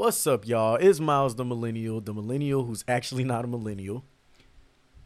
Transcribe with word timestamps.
What's 0.00 0.26
up, 0.26 0.48
y'all? 0.48 0.76
It's 0.76 0.98
Miles 0.98 1.34
the 1.34 1.44
Millennial, 1.44 2.00
the 2.00 2.14
Millennial 2.14 2.64
who's 2.64 2.82
actually 2.88 3.22
not 3.22 3.44
a 3.44 3.46
millennial. 3.46 4.02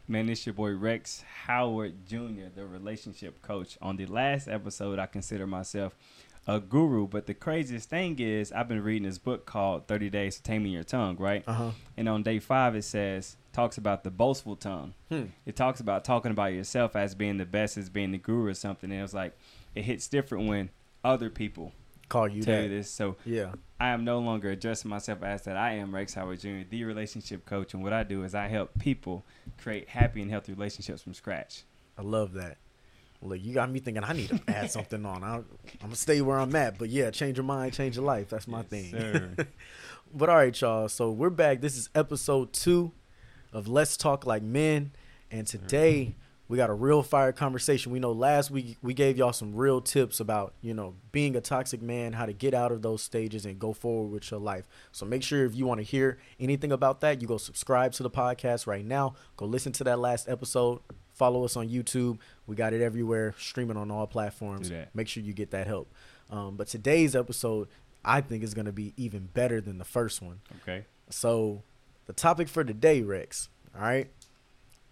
Man, 0.06 0.28
it's 0.28 0.46
your 0.46 0.52
boy 0.52 0.70
Rex 0.70 1.24
Howard 1.46 2.06
Jr., 2.06 2.47
the 2.54 2.65
relationship 2.65 3.42
coach. 3.42 3.76
On 3.83 3.96
the 3.96 4.07
last 4.07 4.46
episode, 4.46 5.00
I 5.00 5.07
consider 5.07 5.49
myself 5.49 5.96
a 6.46 6.60
guru, 6.60 7.08
but 7.08 7.26
the 7.26 7.34
craziest 7.34 7.91
thing 7.91 8.20
is 8.20 8.52
I've 8.52 8.68
been 8.68 8.84
reading 8.84 9.09
this 9.09 9.18
book 9.18 9.46
called 9.46 9.88
30 9.88 10.11
Days 10.11 10.36
to 10.36 10.44
Taming 10.44 10.70
Your 10.70 10.84
Tongue, 10.84 11.16
right? 11.16 11.42
Uh-huh. 11.45 11.72
And 11.96 12.08
on 12.08 12.22
day 12.22 12.38
five, 12.38 12.76
it 12.76 12.84
says, 12.84 13.34
talks 13.52 13.76
about 13.76 14.04
the 14.04 14.12
boastful 14.12 14.54
tongue. 14.54 14.95
Hmm. 15.08 15.24
It 15.45 15.56
talks 15.56 15.80
about 15.80 16.04
talking 16.04 16.30
about 16.30 16.52
yourself 16.52 16.95
as 16.95 17.16
being 17.16 17.38
the 17.38 17.45
best, 17.45 17.76
as 17.76 17.88
being 17.88 18.12
the 18.12 18.18
guru 18.18 18.46
or 18.46 18.54
something. 18.54 18.92
And 18.92 19.00
it 19.00 19.02
was 19.02 19.12
like, 19.12 19.36
it 19.74 19.86
hits 19.86 20.06
different 20.06 20.46
when 20.46 20.70
other 21.02 21.30
people 21.30 21.72
Call 22.09 22.29
you 22.29 22.43
tell 22.43 22.57
that. 22.57 22.62
you 22.64 22.68
this. 22.68 22.91
So 22.91 23.16
Yeah. 23.25 23.52
I 23.80 23.89
am 23.89 24.04
no 24.04 24.18
longer 24.21 24.50
addressing 24.50 24.89
myself 24.89 25.23
as 25.23 25.43
that. 25.43 25.57
I 25.57 25.73
am 25.75 25.95
Rex 25.95 26.14
Howard 26.14 26.41
Jr., 26.41 26.61
the 26.71 26.85
relationship 26.85 27.45
coach, 27.45 27.75
and 27.75 27.82
what 27.82 27.93
I 27.93 28.03
do 28.03 28.22
is 28.25 28.35
I 28.35 28.46
help 28.46 28.79
people 28.79 29.25
create 29.61 29.89
happy 29.89 30.22
and 30.22 30.31
healthy 30.31 30.53
relationships 30.53 31.03
from 31.03 31.12
scratch. 31.14 31.62
I 31.98 32.03
love 32.03 32.33
that. 32.35 32.57
Look, 33.23 33.43
you 33.43 33.55
got 33.55 33.71
me 33.71 33.81
thinking 33.81 34.05
I 34.05 34.12
need 34.12 34.29
to 34.29 34.41
add 34.48 34.71
something 34.71 35.05
on. 35.07 35.25
I, 35.25 35.37
I'm 35.37 35.45
gonna 35.81 35.97
stay 35.97 36.21
where 36.21 36.39
I'm 36.39 36.55
at, 36.57 36.79
but 36.79 36.89
yeah, 36.91 37.11
change 37.11 37.37
your 37.39 37.45
mind, 37.45 37.73
change 37.73 37.97
your 37.97 38.05
life. 38.05 38.29
That's 38.29 38.47
my 38.47 38.59
Yes, 38.59 38.67
thing. 38.69 39.37
but 40.15 40.29
all 40.29 40.37
right, 40.37 40.61
y'all. 40.61 40.89
So 40.89 41.11
we're 41.11 41.31
back. 41.31 41.61
This 41.62 41.77
is 41.77 41.89
episode 41.95 42.53
two 42.53 42.93
of 43.53 43.67
Let's 43.67 43.97
Talk 43.97 44.27
Like 44.27 44.43
Men, 44.43 44.93
and 45.31 45.47
today 45.47 46.17
we 46.48 46.57
got 46.57 46.69
a 46.69 46.75
real 46.75 47.03
fire 47.03 47.33
conversation. 47.33 47.91
We 47.91 48.01
know 48.01 48.12
last 48.12 48.51
week 48.51 48.77
we 48.83 48.93
gave 48.93 49.16
y'all 49.16 49.33
some 49.33 49.55
real 49.55 49.80
tips 49.80 50.21
about 50.21 50.55
you 50.61 50.75
know 50.75 50.95
being 51.12 51.37
a 51.37 51.41
toxic 51.41 51.80
man, 51.80 52.12
how 52.12 52.27
to 52.27 52.33
get 52.33 52.55
out 52.55 52.73
of 52.73 52.83
those 52.83 53.03
stages 53.03 53.47
and 53.47 53.59
go 53.59 53.73
forward 53.73 54.11
with 54.12 54.30
your 54.30 54.41
life. 54.41 54.67
So 54.93 55.07
make 55.07 55.23
sure 55.23 55.45
if 55.45 55.55
you 55.55 55.67
want 55.67 55.80
to 55.80 55.84
hear 55.84 56.19
anything 56.39 56.73
about 56.73 57.01
that, 57.01 57.23
you 57.23 57.29
go 57.29 57.39
subscribe 57.39 57.93
to 57.93 58.03
the 58.03 58.11
podcast 58.11 58.67
right 58.67 58.84
now. 58.84 59.15
Go 59.37 59.47
listen 59.47 59.72
to 59.72 59.84
that 59.84 59.98
last 59.98 60.28
episode. 60.28 60.81
Follow 61.12 61.45
us 61.45 61.56
on 61.56 61.69
YouTube. 61.69 62.19
We 62.47 62.56
got 62.56 62.72
it 62.72 62.83
everywhere, 62.83 63.34
streaming 63.39 63.77
on 63.77 63.91
all 63.91 64.06
platforms. 64.06 64.70
Make 64.95 65.09
sure 65.09 65.22
you 65.22 65.33
get 65.33 65.53
that 65.53 65.67
help. 65.67 65.92
Um, 66.28 66.56
but 66.56 66.67
today's 66.67 67.15
episode, 67.15 67.69
I 68.05 68.20
think, 68.20 68.42
is 68.42 68.53
going 68.53 68.67
to 68.67 68.72
be 68.72 68.92
even 68.97 69.28
better 69.33 69.61
than 69.61 69.78
the 69.78 69.84
first 69.84 70.20
one. 70.20 70.41
Okay. 70.62 70.87
So, 71.11 71.62
the 72.06 72.12
topic 72.12 72.48
for 72.48 72.65
today, 72.65 73.03
Rex, 73.03 73.48
all 73.75 73.83
right, 73.83 74.09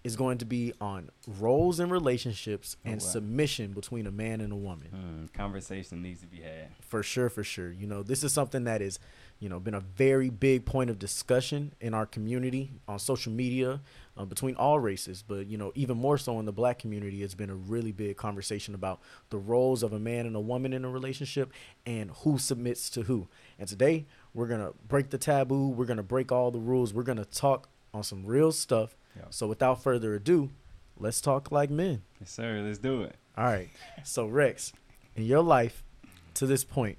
is 0.05 0.17
going 0.17 0.37
to 0.39 0.45
be 0.45 0.73
on 0.81 1.11
roles 1.39 1.79
and 1.79 1.93
relationships 1.93 2.77
Oh, 2.85 2.91
and 2.91 3.01
wow. 3.01 3.07
submission 3.07 3.73
between 3.73 4.07
a 4.07 4.11
man 4.11 4.41
and 4.41 4.53
a 4.53 4.57
woman. 4.57 4.89
Hmm, 4.89 5.27
conversation 5.39 6.03
needs 6.03 6.21
to 6.23 6.27
be 6.27 6.39
had. 6.41 6.69
For 6.81 7.03
sure, 7.03 7.29
for 7.29 7.45
sure. 7.45 7.71
You 7.71 7.87
know, 7.87 8.03
this 8.03 8.25
is 8.25 8.33
something 8.33 8.65
that 8.65 8.83
is, 8.83 8.99
you 9.39 9.49
know, 9.49 9.61
been 9.61 9.75
a 9.75 9.81
very 9.81 10.29
big 10.29 10.65
point 10.65 10.91
of 10.91 10.99
discussion 10.99 11.73
in 11.81 11.95
our 11.95 12.07
community 12.07 12.71
on 12.89 12.99
social 12.99 13.33
media 13.33 13.81
uh, 14.17 14.25
between 14.25 14.57
all 14.57 14.81
races. 14.81 15.23
But 15.27 15.47
you 15.47 15.57
know, 15.57 15.71
even 15.77 15.97
more 15.97 16.19
so 16.19 16.39
in 16.41 16.47
the 16.47 16.53
black 16.53 16.79
community, 16.81 17.23
it's 17.23 17.35
been 17.35 17.51
a 17.51 17.55
really 17.55 17.93
big 17.93 18.17
conversation 18.17 18.75
about 18.75 19.01
the 19.31 19.39
roles 19.39 19.83
of 19.85 19.93
a 19.93 19.99
man 20.01 20.27
and 20.27 20.35
a 20.35 20.41
woman 20.41 20.73
in 20.73 20.85
a 20.85 20.91
relationship 20.91 21.53
and 21.87 22.11
who 22.23 22.39
submits 22.39 22.91
to 22.91 23.03
who. 23.03 23.29
And 23.59 23.69
today, 23.69 24.07
we're 24.35 24.49
gonna 24.49 24.73
break 24.89 25.11
the 25.11 25.19
taboo. 25.19 25.69
We're 25.69 25.87
gonna 25.87 26.03
break 26.03 26.33
all 26.33 26.51
the 26.51 26.59
rules. 26.61 26.93
We're 26.93 27.03
gonna 27.05 27.25
talk 27.25 27.69
on 27.95 28.03
some 28.03 28.27
real 28.27 28.51
stuff. 28.53 28.97
Yeah. 29.17 29.25
So, 29.31 29.47
without 29.47 29.83
further 29.83 30.15
ado, 30.15 30.51
let's 30.99 31.21
talk 31.21 31.51
like 31.53 31.71
men. 31.71 32.03
Yes, 32.21 32.31
sir. 32.31 32.63
Let's 32.65 32.79
do 32.79 33.03
it. 33.03 33.17
All 33.37 33.45
right. 33.45 33.71
So 34.05 34.27
Rex, 34.27 34.73
in 35.17 35.25
your 35.25 35.43
life 35.43 35.83
to 36.35 36.47
this 36.47 36.65
point, 36.65 36.99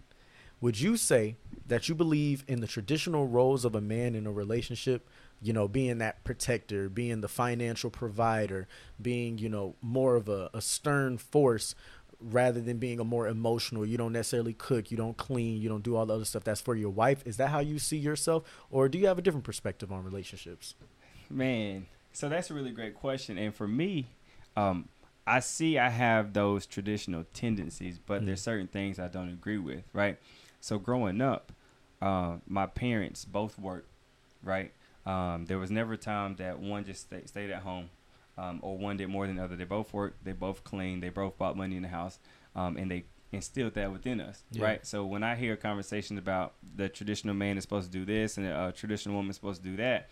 would 0.62 0.80
you 0.80 0.98
say 0.98 1.36
that 1.68 1.88
you 1.90 1.96
believe 1.96 2.44
in 2.48 2.60
the 2.62 2.68
traditional 2.68 3.28
roles 3.28 3.66
of 3.66 3.76
a 3.76 3.82
man 3.82 4.16
in 4.16 4.26
a 4.26 4.32
relationship? 4.32 5.08
You 5.42 5.54
know, 5.54 5.68
being 5.68 5.98
that 5.98 6.24
protector, 6.24 6.90
being 6.90 7.22
the 7.22 7.28
financial 7.28 7.90
provider, 7.90 8.68
being, 9.02 9.38
you 9.38 9.50
know, 9.50 9.76
more 9.82 10.16
of 10.16 10.30
a, 10.30 10.50
a 10.54 10.62
stern 10.62 11.18
force 11.18 11.76
rather 12.22 12.62
than 12.62 12.78
being 12.78 13.00
a 13.00 13.04
more 13.04 13.28
emotional. 13.28 13.86
You 13.86 13.98
don't 13.98 14.14
necessarily 14.14 14.54
cook, 14.54 14.90
you 14.90 14.96
don't 14.96 15.18
clean, 15.18 15.62
you 15.62 15.68
don't 15.68 15.84
do 15.84 15.98
all 15.98 16.06
the 16.06 16.16
other 16.16 16.24
stuff 16.26 16.46
that's 16.46 16.62
for 16.62 16.76
your 16.76 16.92
wife. 16.92 17.22
Is 17.26 17.38
that 17.38 17.50
how 17.50 17.60
you 17.60 17.78
see 17.78 17.98
yourself? 17.98 18.44
Or 18.72 18.88
do 18.88 18.98
you 18.98 19.08
have 19.08 19.20
a 19.20 19.22
different 19.22 19.44
perspective 19.44 19.92
on 19.92 20.04
relationships? 20.06 20.76
Man, 21.30 21.88
so 22.14 22.30
that's 22.30 22.50
a 22.50 22.54
really 22.54 22.72
great 22.72 22.96
question. 22.96 23.38
And 23.38 23.54
for 23.54 23.68
me, 23.68 24.08
um, 24.56 24.88
I 25.26 25.40
see 25.40 25.78
I 25.78 25.90
have 25.90 26.34
those 26.34 26.66
traditional 26.66 27.26
tendencies, 27.34 27.98
but 28.00 28.22
Mm. 28.22 28.26
there's 28.28 28.42
certain 28.42 28.68
things 28.68 29.00
I 29.00 29.08
don't 29.08 29.30
agree 29.30 29.58
with, 29.58 29.84
right? 29.94 30.18
So 30.60 30.78
growing 30.80 31.22
up, 31.22 31.52
uh, 32.02 32.38
my 32.48 32.66
parents 32.66 33.26
both 33.26 33.58
worked, 33.58 33.90
right? 34.44 34.72
Um, 35.06 35.46
there 35.46 35.58
was 35.58 35.72
never 35.72 35.94
a 35.94 35.98
time 35.98 36.36
that 36.38 36.60
one 36.60 36.86
just 36.86 37.02
stay, 37.04 37.24
stayed 37.26 37.50
at 37.52 37.64
home 37.64 37.90
um, 38.38 38.60
or 38.62 38.78
one 38.78 38.98
did 38.98 39.08
more 39.10 39.28
than 39.28 39.38
the 39.38 39.44
other. 39.44 39.56
They 39.56 39.64
both 39.66 39.94
worked, 39.94 40.24
they 40.24 40.32
both 40.34 40.64
cleaned, 40.64 41.04
they 41.04 41.10
both 41.10 41.38
bought 41.38 41.56
money 41.58 41.76
in 41.76 41.84
the 41.84 41.90
house, 41.90 42.20
um, 42.56 42.78
and 42.78 42.90
they 42.92 43.04
instilled 43.32 43.74
that 43.74 43.92
within 43.92 44.22
us, 44.22 44.44
Yeah. 44.52 44.64
right? 44.64 44.86
So 44.86 45.06
when 45.06 45.24
I 45.24 45.36
hear 45.36 45.56
conversations 45.56 46.20
about 46.20 46.54
the 46.76 46.88
traditional 46.90 47.34
man 47.34 47.58
is 47.58 47.64
supposed 47.64 47.92
to 47.92 47.98
do 47.98 48.06
this 48.06 48.38
and 48.38 48.48
uh, 48.48 48.72
traditional 48.74 49.16
woman 49.16 49.30
is 49.32 49.36
supposed 49.38 49.64
to 49.64 49.70
do 49.70 49.78
that, 49.78 50.10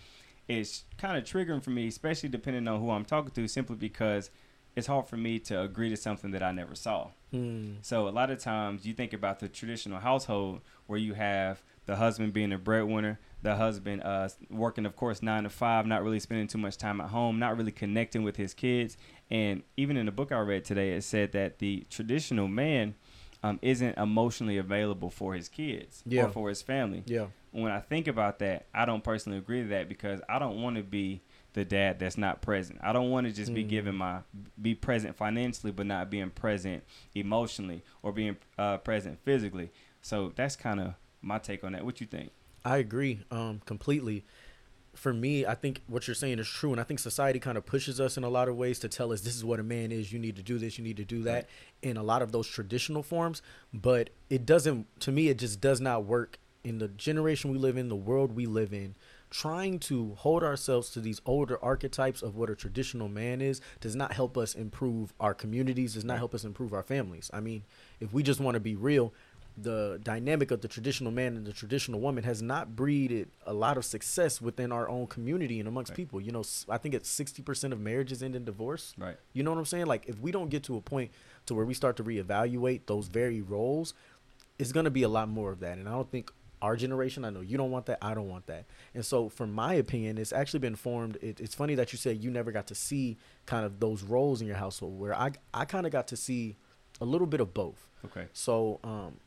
it's 0.60 0.84
kind 0.98 1.18
of 1.18 1.24
triggering 1.24 1.64
for 1.64 1.70
me, 1.72 1.88
especially 1.88 2.30
depending 2.30 2.68
on 2.68 2.80
who 2.80 2.90
I'm 2.92 3.06
talking 3.06 3.32
to, 3.32 3.48
simply 3.48 3.76
because 3.76 4.30
it's 4.76 4.88
hard 4.88 5.08
for 5.08 5.18
me 5.18 5.38
to 5.40 5.62
agree 5.62 5.90
to 5.90 5.98
something 5.98 6.32
that 6.32 6.42
I 6.44 6.52
never 6.52 6.76
saw. 6.76 7.10
Hmm. 7.32 7.74
So 7.82 8.08
a 8.08 8.10
lot 8.10 8.30
of 8.32 8.40
times 8.40 8.86
you 8.86 8.94
think 8.94 9.14
about 9.14 9.40
the 9.40 9.50
traditional 9.50 10.00
household 10.00 10.62
where 10.88 11.00
you 11.00 11.14
have 11.14 11.62
the 11.86 11.96
husband 11.98 12.32
being 12.34 12.54
a 12.54 12.58
breadwinner, 12.58 13.20
the 13.42 13.56
husband 13.56 14.04
uh, 14.04 14.30
working, 14.50 14.86
of 14.86 14.96
course, 14.96 15.22
nine 15.22 15.44
to 15.44 15.50
five, 15.50 15.86
not 15.86 16.04
really 16.04 16.20
spending 16.20 16.48
too 16.48 16.58
much 16.58 16.78
time 16.78 17.02
at 17.02 17.10
home, 17.10 17.40
not 17.40 17.58
really 17.58 17.72
connecting 17.72 18.24
with 18.24 18.38
his 18.38 18.54
kids. 18.54 18.98
And 19.30 19.64
even 19.78 19.98
in 19.98 20.06
the 20.06 20.12
book 20.12 20.32
I 20.32 20.40
read 20.40 20.64
today, 20.64 20.92
it 20.92 21.04
said 21.04 21.32
that 21.34 21.60
the 21.60 21.86
traditional 21.90 22.48
man 22.48 22.96
um, 23.44 23.60
isn't 23.62 23.98
emotionally 23.98 24.58
available 24.58 25.10
for 25.10 25.34
his 25.34 25.50
kids 25.50 26.04
Yeah. 26.06 26.26
or 26.26 26.30
for 26.30 26.48
his 26.50 26.62
family 26.62 27.04
Yeah. 27.08 27.28
When 27.52 27.72
I 27.72 27.80
think 27.80 28.08
about 28.08 28.40
that, 28.40 28.66
I 28.74 28.86
don't 28.86 29.04
personally 29.04 29.38
agree 29.38 29.62
to 29.64 29.68
that 29.70 29.90
because 29.90 30.22
I 30.30 30.40
don't 30.40 30.62
want 30.62 30.78
to 30.78 30.84
be 30.84 31.22
the 31.54 31.66
dad 31.66 32.00
that's 32.00 32.18
not 32.18 32.42
present. 32.42 32.80
I 32.82 32.94
don't 32.94 33.10
want 33.10 33.28
to 33.28 33.34
just 33.34 33.54
be 33.54 33.64
Mm. 33.66 33.70
giving 33.70 33.96
my 33.96 34.20
be 34.62 34.74
present 34.74 35.18
financially 35.18 35.72
but 35.74 35.86
not 35.86 36.10
being 36.10 36.30
present 36.30 36.84
emotionally 37.14 37.84
or 38.04 38.12
being 38.14 38.38
uh, 38.58 38.78
present 38.78 39.20
physically. 39.24 39.70
So 40.02 40.32
that's 40.36 40.56
kind 40.56 40.80
of 40.80 40.94
my 41.22 41.40
take 41.40 41.64
on 41.64 41.74
that. 41.74 41.84
What 41.86 42.00
you 42.02 42.08
think? 42.08 42.32
I 42.64 42.78
agree 42.78 43.22
um, 43.32 43.62
completely. 43.66 44.24
For 44.94 45.14
me, 45.14 45.46
I 45.46 45.56
think 45.56 45.82
what 45.88 46.08
you're 46.08 46.16
saying 46.16 46.40
is 46.40 46.48
true, 46.50 46.72
and 46.72 46.80
I 46.82 46.84
think 46.84 47.00
society 47.00 47.40
kind 47.40 47.58
of 47.58 47.66
pushes 47.66 48.00
us 48.02 48.18
in 48.18 48.24
a 48.26 48.30
lot 48.30 48.50
of 48.50 48.58
ways 48.58 48.78
to 48.80 48.90
tell 48.90 49.14
us 49.14 49.22
this 49.22 49.36
is 49.36 49.44
what 49.46 49.60
a 49.60 49.64
man 49.64 49.92
is. 49.92 50.12
You 50.12 50.20
need 50.20 50.36
to 50.36 50.44
do 50.44 50.58
this. 50.58 50.78
You 50.78 50.84
need 50.84 50.98
to 50.98 51.06
do 51.06 51.24
that. 51.24 51.34
Right. 51.34 51.46
In 51.82 51.98
a 51.98 52.04
lot 52.04 52.22
of 52.22 52.32
those 52.34 52.48
traditional 52.48 53.02
forms, 53.04 53.42
but 53.74 54.10
it 54.30 54.46
doesn't. 54.46 54.88
To 55.02 55.12
me, 55.12 55.30
it 55.30 55.38
just 55.38 55.62
does 55.62 55.80
not 55.82 56.04
work 56.06 56.40
in 56.64 56.78
the 56.80 56.88
generation 56.88 57.52
we 57.52 57.58
live 57.58 57.78
in, 57.78 57.90
the 57.90 57.96
world 57.96 58.36
we 58.36 58.46
live 58.46 58.74
in. 58.74 58.96
Trying 59.30 59.80
to 59.80 60.16
hold 60.16 60.44
ourselves 60.44 60.90
to 60.92 61.00
these 61.00 61.22
older 61.26 61.58
archetypes 61.64 62.22
of 62.22 62.36
what 62.36 62.50
a 62.50 62.56
traditional 62.56 63.08
man 63.08 63.42
is 63.42 63.62
does 63.80 63.96
not 63.96 64.14
help 64.14 64.38
us 64.38 64.54
improve 64.54 65.14
our 65.20 65.34
communities. 65.34 65.94
Does 65.94 66.04
not 66.04 66.18
help 66.18 66.36
us 66.36 66.44
improve 66.44 66.74
our 66.74 66.84
families. 66.84 67.32
I 67.34 67.40
mean, 67.40 67.64
if 68.02 68.12
we 68.14 68.24
just 68.24 68.42
want 68.42 68.56
to 68.56 68.60
be 68.60 68.76
real, 68.76 69.14
the 69.58 70.00
dynamic 70.04 70.52
of 70.52 70.62
the 70.62 70.68
traditional 70.68 71.12
man 71.12 71.36
and 71.38 71.46
the 71.46 71.54
traditional 71.54 72.00
woman 72.00 72.24
has 72.24 72.42
not 72.42 72.76
breeded 72.76 73.30
a 73.46 73.54
lot 73.54 73.78
of 73.78 73.86
success 73.86 74.42
within 74.42 74.72
our 74.72 74.88
own 74.90 75.08
community 75.08 75.60
and 75.60 75.68
amongst 75.68 75.92
Right. 75.92 75.98
people. 75.98 76.22
You 76.22 76.32
know, 76.32 76.44
I 76.70 76.78
think 76.78 76.94
it's 76.96 77.10
60% 77.10 77.72
of 77.74 77.80
marriages 77.80 78.22
end 78.24 78.36
in 78.36 78.44
divorce. 78.46 78.94
Right. 78.98 79.18
You 79.34 79.44
know 79.44 79.52
what 79.52 79.60
I'm 79.60 79.66
saying? 79.66 79.86
Like 79.88 80.08
if 80.08 80.20
we 80.20 80.32
don't 80.32 80.50
get 80.50 80.64
to 80.64 80.78
a 80.78 80.82
point 80.82 81.12
to 81.46 81.54
where 81.56 81.66
we 81.66 81.74
start 81.74 81.96
to 81.98 82.04
reevaluate 82.04 82.82
those 82.86 83.08
very 83.08 83.42
roles, 83.42 83.94
it's 84.58 84.72
going 84.72 84.86
to 84.86 84.92
be 84.92 85.04
a 85.04 85.10
lot 85.10 85.28
more 85.30 85.52
of 85.52 85.60
that. 85.62 85.78
And 85.78 85.88
I 85.88 85.94
don't 85.94 86.10
think 86.12 86.32
our 86.62 86.76
generation, 86.76 87.26
I 87.26 87.30
know 87.30 87.42
you 87.42 87.58
don't 87.58 87.72
want 87.72 87.88
that, 87.88 87.98
I 88.02 88.14
don't 88.14 88.30
want 88.30 88.48
that. 88.48 88.66
And 88.94 89.06
so 89.06 89.30
from 89.30 89.52
my 89.54 89.74
opinion, 89.74 90.18
it's 90.18 90.34
actually 90.34 90.60
been 90.60 90.76
formed 90.76 91.18
it, 91.22 91.40
it's 91.40 91.56
funny 91.56 91.76
that 91.76 91.92
you 91.92 91.98
said 91.98 92.24
you 92.24 92.30
never 92.30 92.52
got 92.52 92.68
to 92.68 92.76
see 92.76 93.18
kind 93.46 93.66
of 93.66 93.80
those 93.80 94.04
roles 94.04 94.42
in 94.42 94.48
your 94.48 94.58
household 94.58 95.00
where 95.00 95.16
I 95.16 95.32
I 95.54 95.66
kind 95.66 95.86
of 95.86 95.92
got 95.92 96.08
to 96.10 96.18
see 96.18 96.58
a 97.00 97.06
little 97.06 97.28
bit 97.28 97.42
of 97.42 97.54
both. 97.54 97.88
Okay. 98.06 98.28
So 98.34 98.80
um, 98.84 99.18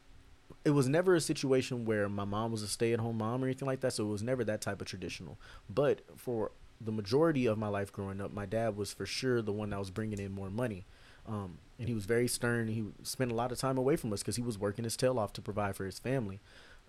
it 0.65 0.71
was 0.71 0.89
never 0.89 1.15
a 1.15 1.21
situation 1.21 1.85
where 1.85 2.09
my 2.09 2.25
mom 2.25 2.53
was 2.53 2.63
a 2.63 2.69
stay-at-home 2.69 3.19
mom 3.19 3.43
or 3.43 3.47
anything 3.47 3.67
like 3.67 3.81
that. 3.81 3.93
So 3.93 4.05
it 4.05 4.11
was 4.11 4.23
never 4.23 4.45
that 4.45 4.61
type 4.61 4.81
of 4.81 4.87
traditional. 4.87 5.39
But 5.69 6.03
for 6.17 6.53
the 6.81 6.93
majority 6.93 7.47
of 7.47 7.59
my 7.59 7.69
life 7.69 7.93
growing 7.93 8.21
up, 8.21 8.33
my 8.33 8.47
dad 8.47 8.77
was 8.77 8.93
for 8.93 9.07
sure 9.07 9.43
the 9.43 9.53
one 9.53 9.71
that 9.71 9.79
was 9.79 9.91
bringing 9.91 10.19
in 10.19 10.33
more 10.33 10.51
money. 10.51 10.87
Um, 11.27 11.59
and 11.79 11.89
he 11.89 11.95
was 11.95 12.05
very 12.05 12.29
stern. 12.29 12.69
He 12.69 12.85
spent 13.03 13.33
a 13.33 13.35
lot 13.35 13.51
of 13.51 13.59
time 13.59 13.79
away 13.79 13.97
from 13.97 14.13
us 14.13 14.21
because 14.21 14.37
he 14.37 14.43
was 14.43 14.59
working 14.59 14.85
his 14.85 14.97
tail 14.97 15.19
off 15.19 15.33
to 15.35 15.43
provide 15.43 15.75
for 15.75 15.87
his 15.87 15.99
family. 15.99 16.41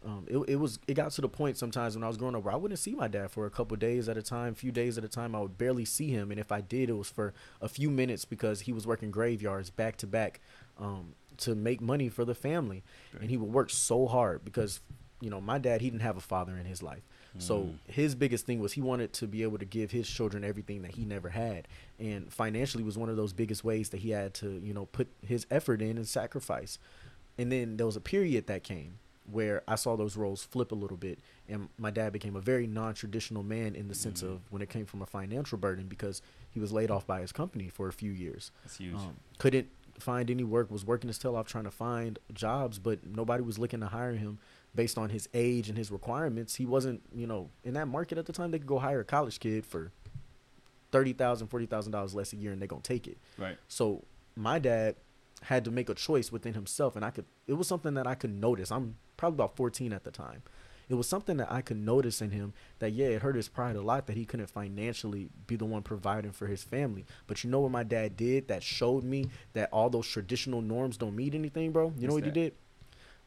Um, 0.04 0.26
it, 0.28 0.38
it 0.48 0.56
was 0.58 0.78
it 0.88 0.94
got 0.94 1.12
to 1.14 1.22
the 1.22 1.30
point 1.30 1.58
sometimes 1.58 1.96
when 1.96 2.04
I 2.04 2.08
was 2.08 2.18
growing 2.18 2.36
up 2.36 2.44
where 2.44 2.54
I 2.54 2.58
wouldn't 2.58 2.80
see 2.80 2.94
my 2.94 3.08
dad 3.08 3.32
for 3.32 3.46
a 3.46 3.50
couple 3.50 3.76
days 3.78 4.08
at 4.08 4.18
a 4.18 4.22
time, 4.22 4.54
few 4.54 4.72
days 4.72 4.98
at 4.98 5.04
a 5.04 5.08
time. 5.08 5.34
I 5.36 5.40
would 5.40 5.58
barely 5.58 5.86
see 5.86 6.10
him, 6.10 6.30
and 6.32 6.40
if 6.40 6.52
I 6.52 6.62
did, 6.62 6.90
it 6.90 6.94
was 6.94 7.10
for 7.10 7.34
a 7.62 7.68
few 7.68 7.90
minutes 7.90 8.24
because 8.26 8.62
he 8.62 8.72
was 8.74 8.86
working 8.86 9.10
graveyards 9.10 9.70
back 9.72 9.98
to 9.98 10.08
back 10.08 10.42
um, 10.80 11.16
to 11.38 11.56
make 11.56 11.82
money 11.82 12.10
for 12.10 12.24
the 12.24 12.36
family, 12.36 12.84
and 13.20 13.30
he 13.30 13.38
would 13.38 13.52
work 13.52 13.70
so 13.72 14.06
hard 14.08 14.46
because 14.46 14.80
you 15.22 15.30
know, 15.30 15.40
my 15.42 15.58
dad 15.58 15.82
he 15.82 15.90
didn't 15.90 16.02
have 16.04 16.18
a 16.18 16.22
father 16.22 16.56
in 16.58 16.66
his 16.66 16.84
life. 16.84 17.02
So 17.38 17.60
Mm. 17.64 17.78
his 17.92 18.16
biggest 18.16 18.46
thing 18.46 18.60
was 18.60 18.74
he 18.74 18.82
wanted 18.82 19.12
to 19.14 19.28
be 19.28 19.44
able 19.44 19.58
to 19.58 19.66
give 19.66 19.92
his 19.92 20.08
children 20.10 20.44
everything 20.44 20.84
that 20.84 20.92
he 20.92 21.04
never 21.06 21.30
had, 21.30 21.68
and 21.98 22.32
financially 22.32 22.84
was 22.84 22.98
one 22.98 23.10
of 23.10 23.16
those 23.18 23.34
biggest 23.34 23.64
ways 23.64 23.90
that 23.90 24.02
he 24.02 24.12
had 24.12 24.34
to 24.36 24.60
you 24.64 24.74
know 24.74 24.86
put 24.86 25.08
his 25.26 25.48
effort 25.50 25.82
in 25.82 25.98
and 25.98 26.08
sacrifice. 26.08 26.78
And 27.38 27.52
then 27.52 27.78
there 27.78 27.86
was 27.86 27.96
a 27.96 28.02
period 28.02 28.48
that 28.48 28.64
came 28.64 29.00
where 29.32 29.64
I 29.68 29.76
saw 29.76 29.96
those 29.96 30.16
roles 30.16 30.44
flip 30.44 30.72
a 30.72 30.76
little 30.76 30.98
bit, 30.98 31.20
and 31.50 31.70
my 31.78 31.90
dad 31.92 32.14
became 32.14 32.36
a 32.36 32.42
very 32.42 32.68
non-traditional 32.68 33.42
man 33.44 33.76
in 33.76 33.88
the 33.88 33.96
sense 33.96 34.22
Mhm. 34.22 34.32
of 34.34 34.42
when 34.52 34.62
it 34.62 34.70
came 34.70 34.86
from 34.86 35.02
a 35.02 35.06
financial 35.06 35.58
burden 35.58 35.88
because 35.88 36.22
he 36.52 36.60
was 36.60 36.72
laid 36.72 36.92
off 36.92 37.08
by 37.08 37.22
his 37.22 37.32
company 37.32 37.68
for 37.70 37.88
a 37.88 37.94
few 37.94 38.12
years. 38.12 38.52
That's 38.64 38.78
huge. 38.78 38.96
Um, 38.96 39.16
couldn't 39.40 39.68
find 40.00 40.30
any 40.30 40.44
work, 40.44 40.70
was 40.70 40.86
working 40.86 41.08
his 41.08 41.18
tail 41.18 41.36
off 41.36 41.48
trying 41.48 41.64
to 41.64 41.72
find 41.72 42.20
jobs, 42.34 42.78
but 42.80 43.06
nobody 43.06 43.42
was 43.44 43.58
looking 43.58 43.80
to 43.80 43.88
hire 43.88 44.14
him 44.14 44.38
based 44.76 44.98
on 44.98 45.10
his 45.10 45.30
age 45.34 45.70
and 45.70 45.78
his 45.78 45.90
requirements. 45.90 46.56
He 46.56 46.66
wasn't, 46.66 47.02
you 47.14 47.26
know, 47.26 47.50
in 47.64 47.74
that 47.76 47.88
market 47.88 48.18
at 48.18 48.26
the 48.26 48.34
time. 48.34 48.52
They 48.52 48.60
could 48.60 48.68
go 48.68 48.80
hire 48.80 49.00
a 49.00 49.06
college 49.06 49.40
kid 49.40 49.66
for 49.66 49.92
thirty 50.92 51.14
thousand, 51.14 51.48
forty 51.48 51.66
thousand 51.66 51.92
dollars 51.94 52.14
less 52.14 52.34
a 52.34 52.36
year, 52.36 52.52
and 52.52 52.62
they're 52.62 52.68
gonna 52.68 52.82
take 52.82 53.08
it. 53.08 53.18
right. 53.38 53.58
So 53.68 54.04
my 54.36 54.60
dad 54.60 54.96
had 55.44 55.66
to 55.66 55.72
make 55.72 55.90
a 55.90 55.94
choice 55.96 56.32
within 56.32 56.54
himself, 56.54 56.96
and 56.96 57.06
I 57.06 57.10
could. 57.12 57.26
It 57.48 57.54
was 57.54 57.68
something 57.68 57.94
that 57.96 58.08
I 58.08 58.16
could 58.16 58.34
notice. 58.34 58.72
I'm 58.72 58.96
probably 59.18 59.36
about 59.36 59.56
14 59.56 59.94
at 59.94 60.04
the 60.04 60.12
time. 60.12 60.44
It 60.88 60.96
was 60.96 61.08
something 61.08 61.38
that 61.38 61.52
I 61.52 61.62
could 61.62 61.78
notice 61.78 62.22
in 62.22 62.32
him 62.32 62.54
that 62.80 62.92
yeah, 62.92 63.08
it 63.08 63.22
hurt 63.22 63.36
his 63.36 63.48
pride 63.48 63.76
a 63.76 63.82
lot 63.82 64.06
that 64.08 64.16
he 64.18 64.26
couldn't 64.26 64.50
financially 64.50 65.30
be 65.48 65.56
the 65.56 65.66
one 65.66 65.82
providing 65.82 66.32
for 66.32 66.48
his 66.48 66.64
family. 66.64 67.06
But 67.28 67.44
you 67.44 67.50
know 67.50 67.62
what 67.62 67.72
my 67.72 67.84
dad 67.84 68.16
did 68.16 68.48
that 68.50 68.62
showed 68.62 69.04
me 69.04 69.30
that 69.54 69.70
all 69.72 69.90
those 69.90 70.08
traditional 70.08 70.62
norms 70.62 70.98
don't 70.98 71.16
mean 71.16 71.34
anything, 71.34 71.72
bro. 71.72 71.92
You 71.98 72.08
know 72.08 72.14
What's 72.14 72.26
what 72.26 72.36
he 72.36 72.42
did? 72.42 72.54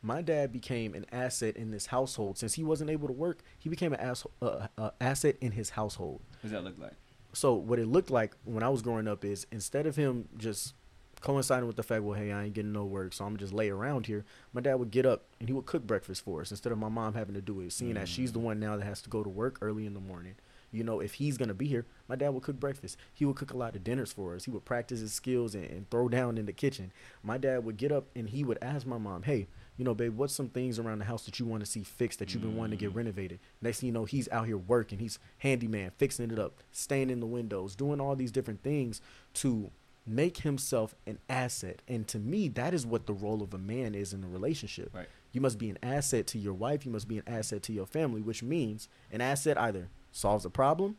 My 0.01 0.23
dad 0.23 0.53
became 0.53 0.95
an 0.95 1.07
asset 1.11 1.57
in 1.57 1.73
this 1.73 1.87
household. 1.87 2.39
Since 2.39 2.55
he 2.55 2.63
wasn't 2.63 2.91
able 2.91 3.09
to 3.09 3.13
work, 3.13 3.43
he 3.59 3.69
became 3.69 3.93
an 3.93 3.99
ass- 3.99 4.27
uh, 4.41 4.69
uh, 4.77 4.91
asset 5.01 5.37
in 5.41 5.53
his 5.53 5.71
household. 5.71 6.21
What 6.31 6.43
does 6.43 6.51
that 6.53 6.63
look 6.63 6.79
like? 6.79 6.93
So 7.33 7.55
what 7.55 7.81
it 7.81 7.87
looked 7.87 8.11
like 8.11 8.37
when 8.45 8.63
I 8.63 8.69
was 8.69 8.81
growing 8.81 9.09
up 9.09 9.25
is 9.25 9.47
instead 9.51 9.87
of 9.87 9.97
him 9.97 10.29
just 10.37 10.75
coinciding 11.21 11.67
with 11.67 11.77
the 11.77 11.83
fact, 11.83 12.03
well, 12.03 12.19
hey, 12.19 12.33
I 12.33 12.45
ain't 12.45 12.55
getting 12.55 12.73
no 12.73 12.85
work, 12.85 13.13
so 13.13 13.25
I'm 13.25 13.37
just 13.37 13.53
lay 13.53 13.71
around 13.71 14.07
here. 14.07 14.25
My 14.53 14.61
dad 14.61 14.75
would 14.77 14.91
get 14.91 15.07
up 15.07 15.25
and 15.41 15.49
he 15.49 15.53
would 15.53 15.67
cook 15.67 15.87
breakfast 15.87 16.25
for 16.25 16.41
us 16.41 16.51
instead 16.51 16.73
of 16.73 16.79
my 16.79 16.89
mom 16.89 17.15
having 17.15 17.35
to 17.35 17.41
do 17.41 17.61
it. 17.61 17.73
Seeing 17.73 17.95
that 17.95 18.09
she's 18.09 18.33
the 18.33 18.39
one 18.39 18.61
now 18.61 18.77
that 18.77 18.85
has 18.85 19.03
to 19.03 19.11
go 19.11 19.23
to 19.23 19.29
work 19.29 19.59
early 19.61 19.87
in 19.87 19.95
the 19.95 20.01
morning. 20.01 20.35
You 20.71 20.85
know, 20.85 21.01
if 21.01 21.15
he's 21.15 21.39
gonna 21.39 21.55
be 21.55 21.67
here, 21.67 21.87
my 22.09 22.15
dad 22.17 22.29
would 22.35 22.43
cook 22.43 22.61
breakfast. 22.61 22.99
He 23.15 23.25
would 23.25 23.37
cook 23.37 23.53
a 23.55 23.57
lot 23.57 23.75
of 23.75 23.83
dinners 23.83 24.13
for 24.13 24.35
us. 24.35 24.45
He 24.45 24.51
would 24.51 24.67
practice 24.67 25.01
his 25.01 25.15
skills 25.15 25.55
and, 25.55 25.65
and 25.65 25.89
throw 25.91 26.11
down 26.11 26.37
in 26.37 26.45
the 26.45 26.53
kitchen. 26.53 26.93
My 27.23 27.39
dad 27.39 27.65
would 27.65 27.79
get 27.79 27.91
up 27.91 28.05
and 28.15 28.29
he 28.29 28.45
would 28.45 28.59
ask 28.61 28.87
my 28.87 28.99
mom, 28.99 29.23
hey, 29.23 29.47
you 29.79 29.85
know, 29.87 29.95
babe, 29.95 30.17
what's 30.19 30.35
some 30.35 30.49
things 30.51 30.79
around 30.79 30.99
the 30.99 31.05
house 31.07 31.25
that 31.25 31.39
you 31.41 31.47
want 31.47 31.65
to 31.65 31.71
see 31.71 31.83
fixed 31.85 32.19
that 32.19 32.35
you've 32.35 32.43
been 32.43 32.57
wanting 32.57 32.79
to 32.79 32.85
get 32.85 32.93
Mm. 32.93 32.97
renovated? 32.97 33.39
Next 33.63 33.81
thing 33.81 33.87
you 33.87 33.93
know, 33.95 34.05
he's 34.05 34.29
out 34.31 34.47
here 34.47 34.59
working. 34.59 34.99
He's 34.99 35.19
handyman, 35.39 35.93
fixing 35.97 36.31
it 36.31 36.39
up, 36.39 36.55
staying 36.71 37.09
in 37.09 37.21
the 37.21 37.27
windows, 37.27 37.75
doing 37.75 37.99
all 38.01 38.15
these 38.15 38.33
different 38.33 38.63
things 38.63 39.01
to 39.35 39.71
make 40.09 40.39
himself 40.39 40.95
an 41.07 41.19
asset. 41.29 41.83
And 41.89 42.07
to 42.09 42.19
me, 42.19 42.49
that 42.49 42.75
is 42.75 42.87
what 42.87 43.07
the 43.07 43.13
role 43.13 43.43
of 43.43 43.55
a 43.55 43.59
man 43.59 43.95
is 43.95 44.13
in 44.13 44.25
a 44.25 44.29
relationship. 44.29 44.91
Right. 44.95 45.09
You 45.33 45.41
must 45.41 45.59
be 45.59 45.71
an 45.71 45.79
asset 45.83 46.27
to 46.29 46.39
your 46.39 46.55
wife. 46.55 46.87
You 46.87 46.93
must 46.93 47.09
be 47.09 47.19
an 47.19 47.25
asset 47.27 47.63
to 47.65 47.73
your 47.73 47.87
family, 47.87 48.23
which 48.23 48.43
means 48.43 48.89
an 49.13 49.21
asset 49.21 49.59
either 49.59 49.89
solves 50.11 50.45
a 50.45 50.51
problem 50.51 50.97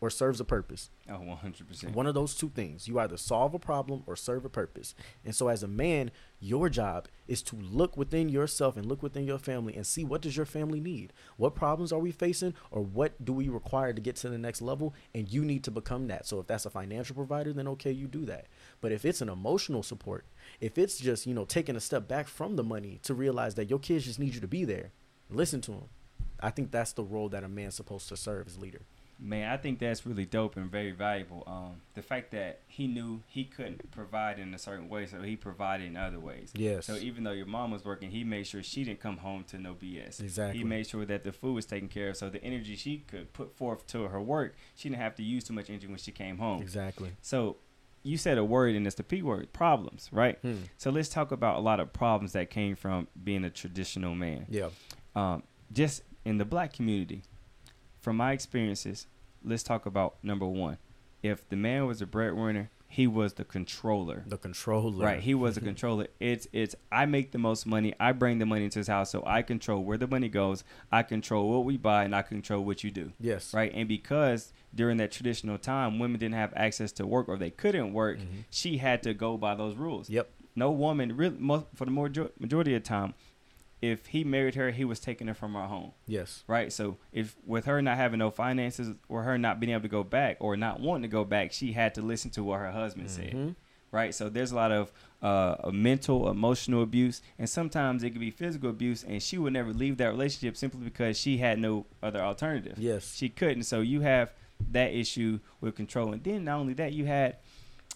or 0.00 0.10
serves 0.10 0.40
a 0.40 0.44
purpose. 0.44 0.90
Oh, 1.08 1.18
100%. 1.18 1.92
One 1.92 2.06
of 2.06 2.14
those 2.14 2.34
two 2.34 2.50
things. 2.50 2.86
You 2.86 2.98
either 2.98 3.16
solve 3.16 3.54
a 3.54 3.58
problem 3.58 4.02
or 4.06 4.16
serve 4.16 4.44
a 4.44 4.48
purpose. 4.48 4.94
And 5.24 5.34
so 5.34 5.48
as 5.48 5.62
a 5.62 5.68
man, 5.68 6.10
your 6.40 6.68
job 6.68 7.08
is 7.26 7.42
to 7.42 7.56
look 7.56 7.96
within 7.96 8.28
yourself 8.28 8.76
and 8.76 8.86
look 8.86 9.02
within 9.02 9.26
your 9.26 9.38
family 9.38 9.74
and 9.74 9.86
see 9.86 10.04
what 10.04 10.22
does 10.22 10.36
your 10.36 10.46
family 10.46 10.80
need? 10.80 11.12
What 11.36 11.54
problems 11.54 11.92
are 11.92 11.98
we 11.98 12.12
facing 12.12 12.54
or 12.70 12.82
what 12.82 13.24
do 13.24 13.32
we 13.32 13.48
require 13.48 13.92
to 13.92 14.00
get 14.00 14.16
to 14.16 14.28
the 14.28 14.38
next 14.38 14.62
level? 14.62 14.94
And 15.14 15.28
you 15.28 15.44
need 15.44 15.64
to 15.64 15.70
become 15.70 16.06
that. 16.08 16.26
So 16.26 16.38
if 16.38 16.46
that's 16.46 16.66
a 16.66 16.70
financial 16.70 17.16
provider, 17.16 17.52
then 17.52 17.68
okay, 17.68 17.92
you 17.92 18.06
do 18.06 18.24
that. 18.26 18.46
But 18.80 18.92
if 18.92 19.04
it's 19.04 19.20
an 19.20 19.28
emotional 19.28 19.82
support, 19.82 20.26
if 20.60 20.78
it's 20.78 20.98
just, 20.98 21.26
you 21.26 21.34
know, 21.34 21.44
taking 21.44 21.76
a 21.76 21.80
step 21.80 22.06
back 22.06 22.28
from 22.28 22.56
the 22.56 22.64
money 22.64 23.00
to 23.02 23.14
realize 23.14 23.56
that 23.56 23.70
your 23.70 23.78
kids 23.78 24.04
just 24.04 24.18
need 24.18 24.34
you 24.34 24.40
to 24.40 24.48
be 24.48 24.64
there, 24.64 24.92
listen 25.28 25.60
to 25.62 25.72
them. 25.72 25.88
I 26.40 26.50
think 26.50 26.70
that's 26.70 26.92
the 26.92 27.02
role 27.02 27.28
that 27.30 27.42
a 27.42 27.48
man's 27.48 27.74
supposed 27.74 28.08
to 28.10 28.16
serve 28.16 28.46
as 28.46 28.58
leader. 28.58 28.82
Man, 29.20 29.50
I 29.50 29.56
think 29.56 29.80
that's 29.80 30.06
really 30.06 30.24
dope 30.24 30.56
and 30.56 30.70
very 30.70 30.92
valuable. 30.92 31.42
Um, 31.46 31.80
the 31.94 32.02
fact 32.02 32.30
that 32.30 32.60
he 32.68 32.86
knew 32.86 33.22
he 33.26 33.44
couldn't 33.44 33.90
provide 33.90 34.38
in 34.38 34.54
a 34.54 34.58
certain 34.58 34.88
way, 34.88 35.06
so 35.06 35.22
he 35.22 35.34
provided 35.34 35.88
in 35.88 35.96
other 35.96 36.20
ways. 36.20 36.52
Yes. 36.54 36.86
So 36.86 36.94
even 36.94 37.24
though 37.24 37.32
your 37.32 37.46
mom 37.46 37.72
was 37.72 37.84
working, 37.84 38.10
he 38.10 38.22
made 38.22 38.46
sure 38.46 38.62
she 38.62 38.84
didn't 38.84 39.00
come 39.00 39.16
home 39.16 39.44
to 39.48 39.58
no 39.58 39.74
BS. 39.74 40.20
Exactly. 40.20 40.58
He 40.58 40.64
made 40.64 40.86
sure 40.86 41.04
that 41.04 41.24
the 41.24 41.32
food 41.32 41.54
was 41.54 41.66
taken 41.66 41.88
care 41.88 42.10
of, 42.10 42.16
so 42.16 42.30
the 42.30 42.42
energy 42.44 42.76
she 42.76 42.98
could 42.98 43.32
put 43.32 43.56
forth 43.56 43.86
to 43.88 44.04
her 44.04 44.20
work, 44.20 44.54
she 44.76 44.88
didn't 44.88 45.02
have 45.02 45.16
to 45.16 45.22
use 45.24 45.44
too 45.44 45.54
much 45.54 45.68
energy 45.68 45.88
when 45.88 45.98
she 45.98 46.12
came 46.12 46.38
home. 46.38 46.62
Exactly. 46.62 47.10
So 47.20 47.56
you 48.02 48.16
said 48.16 48.38
a 48.38 48.44
word, 48.44 48.74
and 48.74 48.86
it's 48.86 48.96
the 48.96 49.02
P 49.02 49.22
word, 49.22 49.52
problems, 49.52 50.08
right? 50.12 50.38
Hmm. 50.40 50.62
So 50.76 50.90
let's 50.90 51.08
talk 51.08 51.32
about 51.32 51.56
a 51.56 51.60
lot 51.60 51.80
of 51.80 51.92
problems 51.92 52.32
that 52.32 52.50
came 52.50 52.76
from 52.76 53.08
being 53.22 53.44
a 53.44 53.50
traditional 53.50 54.14
man. 54.14 54.46
Yeah. 54.48 54.68
Um, 55.14 55.42
just 55.72 56.02
in 56.24 56.38
the 56.38 56.44
black 56.44 56.72
community, 56.72 57.22
from 58.08 58.16
my 58.16 58.32
experiences, 58.32 59.06
let's 59.44 59.62
talk 59.62 59.84
about 59.84 60.16
number 60.22 60.46
one. 60.46 60.78
If 61.22 61.46
the 61.50 61.56
man 61.56 61.84
was 61.86 62.00
a 62.00 62.06
breadwinner, 62.06 62.70
he 62.88 63.06
was 63.06 63.34
the 63.34 63.44
controller. 63.44 64.24
The 64.26 64.38
controller. 64.38 65.04
Right, 65.04 65.20
he 65.20 65.34
was 65.34 65.58
a 65.58 65.60
controller. 65.70 66.06
It's 66.18 66.48
it's 66.54 66.74
I 66.90 67.04
make 67.04 67.32
the 67.32 67.38
most 67.38 67.66
money. 67.66 67.92
I 68.00 68.12
bring 68.12 68.38
the 68.38 68.46
money 68.46 68.64
into 68.64 68.78
his 68.78 68.88
house, 68.88 69.10
so 69.10 69.22
I 69.26 69.42
control 69.42 69.84
where 69.84 69.98
the 69.98 70.06
money 70.06 70.30
goes. 70.30 70.64
I 70.90 71.02
control 71.02 71.50
what 71.50 71.66
we 71.66 71.76
buy, 71.76 72.04
and 72.04 72.16
I 72.16 72.22
control 72.22 72.64
what 72.64 72.82
you 72.82 72.90
do. 72.90 73.12
Yes. 73.20 73.52
Right, 73.52 73.70
and 73.74 73.86
because 73.86 74.54
during 74.74 74.96
that 74.96 75.12
traditional 75.12 75.58
time, 75.58 75.98
women 75.98 76.18
didn't 76.18 76.36
have 76.36 76.54
access 76.56 76.92
to 76.92 77.06
work 77.06 77.28
or 77.28 77.36
they 77.36 77.50
couldn't 77.50 77.92
work, 77.92 78.20
Mhm. 78.20 78.44
she 78.48 78.78
had 78.78 79.02
to 79.02 79.12
go 79.12 79.36
by 79.36 79.54
those 79.54 79.76
rules. 79.76 80.08
Yep. 80.08 80.30
No 80.56 80.70
woman, 80.70 81.14
really, 81.14 81.36
most, 81.38 81.66
for 81.74 81.84
the 81.84 81.90
major- 81.90 82.30
majority 82.40 82.74
of 82.74 82.82
the 82.82 82.88
time, 82.88 83.12
if 83.80 84.06
he 84.06 84.24
married 84.24 84.54
her, 84.56 84.70
he 84.72 84.84
was 84.84 84.98
taking 85.00 85.26
her 85.28 85.34
from 85.34 85.54
her 85.54 85.66
home 85.66 85.92
Yes. 86.06 86.42
right? 86.46 86.72
So 86.72 86.96
if 87.12 87.36
with 87.46 87.66
her 87.66 87.80
not 87.80 87.96
having 87.96 88.18
no 88.18 88.30
finances 88.30 88.94
or 89.08 89.22
her 89.22 89.38
not 89.38 89.60
being 89.60 89.72
able 89.72 89.82
to 89.82 89.88
go 89.88 90.02
back 90.02 90.36
or 90.40 90.56
not 90.56 90.80
wanting 90.80 91.02
to 91.02 91.08
go 91.08 91.24
back, 91.24 91.52
she 91.52 91.72
had 91.72 91.94
to 91.94 92.02
listen 92.02 92.30
to 92.32 92.42
what 92.42 92.58
her 92.60 92.72
husband 92.72 93.10
said, 93.10 93.32
Mhm. 93.32 93.54
right? 93.92 94.14
So 94.14 94.28
there's 94.28 94.50
a 94.52 94.56
lot 94.56 94.72
of 94.72 94.92
uh, 95.20 95.70
mental, 95.72 96.30
emotional 96.30 96.80
abuse, 96.82 97.20
and 97.40 97.48
sometimes 97.50 98.04
it 98.04 98.10
could 98.10 98.20
be 98.20 98.30
physical 98.30 98.70
abuse, 98.70 99.02
and 99.02 99.20
she 99.20 99.36
would 99.36 99.52
never 99.52 99.72
leave 99.72 99.96
that 99.96 100.06
relationship 100.10 100.56
simply 100.56 100.80
because 100.84 101.18
she 101.18 101.38
had 101.38 101.58
no 101.58 101.86
other 102.00 102.20
alternative. 102.20 102.78
Yes. 102.78 103.16
She 103.16 103.28
couldn't. 103.28 103.64
So 103.64 103.80
you 103.80 104.00
have 104.02 104.32
that 104.70 104.92
issue 104.92 105.40
with 105.60 105.74
control, 105.74 106.12
and 106.12 106.22
then 106.22 106.44
not 106.44 106.58
only 106.60 106.72
that, 106.74 106.92
you 106.92 107.06
had 107.06 107.36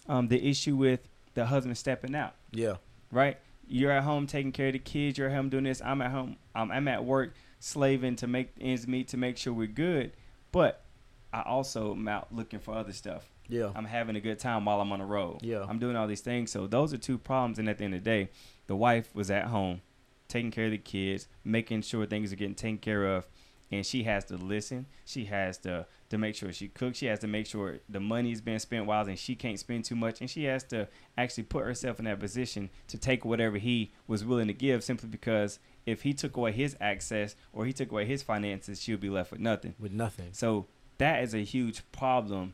um, 0.09 0.27
the 0.27 0.49
issue 0.49 0.75
with 0.75 1.07
the 1.33 1.45
husband 1.45 1.77
stepping 1.77 2.13
out 2.13 2.35
Yeah. 2.51 2.75
right? 3.09 3.37
You're 3.67 3.91
at 3.91 4.03
home 4.03 4.27
taking 4.27 4.51
care 4.51 4.67
of 4.67 4.73
the 4.73 4.79
kids. 4.79 5.17
You're 5.17 5.29
at 5.29 5.35
home 5.35 5.49
doing 5.49 5.63
this. 5.63 5.81
I'm 5.81 6.01
at 6.01 6.11
home. 6.11 6.37
I'm, 6.53 6.71
I'm 6.71 6.87
at 6.87 7.05
work 7.05 7.33
slaving 7.59 8.15
to 8.17 8.27
make 8.27 8.49
ends 8.59 8.87
meet 8.87 9.07
to 9.09 9.17
make 9.17 9.37
sure 9.37 9.53
we're 9.53 9.67
good. 9.67 10.11
But 10.51 10.83
I 11.31 11.41
also 11.41 11.93
am 11.93 12.07
out 12.07 12.33
looking 12.33 12.59
for 12.59 12.73
other 12.73 12.93
stuff. 12.93 13.29
Yeah. 13.47 13.71
I'm 13.75 13.85
having 13.85 14.15
a 14.15 14.21
good 14.21 14.39
time 14.39 14.65
while 14.65 14.81
I'm 14.81 14.91
on 14.91 14.99
the 14.99 15.05
road. 15.05 15.39
Yeah. 15.41 15.65
I'm 15.67 15.79
doing 15.79 15.95
all 15.95 16.07
these 16.07 16.21
things. 16.21 16.51
So 16.51 16.67
those 16.67 16.93
are 16.93 16.97
two 16.97 17.17
problems. 17.17 17.59
And 17.59 17.69
at 17.69 17.77
the 17.77 17.85
end 17.85 17.95
of 17.95 18.03
the 18.03 18.09
day, 18.09 18.29
the 18.67 18.75
wife 18.75 19.13
was 19.13 19.31
at 19.31 19.45
home 19.45 19.81
taking 20.27 20.51
care 20.51 20.65
of 20.65 20.71
the 20.71 20.77
kids, 20.77 21.27
making 21.43 21.81
sure 21.81 22.05
things 22.05 22.31
are 22.31 22.35
getting 22.35 22.55
taken 22.55 22.77
care 22.77 23.05
of. 23.05 23.27
And 23.73 23.85
she 23.85 24.03
has 24.03 24.25
to 24.25 24.37
listen. 24.37 24.85
She 25.05 25.25
has 25.25 25.57
to 25.59 25.85
to 26.09 26.17
make 26.17 26.35
sure 26.35 26.51
she 26.53 26.67
cooks. 26.67 26.99
She 26.99 27.07
has 27.07 27.19
to 27.19 27.27
make 27.27 27.47
sure 27.47 27.79
the 27.89 27.99
money 27.99 28.31
is 28.31 28.41
being 28.41 28.59
spent 28.59 28.85
wisely, 28.85 29.13
and 29.13 29.19
she 29.19 29.35
can't 29.35 29.59
spend 29.59 29.85
too 29.85 29.95
much. 29.95 30.21
And 30.21 30.29
she 30.29 30.43
has 30.45 30.63
to 30.65 30.87
actually 31.17 31.43
put 31.43 31.65
herself 31.65 31.97
in 31.99 32.05
that 32.05 32.19
position 32.19 32.69
to 32.87 32.97
take 32.97 33.25
whatever 33.25 33.57
he 33.57 33.91
was 34.07 34.23
willing 34.23 34.47
to 34.47 34.53
give, 34.53 34.83
simply 34.83 35.09
because 35.09 35.59
if 35.85 36.03
he 36.03 36.13
took 36.13 36.37
away 36.37 36.51
his 36.51 36.77
access 36.79 37.35
or 37.51 37.65
he 37.65 37.73
took 37.73 37.91
away 37.91 38.05
his 38.05 38.21
finances, 38.21 38.81
she 38.81 38.91
would 38.91 39.01
be 39.01 39.09
left 39.09 39.31
with 39.31 39.41
nothing. 39.41 39.73
With 39.79 39.91
nothing. 39.91 40.29
So 40.31 40.67
that 40.99 41.23
is 41.23 41.33
a 41.33 41.43
huge 41.43 41.81
problem 41.91 42.53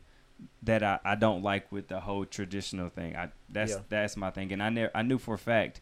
that 0.63 0.81
I, 0.83 0.99
I 1.03 1.15
don't 1.15 1.43
like 1.43 1.69
with 1.71 1.89
the 1.89 1.99
whole 1.99 2.25
traditional 2.25 2.89
thing. 2.89 3.15
I 3.15 3.29
that's 3.49 3.71
Yeah. 3.71 3.79
that's 3.89 4.15
my 4.15 4.29
thing, 4.31 4.53
and 4.53 4.63
I 4.63 4.69
never 4.69 4.91
I 4.95 5.01
knew 5.01 5.17
for 5.17 5.33
a 5.33 5.37
fact 5.37 5.81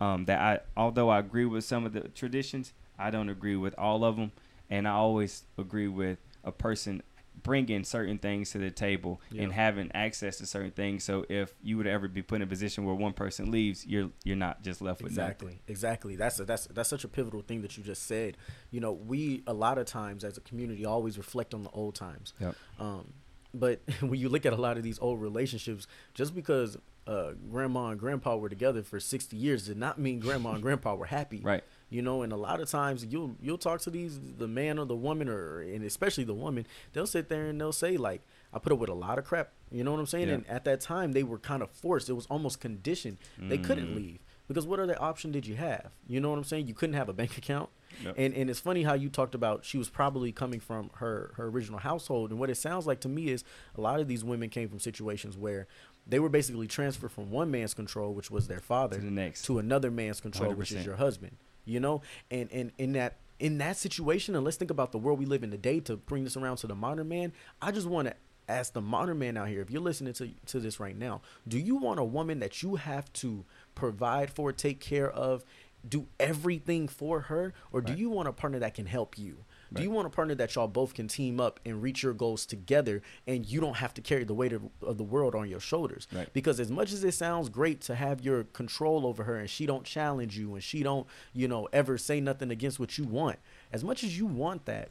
um, 0.00 0.24
that 0.24 0.40
I 0.40 0.60
although 0.76 1.08
I 1.08 1.18
agree 1.20 1.44
with 1.44 1.64
some 1.64 1.86
of 1.86 1.92
the 1.92 2.08
traditions, 2.08 2.72
I 3.00 3.10
don't 3.10 3.28
agree 3.28 3.56
with 3.56 3.74
all 3.78 4.04
of 4.04 4.16
them, 4.16 4.32
and 4.68 4.86
I 4.86 4.92
always 4.92 5.44
agree 5.58 5.88
with 5.88 6.18
a 6.44 6.52
person 6.52 7.02
bringing 7.42 7.84
certain 7.84 8.18
things 8.18 8.50
to 8.50 8.58
the 8.58 8.70
table 8.70 9.18
Yeah. 9.30 9.44
and 9.44 9.52
having 9.52 9.90
access 9.94 10.36
to 10.38 10.46
certain 10.46 10.72
things. 10.72 11.04
So 11.04 11.24
if 11.30 11.54
you 11.62 11.78
would 11.78 11.86
ever 11.86 12.06
be 12.06 12.20
put 12.20 12.36
in 12.36 12.42
a 12.42 12.46
position 12.46 12.84
where 12.84 12.94
one 12.94 13.14
person 13.14 13.50
leaves, 13.50 13.86
you're 13.86 14.10
you're 14.24 14.36
not 14.36 14.62
just 14.62 14.82
left 14.82 15.02
with 15.02 15.12
nothing. 15.12 15.30
Exactly. 15.30 15.60
Exactly. 15.68 16.16
That's 16.16 16.38
a, 16.40 16.44
that's 16.44 16.66
that's 16.66 16.88
such 16.90 17.04
a 17.04 17.08
pivotal 17.08 17.40
thing 17.40 17.62
that 17.62 17.78
you 17.78 17.82
just 17.82 18.02
said. 18.06 18.36
You 18.70 18.80
know, 18.80 18.92
we 18.92 19.42
a 19.46 19.54
lot 19.54 19.78
of 19.78 19.86
times 19.86 20.22
as 20.22 20.36
a 20.36 20.40
community 20.42 20.84
always 20.84 21.16
reflect 21.16 21.54
on 21.54 21.62
the 21.62 21.70
old 21.70 21.94
times. 21.94 22.34
Yep. 22.40 22.56
Um, 22.78 23.12
but 23.54 23.80
when 24.00 24.20
you 24.20 24.28
look 24.28 24.44
at 24.44 24.52
a 24.52 24.56
lot 24.60 24.76
of 24.76 24.82
these 24.82 24.98
old 24.98 25.22
relationships, 25.22 25.86
just 26.12 26.34
because 26.34 26.76
uh, 27.06 27.32
grandma 27.50 27.88
and 27.88 27.98
grandpa 27.98 28.36
were 28.36 28.48
together 28.50 28.82
for 28.82 29.00
60 29.00 29.34
years 29.36 29.66
did 29.66 29.78
not 29.78 29.98
mean 29.98 30.20
grandma 30.20 30.52
and 30.52 30.62
grandpa 30.62 30.94
were 30.94 31.06
happy. 31.06 31.40
Right. 31.42 31.64
You 31.90 32.02
know, 32.02 32.22
and 32.22 32.32
a 32.32 32.36
lot 32.36 32.60
of 32.60 32.68
times 32.70 33.04
you'll 33.04 33.34
you'll 33.42 33.58
talk 33.58 33.80
to 33.82 33.90
these 33.90 34.18
the 34.38 34.46
man 34.46 34.78
or 34.78 34.86
the 34.86 34.94
woman 34.96 35.28
or 35.28 35.60
and 35.60 35.84
especially 35.84 36.22
the 36.24 36.34
woman, 36.34 36.64
they'll 36.92 37.06
sit 37.06 37.28
there 37.28 37.46
and 37.46 37.60
they'll 37.60 37.72
say 37.72 37.96
like, 37.96 38.22
I 38.54 38.58
put 38.60 38.72
up 38.72 38.78
with 38.78 38.90
a 38.90 38.94
lot 38.94 39.18
of 39.18 39.24
crap. 39.24 39.50
You 39.72 39.82
know 39.84 39.90
what 39.90 39.98
I'm 40.00 40.06
saying? 40.06 40.28
Yeah. 40.28 40.34
And 40.34 40.46
at 40.48 40.64
that 40.64 40.80
time 40.80 41.12
they 41.12 41.24
were 41.24 41.38
kind 41.38 41.62
of 41.62 41.70
forced. 41.70 42.08
It 42.08 42.12
was 42.14 42.26
almost 42.26 42.60
conditioned. 42.60 43.18
They 43.38 43.58
couldn't 43.58 43.88
Mm. 43.88 43.96
leave. 43.96 44.18
Because 44.46 44.66
what 44.66 44.80
other 44.80 45.00
option 45.00 45.30
did 45.30 45.46
you 45.46 45.54
have? 45.56 45.90
You 46.08 46.20
know 46.20 46.30
what 46.30 46.38
I'm 46.38 46.42
saying? 46.44 46.66
You 46.66 46.74
couldn't 46.74 46.94
have 46.96 47.08
a 47.08 47.12
bank 47.12 47.38
account. 47.38 47.70
Yep. 48.04 48.14
And 48.18 48.34
and 48.34 48.48
it's 48.50 48.60
funny 48.60 48.84
how 48.84 48.94
you 48.94 49.08
talked 49.08 49.34
about 49.34 49.64
she 49.64 49.76
was 49.78 49.88
probably 49.88 50.30
coming 50.30 50.60
from 50.60 50.90
her 50.94 51.32
her 51.36 51.46
original 51.48 51.80
household 51.80 52.30
and 52.30 52.38
what 52.38 52.50
it 52.50 52.56
sounds 52.56 52.86
like 52.86 53.00
to 53.00 53.08
me 53.08 53.28
is 53.30 53.42
a 53.76 53.80
lot 53.80 53.98
of 53.98 54.06
these 54.06 54.22
women 54.22 54.48
came 54.48 54.68
from 54.68 54.78
situations 54.78 55.36
where 55.36 55.66
they 56.06 56.20
were 56.20 56.28
basically 56.28 56.68
transferred 56.68 57.10
from 57.10 57.30
one 57.32 57.50
man's 57.50 57.74
control 57.74 58.14
which 58.14 58.30
was 58.30 58.46
their 58.46 58.60
father 58.60 58.96
To 58.98 59.04
the 59.04 59.10
next. 59.10 59.44
to 59.46 59.58
another 59.58 59.90
man's 59.90 60.20
control 60.20 60.52
which 60.54 60.70
100%. 60.70 60.78
is 60.80 60.86
your 60.86 60.96
husband 60.96 61.36
you 61.70 61.80
know? 61.80 62.02
And 62.30 62.50
and 62.52 62.72
in 62.78 62.92
that 62.92 63.16
in 63.38 63.56
that 63.58 63.76
situation 63.76 64.34
and 64.36 64.44
let's 64.44 64.58
think 64.58 64.70
about 64.70 64.92
the 64.92 64.98
world 64.98 65.18
we 65.18 65.24
live 65.24 65.42
in 65.42 65.50
today 65.50 65.80
to 65.80 65.96
bring 65.96 66.24
this 66.24 66.36
around 66.36 66.56
to 66.58 66.66
the 66.66 66.74
modern 66.74 67.08
man 67.08 67.32
i 67.62 67.72
just 67.72 67.86
want 67.86 68.06
to 68.06 68.14
ask 68.50 68.74
the 68.74 68.82
modern 68.82 69.18
man 69.18 69.34
out 69.34 69.48
here 69.48 69.62
if 69.62 69.70
you're 69.70 69.80
listening 69.80 70.12
to 70.12 70.28
to 70.44 70.60
this 70.60 70.78
right 70.78 70.98
now 70.98 71.22
do 71.48 71.58
you 71.58 71.76
want 71.76 71.98
a 71.98 72.04
woman 72.04 72.38
that 72.40 72.62
you 72.62 72.76
have 72.76 73.10
to 73.14 73.42
provide 73.74 74.30
for 74.30 74.52
take 74.52 74.78
care 74.78 75.10
of 75.10 75.42
do 75.88 76.06
everything 76.18 76.88
for 76.88 77.20
her? 77.22 77.54
Or 77.72 77.80
do 77.80 77.94
you 77.94 78.10
want 78.10 78.28
a 78.28 78.32
partner 78.32 78.58
that 78.58 78.74
can 78.74 78.86
help 78.86 79.18
you 79.18 79.44
do 79.72 79.82
you 79.82 79.90
want 79.90 80.06
a 80.06 80.10
partner 80.10 80.34
that 80.34 80.54
y'all 80.54 80.66
both 80.66 80.94
can 80.94 81.06
team 81.06 81.38
up 81.40 81.60
and 81.64 81.80
reach 81.80 82.02
your 82.02 82.12
goals 82.12 82.44
together 82.44 83.02
and 83.26 83.46
you 83.46 83.60
don't 83.60 83.76
have 83.76 83.94
to 83.94 84.00
carry 84.00 84.24
the 84.24 84.34
weight 84.34 84.52
of, 84.52 84.62
of 84.82 84.98
the 84.98 85.04
world 85.04 85.34
on 85.34 85.48
your 85.48 85.60
shoulders 85.60 86.08
Right. 86.12 86.28
because 86.32 86.58
as 86.58 86.70
much 86.70 86.92
as 86.92 87.04
it 87.04 87.14
sounds 87.14 87.48
great 87.48 87.80
to 87.82 87.94
have 87.94 88.20
your 88.20 88.44
control 88.44 89.06
over 89.06 89.24
her 89.24 89.36
and 89.36 89.48
she 89.48 89.66
don't 89.66 89.84
challenge 89.84 90.36
you 90.36 90.54
and 90.54 90.62
she 90.62 90.82
don't 90.82 91.06
you 91.32 91.46
know 91.46 91.68
ever 91.72 91.96
say 91.98 92.20
nothing 92.20 92.50
against 92.50 92.80
what 92.80 92.98
you 92.98 93.04
want 93.04 93.38
as 93.72 93.84
much 93.84 94.02
as 94.02 94.18
you 94.18 94.26
want 94.26 94.64
that 94.66 94.88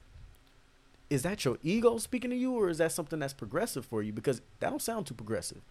is 1.10 1.24
that 1.24 1.44
your 1.44 1.58
ego 1.64 1.98
speaking 1.98 2.30
to 2.30 2.36
you 2.36 2.54
or 2.54 2.70
is 2.70 2.78
that 2.78 2.92
something 2.92 3.20
that's 3.20 3.34
progressive 3.34 3.86
for 3.86 4.02
you 4.04 4.14
because 4.14 4.42
that 4.60 4.70
don't 4.70 4.82
sound 4.82 5.06
too 5.08 5.14
progressive 5.14 5.62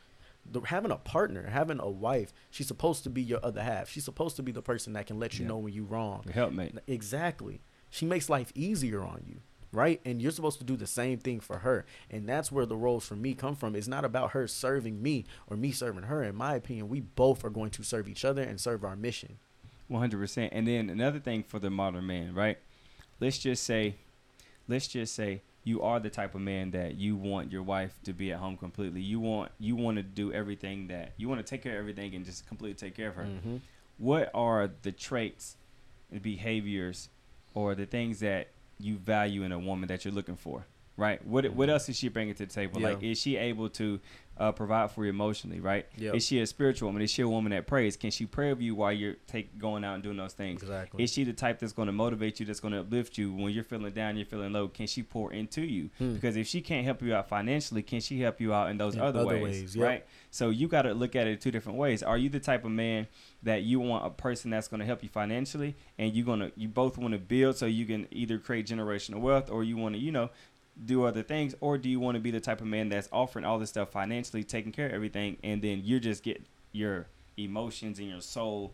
the, 0.50 0.60
having 0.62 0.90
a 0.90 0.96
partner 0.96 1.48
having 1.48 1.78
a 1.78 1.88
wife 1.88 2.32
she's 2.50 2.66
supposed 2.66 3.04
to 3.04 3.10
be 3.10 3.22
your 3.22 3.38
other 3.44 3.62
half 3.62 3.88
she's 3.88 4.04
supposed 4.04 4.34
to 4.36 4.42
be 4.42 4.52
the 4.52 4.62
person 4.62 4.92
that 4.94 5.06
can 5.06 5.18
let 5.18 5.34
you 5.38 5.42
Yeah. 5.44 5.48
know 5.48 5.58
when 5.58 5.72
you're 5.72 5.84
wrong 5.84 6.22
Your 6.24 6.34
helpmate. 6.34 6.74
Exactly. 6.86 7.60
She 7.90 8.06
makes 8.06 8.28
life 8.28 8.52
easier 8.54 9.02
on 9.02 9.22
you, 9.26 9.40
right? 9.72 10.00
And 10.04 10.20
you're 10.20 10.30
supposed 10.32 10.58
to 10.58 10.64
do 10.64 10.76
the 10.76 10.86
same 10.86 11.18
thing 11.18 11.40
for 11.40 11.58
her. 11.58 11.84
And 12.10 12.28
that's 12.28 12.52
where 12.52 12.66
the 12.66 12.76
roles 12.76 13.06
for 13.06 13.16
me 13.16 13.34
come 13.34 13.56
from. 13.56 13.74
It's 13.74 13.88
not 13.88 14.04
about 14.04 14.32
her 14.32 14.46
serving 14.46 15.02
me 15.02 15.24
or 15.46 15.56
me 15.56 15.72
serving 15.72 16.04
her. 16.04 16.22
In 16.22 16.34
my 16.36 16.54
opinion, 16.54 16.88
we 16.88 17.00
both 17.00 17.44
are 17.44 17.50
going 17.50 17.70
to 17.70 17.82
serve 17.82 18.08
each 18.08 18.24
other 18.24 18.42
and 18.42 18.60
serve 18.60 18.84
our 18.84 18.96
mission. 18.96 19.38
One 19.88 20.00
hundred 20.00 20.18
percent. 20.18 20.52
And 20.52 20.66
then 20.68 20.90
another 20.90 21.18
thing 21.18 21.42
for 21.42 21.58
the 21.58 21.70
modern 21.70 22.06
man, 22.06 22.34
right? 22.34 22.58
Let's 23.20 23.38
just 23.38 23.64
say, 23.64 23.96
let's 24.68 24.86
just 24.86 25.14
say 25.14 25.42
you 25.64 25.82
are 25.82 25.98
the 25.98 26.10
type 26.10 26.34
of 26.34 26.40
man 26.42 26.70
that 26.72 26.96
you 26.96 27.16
want 27.16 27.50
your 27.50 27.62
wife 27.62 27.98
to 28.04 28.12
be 28.12 28.32
at 28.32 28.38
home 28.38 28.56
completely. 28.56 29.00
You 29.00 29.18
want 29.20 29.50
you 29.58 29.76
want 29.76 29.96
to 29.96 30.02
do 30.02 30.32
everything 30.32 30.88
that 30.88 31.12
you 31.16 31.28
want 31.28 31.44
to 31.44 31.48
take 31.50 31.62
care 31.62 31.72
of 31.74 31.78
everything 31.80 32.14
and 32.14 32.24
just 32.24 32.46
completely 32.46 32.74
take 32.74 32.94
care 32.96 33.08
of 33.08 33.14
her. 33.16 33.24
Mhm. 33.24 33.60
What 33.96 34.30
are 34.34 34.70
the 34.82 34.92
traits 34.92 35.56
and 36.12 36.22
behaviors, 36.22 37.08
or 37.54 37.74
the 37.74 37.86
things 37.86 38.20
that 38.20 38.48
you 38.78 38.96
value 38.96 39.42
in 39.42 39.52
a 39.52 39.58
woman 39.58 39.88
that 39.88 40.04
you're 40.04 40.14
looking 40.14 40.36
for? 40.36 40.66
Right. 40.96 41.24
What 41.24 41.44
mm-hmm. 41.44 41.56
what 41.56 41.70
else 41.70 41.88
is 41.88 41.96
she 41.96 42.08
bringing 42.08 42.34
to 42.34 42.46
the 42.46 42.52
table? 42.52 42.80
Like, 42.80 43.02
is 43.02 43.20
she 43.20 43.36
able 43.36 43.68
to 43.70 44.00
uh, 44.38 44.52
provide 44.52 44.90
for 44.90 45.04
you 45.04 45.10
emotionally? 45.10 45.60
Right. 45.60 45.86
Yep. 45.96 46.14
Is 46.14 46.26
she 46.26 46.40
a 46.40 46.46
spiritual 46.46 46.88
woman? 46.88 47.02
Is 47.02 47.10
she 47.10 47.22
a 47.22 47.28
woman 47.28 47.50
that 47.50 47.66
prays? 47.66 47.96
Can 47.96 48.10
she 48.10 48.26
pray 48.26 48.52
with 48.52 48.62
you 48.62 48.74
while 48.74 48.92
you're 48.92 49.14
take 49.26 49.58
going 49.58 49.84
out 49.84 49.94
and 49.94 50.02
doing 50.02 50.16
those 50.16 50.32
things? 50.32 50.62
Exactly. 50.62 51.02
Is 51.02 51.12
she 51.12 51.24
the 51.24 51.32
type 51.32 51.58
that's 51.58 51.72
going 51.72 51.86
to 51.86 51.92
motivate 51.92 52.40
you, 52.40 52.46
that's 52.46 52.60
going 52.60 52.72
to 52.72 52.80
uplift 52.80 53.18
you 53.18 53.32
when 53.32 53.52
you're 53.52 53.64
feeling 53.64 53.92
down, 53.92 54.16
you're 54.16 54.26
feeling 54.26 54.52
low? 54.52 54.68
Can 54.68 54.86
she 54.86 55.02
pour 55.02 55.32
into 55.32 55.62
you? 55.62 55.90
Hmm. 55.98 56.14
Because 56.14 56.36
if 56.36 56.46
she 56.46 56.60
can't 56.60 56.84
help 56.84 57.02
you 57.02 57.14
out 57.14 57.28
financially, 57.28 57.82
can 57.82 58.00
she 58.00 58.20
help 58.20 58.40
you 58.40 58.54
out 58.54 58.70
in 58.70 58.78
those 58.78 58.94
In 58.94 59.00
other, 59.00 59.20
other 59.20 59.38
ways? 59.38 59.42
ways, 59.42 59.76
yep. 59.76 59.86
Right. 59.86 60.06
So 60.30 60.50
you 60.50 60.68
got 60.68 60.82
to 60.82 60.94
look 60.94 61.16
at 61.16 61.26
it 61.26 61.40
two 61.40 61.50
different 61.50 61.78
ways. 61.78 62.02
Are 62.02 62.18
you 62.18 62.28
the 62.28 62.40
type 62.40 62.64
of 62.64 62.70
man 62.70 63.06
that 63.42 63.62
you 63.62 63.80
want 63.80 64.06
a 64.06 64.10
person 64.10 64.50
that's 64.50 64.68
going 64.68 64.80
to 64.80 64.86
help 64.86 65.02
you 65.02 65.08
financially, 65.08 65.76
and 65.98 66.14
you're 66.14 66.26
gonna 66.26 66.50
you 66.56 66.68
both 66.68 66.98
want 66.98 67.12
to 67.12 67.18
build 67.18 67.56
so 67.56 67.66
you 67.66 67.86
can 67.86 68.06
either 68.10 68.38
create 68.38 68.66
generational 68.66 69.20
wealth, 69.20 69.50
or 69.50 69.62
you 69.64 69.76
want 69.76 69.94
to 69.94 70.00
you 70.00 70.12
know 70.12 70.30
do 70.84 71.04
other 71.04 71.22
things, 71.22 71.54
or 71.60 71.76
do 71.78 71.88
you 71.88 71.98
want 72.00 72.14
to 72.14 72.20
be 72.20 72.30
the 72.30 72.40
type 72.40 72.60
of 72.60 72.66
man 72.66 72.88
that's 72.88 73.08
offering 73.12 73.44
all 73.44 73.58
this 73.58 73.70
stuff 73.70 73.90
financially, 73.90 74.44
taking 74.44 74.72
care 74.72 74.86
of 74.86 74.92
everything, 74.92 75.36
and 75.42 75.60
then 75.62 75.80
you're 75.84 75.98
just 76.00 76.22
get 76.22 76.42
your 76.72 77.06
emotions 77.36 77.98
and 77.98 78.08
your 78.08 78.20
soul 78.20 78.72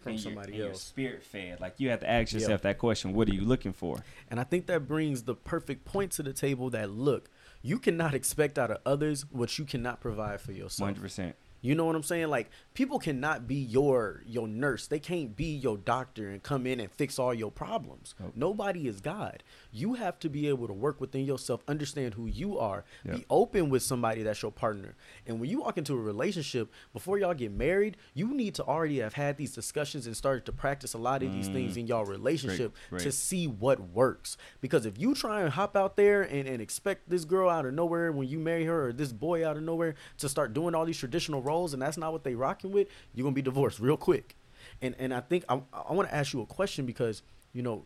From 0.00 0.12
and 0.12 0.20
your- 0.20 0.32
somebody 0.32 0.56
your 0.56 0.70
else. 0.70 0.82
spirit 0.82 1.22
fed. 1.22 1.60
Like 1.60 1.74
you 1.78 1.90
have 1.90 2.00
to 2.00 2.10
ask 2.10 2.32
yourself 2.32 2.62
that 2.62 2.78
question: 2.78 3.12
What 3.12 3.28
are 3.28 3.34
you 3.34 3.42
looking 3.42 3.72
for? 3.72 3.98
And 4.30 4.40
I 4.40 4.44
think 4.44 4.66
that 4.66 4.86
brings 4.88 5.22
the 5.22 5.34
perfect 5.34 5.84
point 5.84 6.12
to 6.12 6.22
the 6.22 6.32
table 6.32 6.70
that 6.70 6.90
look, 6.90 7.30
you 7.62 7.78
cannot 7.78 8.14
expect 8.14 8.58
out 8.58 8.70
of 8.70 8.78
others 8.86 9.24
what 9.30 9.58
you 9.58 9.64
cannot 9.64 10.00
provide 10.00 10.40
for 10.40 10.52
yourself. 10.52 10.86
hundred 10.88 11.02
percent. 11.02 11.36
You 11.60 11.74
know 11.74 11.84
what 11.84 11.96
I'm 11.96 12.02
saying? 12.02 12.28
Like 12.28 12.50
people 12.74 12.98
cannot 12.98 13.46
be 13.48 13.56
your 13.56 14.22
your 14.26 14.46
nurse. 14.46 14.86
They 14.86 14.98
can't 14.98 15.34
be 15.34 15.56
your 15.56 15.76
doctor 15.76 16.28
and 16.28 16.42
come 16.42 16.66
in 16.66 16.80
and 16.80 16.90
fix 16.90 17.18
all 17.18 17.34
your 17.34 17.50
problems. 17.50 18.14
Nope. 18.20 18.32
Nobody 18.34 18.86
is 18.86 19.00
God. 19.00 19.42
You 19.72 19.94
have 19.94 20.18
to 20.20 20.28
be 20.28 20.48
able 20.48 20.66
to 20.66 20.72
work 20.72 21.00
within 21.00 21.24
yourself, 21.24 21.62
understand 21.68 22.14
who 22.14 22.26
you 22.26 22.58
are, 22.58 22.84
Yep. 23.04 23.16
be 23.16 23.26
open 23.30 23.68
with 23.70 23.82
somebody 23.82 24.22
that's 24.22 24.42
your 24.42 24.52
partner. 24.52 24.94
And 25.26 25.40
when 25.40 25.50
you 25.50 25.60
walk 25.60 25.78
into 25.78 25.94
a 25.94 26.00
relationship, 26.00 26.72
before 26.92 27.18
y'all 27.18 27.34
get 27.34 27.52
married, 27.52 27.96
you 28.14 28.32
need 28.32 28.54
to 28.56 28.64
already 28.64 28.98
have 29.00 29.14
had 29.14 29.36
these 29.36 29.54
discussions 29.54 30.06
and 30.06 30.16
started 30.16 30.44
to 30.46 30.52
practice 30.52 30.94
a 30.94 30.98
lot 30.98 31.22
of 31.22 31.32
these 31.32 31.48
things 31.48 31.74
mm. 31.74 31.80
in 31.80 31.86
y'all 31.86 32.04
relationship 32.04 32.74
great. 32.90 33.02
to 33.02 33.12
see 33.12 33.46
what 33.46 33.80
works. 33.80 34.36
Because 34.60 34.86
if 34.86 34.98
you 34.98 35.14
try 35.14 35.42
and 35.42 35.50
hop 35.50 35.76
out 35.76 35.96
there 35.96 36.22
and, 36.22 36.46
and 36.48 36.60
expect 36.60 37.08
this 37.08 37.24
girl 37.24 37.48
out 37.48 37.66
of 37.66 37.74
nowhere 37.74 38.12
when 38.12 38.28
you 38.28 38.38
marry 38.38 38.64
her 38.64 38.88
or 38.88 38.92
this 38.92 39.12
boy 39.12 39.46
out 39.46 39.56
of 39.56 39.62
nowhere 39.62 39.94
to 40.18 40.28
start 40.28 40.52
doing 40.52 40.74
all 40.74 40.84
these 40.84 40.98
traditional 40.98 41.42
roles 41.42 41.55
and 41.72 41.80
that's 41.82 41.96
not 41.96 42.12
what 42.12 42.24
they 42.24 42.34
rocking 42.34 42.70
with, 42.72 42.88
you're 43.14 43.24
gonna 43.24 43.34
be 43.34 43.42
divorced 43.42 43.80
real 43.80 43.96
quick. 43.96 44.36
And 44.82 44.94
and 44.98 45.12
I 45.14 45.20
think 45.20 45.44
I, 45.48 45.60
I 45.72 45.92
want 45.92 46.08
to 46.08 46.14
ask 46.14 46.32
you 46.32 46.40
a 46.42 46.46
question 46.46 46.86
because 46.86 47.22
you 47.52 47.62
know 47.62 47.84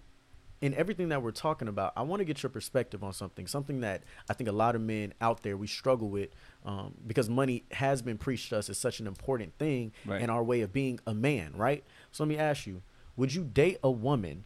in 0.62 0.74
everything 0.74 1.08
that 1.08 1.22
we're 1.22 1.30
talking 1.30 1.68
about, 1.68 1.90
I 1.96 2.02
want 2.02 2.20
to 2.20 2.24
get 2.24 2.42
your 2.42 2.50
perspective 2.50 3.02
on 3.02 3.14
something, 3.14 3.46
something 3.46 3.80
that 3.80 4.02
I 4.28 4.34
think 4.34 4.46
a 4.48 4.52
lot 4.52 4.74
of 4.74 4.82
men 4.82 5.14
out 5.18 5.42
there 5.42 5.56
we 5.56 5.66
struggle 5.66 6.10
with, 6.10 6.28
um, 6.66 6.92
because 7.06 7.30
money 7.30 7.64
has 7.70 8.02
been 8.02 8.18
preached 8.18 8.50
to 8.50 8.58
us 8.58 8.68
as 8.68 8.76
such 8.76 9.00
an 9.00 9.06
important 9.06 9.56
thing 9.58 9.92
Right. 10.04 10.20
in 10.20 10.28
our 10.28 10.42
way 10.44 10.60
of 10.60 10.70
being 10.70 11.00
a 11.06 11.14
man, 11.14 11.52
right? 11.56 11.82
So 12.12 12.24
let 12.24 12.28
me 12.28 12.36
ask 12.36 12.66
you: 12.66 12.82
Would 13.16 13.34
you 13.34 13.42
date 13.44 13.78
a 13.82 13.90
woman 13.90 14.44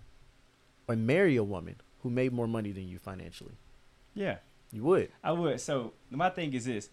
or 0.89 0.95
marry 0.95 1.35
a 1.37 1.43
woman 1.45 1.77
who 2.03 2.11
made 2.11 2.33
more 2.33 2.47
money 2.47 2.71
than 2.71 2.87
you 2.87 2.99
financially? 2.99 3.55
Yeah. 4.15 4.37
You 4.73 4.83
would, 4.85 5.11
I 5.23 5.31
would. 5.33 5.61
So 5.61 5.95
my 6.11 6.31
thing 6.31 6.53
is 6.53 6.65
this: 6.65 6.91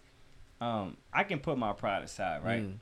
um, 0.62 0.96
I 1.12 1.24
can 1.24 1.40
put 1.40 1.58
my 1.58 1.72
pride 1.72 2.04
aside, 2.04 2.44
right? 2.44 2.62
Mm. 2.62 2.74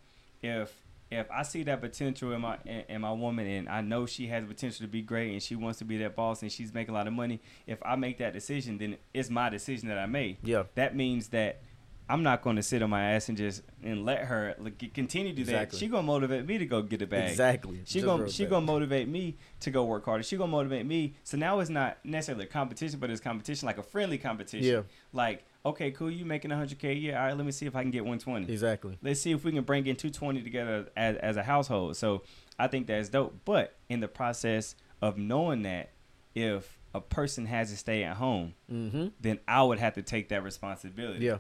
If 0.43 0.73
if 1.11 1.29
I 1.31 1.43
see 1.43 1.65
that 1.65 1.81
potential 1.81 2.33
in 2.33 2.41
my 2.43 2.59
in, 2.67 2.85
in 2.89 3.01
my 3.01 3.13
woman, 3.13 3.47
and 3.47 3.69
I 3.69 3.81
know 3.81 4.07
she 4.07 4.27
has 4.29 4.45
potential 4.45 4.85
to 4.85 4.91
be 4.91 5.03
great, 5.03 5.33
and 5.33 5.43
she 5.43 5.57
wants 5.57 5.79
to 5.79 5.85
be 5.85 5.97
that 5.99 6.15
boss, 6.15 6.43
and 6.43 6.53
she's 6.53 6.75
making 6.75 6.95
a 6.95 6.99
lot 6.99 7.07
of 7.07 7.15
money, 7.15 7.41
if 7.67 7.79
I 7.83 7.97
make 7.97 8.19
that 8.19 8.33
decision, 8.35 8.79
then 8.79 8.97
it's 9.15 9.31
my 9.31 9.49
decision 9.49 9.89
that 9.89 9.99
I 9.99 10.07
made. 10.07 10.37
Yeah. 10.43 10.65
That 10.75 10.95
means 10.95 11.29
that. 11.29 11.63
I'm 12.09 12.25
not 12.25 12.43
going 12.43 12.57
to 12.57 12.63
sit 12.65 12.83
on 12.83 12.91
my 12.91 13.13
ass 13.13 13.29
and 13.29 13.39
just 13.39 13.63
and 13.85 14.05
let 14.05 14.25
her 14.25 14.57
like, 14.59 14.93
continue 14.93 15.31
to 15.31 15.37
do 15.37 15.43
Exactly. 15.43 15.77
that. 15.77 15.79
She 15.79 15.87
gonna 15.87 16.03
motivate 16.03 16.45
me 16.45 16.59
to 16.59 16.67
go 16.67 16.83
get 16.83 17.01
a 17.03 17.07
bag. 17.07 17.31
Exactly. 17.31 17.83
She 17.85 18.01
Just 18.01 18.05
gonna 18.05 18.29
she 18.29 18.47
gonna 18.47 18.67
motivate 18.67 19.07
me 19.07 19.37
to 19.61 19.71
go 19.71 19.85
work 19.85 20.07
harder. 20.07 20.25
She 20.25 20.37
gonna 20.37 20.51
motivate 20.51 20.87
me. 20.87 21.15
So 21.23 21.37
now 21.37 21.61
it's 21.61 21.71
not 21.71 21.99
necessarily 22.03 22.47
a 22.47 22.49
competition, 22.49 22.99
but 22.99 23.11
it's 23.11 23.21
competition 23.21 23.65
like 23.65 23.79
a 23.79 23.85
friendly 23.85 24.19
competition. 24.19 24.75
Yeah. 24.75 24.83
Like, 25.13 25.45
okay, 25.65 25.91
cool, 25.91 26.11
you 26.11 26.25
making 26.25 26.51
100k? 26.51 27.01
Yeah, 27.03 27.21
all 27.21 27.27
right. 27.29 27.37
Let 27.37 27.45
me 27.47 27.53
see 27.53 27.67
if 27.67 27.77
I 27.77 27.83
can 27.83 27.91
get 27.91 28.01
120. 28.05 28.53
Exactly. 28.53 28.99
Let's 29.03 29.21
see 29.21 29.33
if 29.33 29.45
we 29.45 29.53
can 29.53 29.65
bring 29.65 29.87
in 29.87 29.97
220 29.97 30.43
together 30.43 30.89
as 30.97 31.17
as 31.17 31.37
a 31.37 31.43
household. 31.43 31.97
So 31.97 32.23
I 32.59 32.67
think 32.67 32.87
that's 32.87 33.09
dope. 33.09 33.35
But 33.45 33.75
in 33.89 34.01
the 34.01 34.09
process 34.09 34.75
of 35.03 35.17
knowing 35.19 35.63
that, 35.63 35.91
if 36.35 36.79
a 36.95 37.01
person 37.01 37.47
has 37.47 37.71
to 37.71 37.77
stay 37.77 38.03
at 38.05 38.17
home, 38.17 38.55
Mm-hmm. 38.73 39.09
then 39.21 39.39
I 39.49 39.63
would 39.63 39.79
have 39.79 39.95
to 39.95 40.03
take 40.03 40.29
that 40.31 40.43
responsibility. 40.43 41.25
Yeah. 41.25 41.39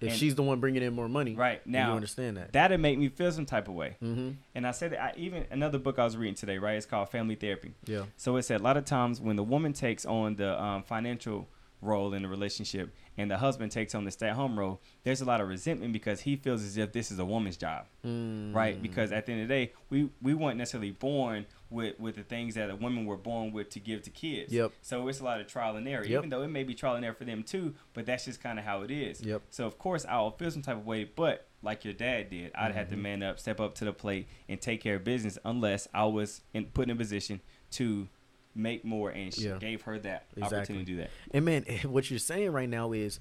If 0.00 0.10
And- 0.10 0.16
she's 0.18 0.34
the 0.36 0.42
one 0.44 0.60
bringing 0.60 0.82
in 0.82 0.92
more 0.94 1.08
money, 1.08 1.34
Right 1.34 1.64
now, 1.66 1.88
you 1.90 1.94
understand 1.96 2.36
that. 2.36 2.52
that'd 2.52 2.78
make 2.80 2.98
me 2.98 3.08
feel 3.08 3.32
some 3.32 3.46
type 3.46 3.66
of 3.66 3.74
way. 3.74 3.96
mm-hmm. 4.02 4.30
And 4.54 4.64
I 4.66 4.70
said 4.70 4.92
that 4.92 5.00
I 5.02 5.12
even 5.16 5.44
another 5.50 5.78
book 5.78 5.98
I 5.98 6.04
was 6.04 6.16
reading 6.16 6.36
today, 6.36 6.58
right? 6.58 6.76
It's 6.76 6.86
called 6.86 7.08
Family 7.10 7.34
Therapy. 7.34 7.74
Yeah. 7.86 8.04
So 8.16 8.36
it 8.36 8.42
said 8.42 8.60
a 8.60 8.62
lot 8.64 8.76
of 8.76 8.84
times 8.84 9.20
when 9.20 9.34
the 9.36 9.42
woman 9.42 9.72
takes 9.72 10.06
on 10.06 10.36
the 10.36 10.60
um, 10.62 10.82
financial 10.84 11.48
role 11.80 12.12
in 12.14 12.22
the 12.22 12.28
relationship 12.28 12.94
and 13.18 13.28
the 13.30 13.36
husband 13.36 13.72
takes 13.72 13.94
on 13.94 14.04
the 14.04 14.10
stay-at-home 14.10 14.58
role, 14.58 14.80
there's 15.02 15.20
a 15.20 15.24
lot 15.24 15.40
of 15.40 15.48
resentment 15.48 15.92
because 15.92 16.20
he 16.20 16.36
feels 16.36 16.62
as 16.62 16.76
if 16.76 16.92
this 16.92 17.10
is 17.10 17.18
a 17.18 17.24
woman's 17.24 17.56
job, 17.56 17.84
Mm. 18.06 18.54
right? 18.54 18.80
Because 18.80 19.10
at 19.12 19.26
the 19.26 19.32
end 19.32 19.42
of 19.42 19.48
the 19.48 19.54
day, 19.54 19.72
we 19.90 20.08
we 20.22 20.32
weren't 20.34 20.56
necessarily 20.56 20.92
born 20.92 21.44
with 21.68 21.98
with 21.98 22.14
the 22.14 22.22
things 22.22 22.54
that 22.54 22.70
a 22.70 22.76
women 22.76 23.04
were 23.04 23.16
born 23.16 23.52
with 23.52 23.68
to 23.70 23.80
give 23.80 24.02
to 24.02 24.10
kids. 24.10 24.52
Yep. 24.52 24.72
So 24.80 25.08
it's 25.08 25.20
a 25.20 25.24
lot 25.24 25.40
of 25.40 25.48
trial 25.48 25.76
and 25.76 25.86
error, 25.86 26.04
Yep. 26.04 26.18
even 26.18 26.30
though 26.30 26.42
it 26.42 26.48
may 26.48 26.62
be 26.62 26.74
trial 26.74 26.94
and 26.94 27.04
error 27.04 27.12
for 27.14 27.24
them 27.24 27.42
too. 27.42 27.74
But 27.92 28.06
that's 28.06 28.24
just 28.24 28.40
kind 28.40 28.58
of 28.58 28.64
how 28.64 28.82
it 28.82 28.90
is. 28.92 29.20
Yep. 29.20 29.42
So 29.50 29.66
of 29.66 29.78
course 29.78 30.06
I'll 30.08 30.30
feel 30.30 30.50
some 30.52 30.62
type 30.62 30.76
of 30.76 30.86
way, 30.86 31.04
but 31.04 31.48
like 31.60 31.84
your 31.84 31.92
dad 31.94 32.30
did, 32.30 32.52
I'd 32.54 32.72
have 32.72 32.88
to 32.90 32.94
Mhm. 32.96 33.00
man 33.02 33.22
up, 33.24 33.40
step 33.40 33.58
up 33.60 33.74
to 33.76 33.84
the 33.84 33.92
plate, 33.92 34.28
and 34.48 34.60
take 34.60 34.80
care 34.80 34.94
of 34.94 35.02
business 35.04 35.36
unless 35.44 35.88
I 35.92 36.04
was 36.04 36.42
in, 36.54 36.66
put 36.66 36.84
in 36.84 36.90
a 36.90 36.96
position 36.96 37.40
to 37.72 38.08
make 38.54 38.84
more, 38.84 39.10
and 39.10 39.32
she 39.32 39.42
Yeah. 39.48 39.58
gave 39.58 39.82
her 39.82 39.98
that 40.00 40.26
Exactly. 40.36 40.56
opportunity 40.58 40.84
to 40.84 40.90
do 40.92 40.96
that. 40.98 41.10
And 41.32 41.44
man, 41.44 41.64
what 41.84 42.10
you're 42.10 42.18
saying 42.18 42.50
right 42.52 42.68
now 42.68 42.92
is 42.92 43.20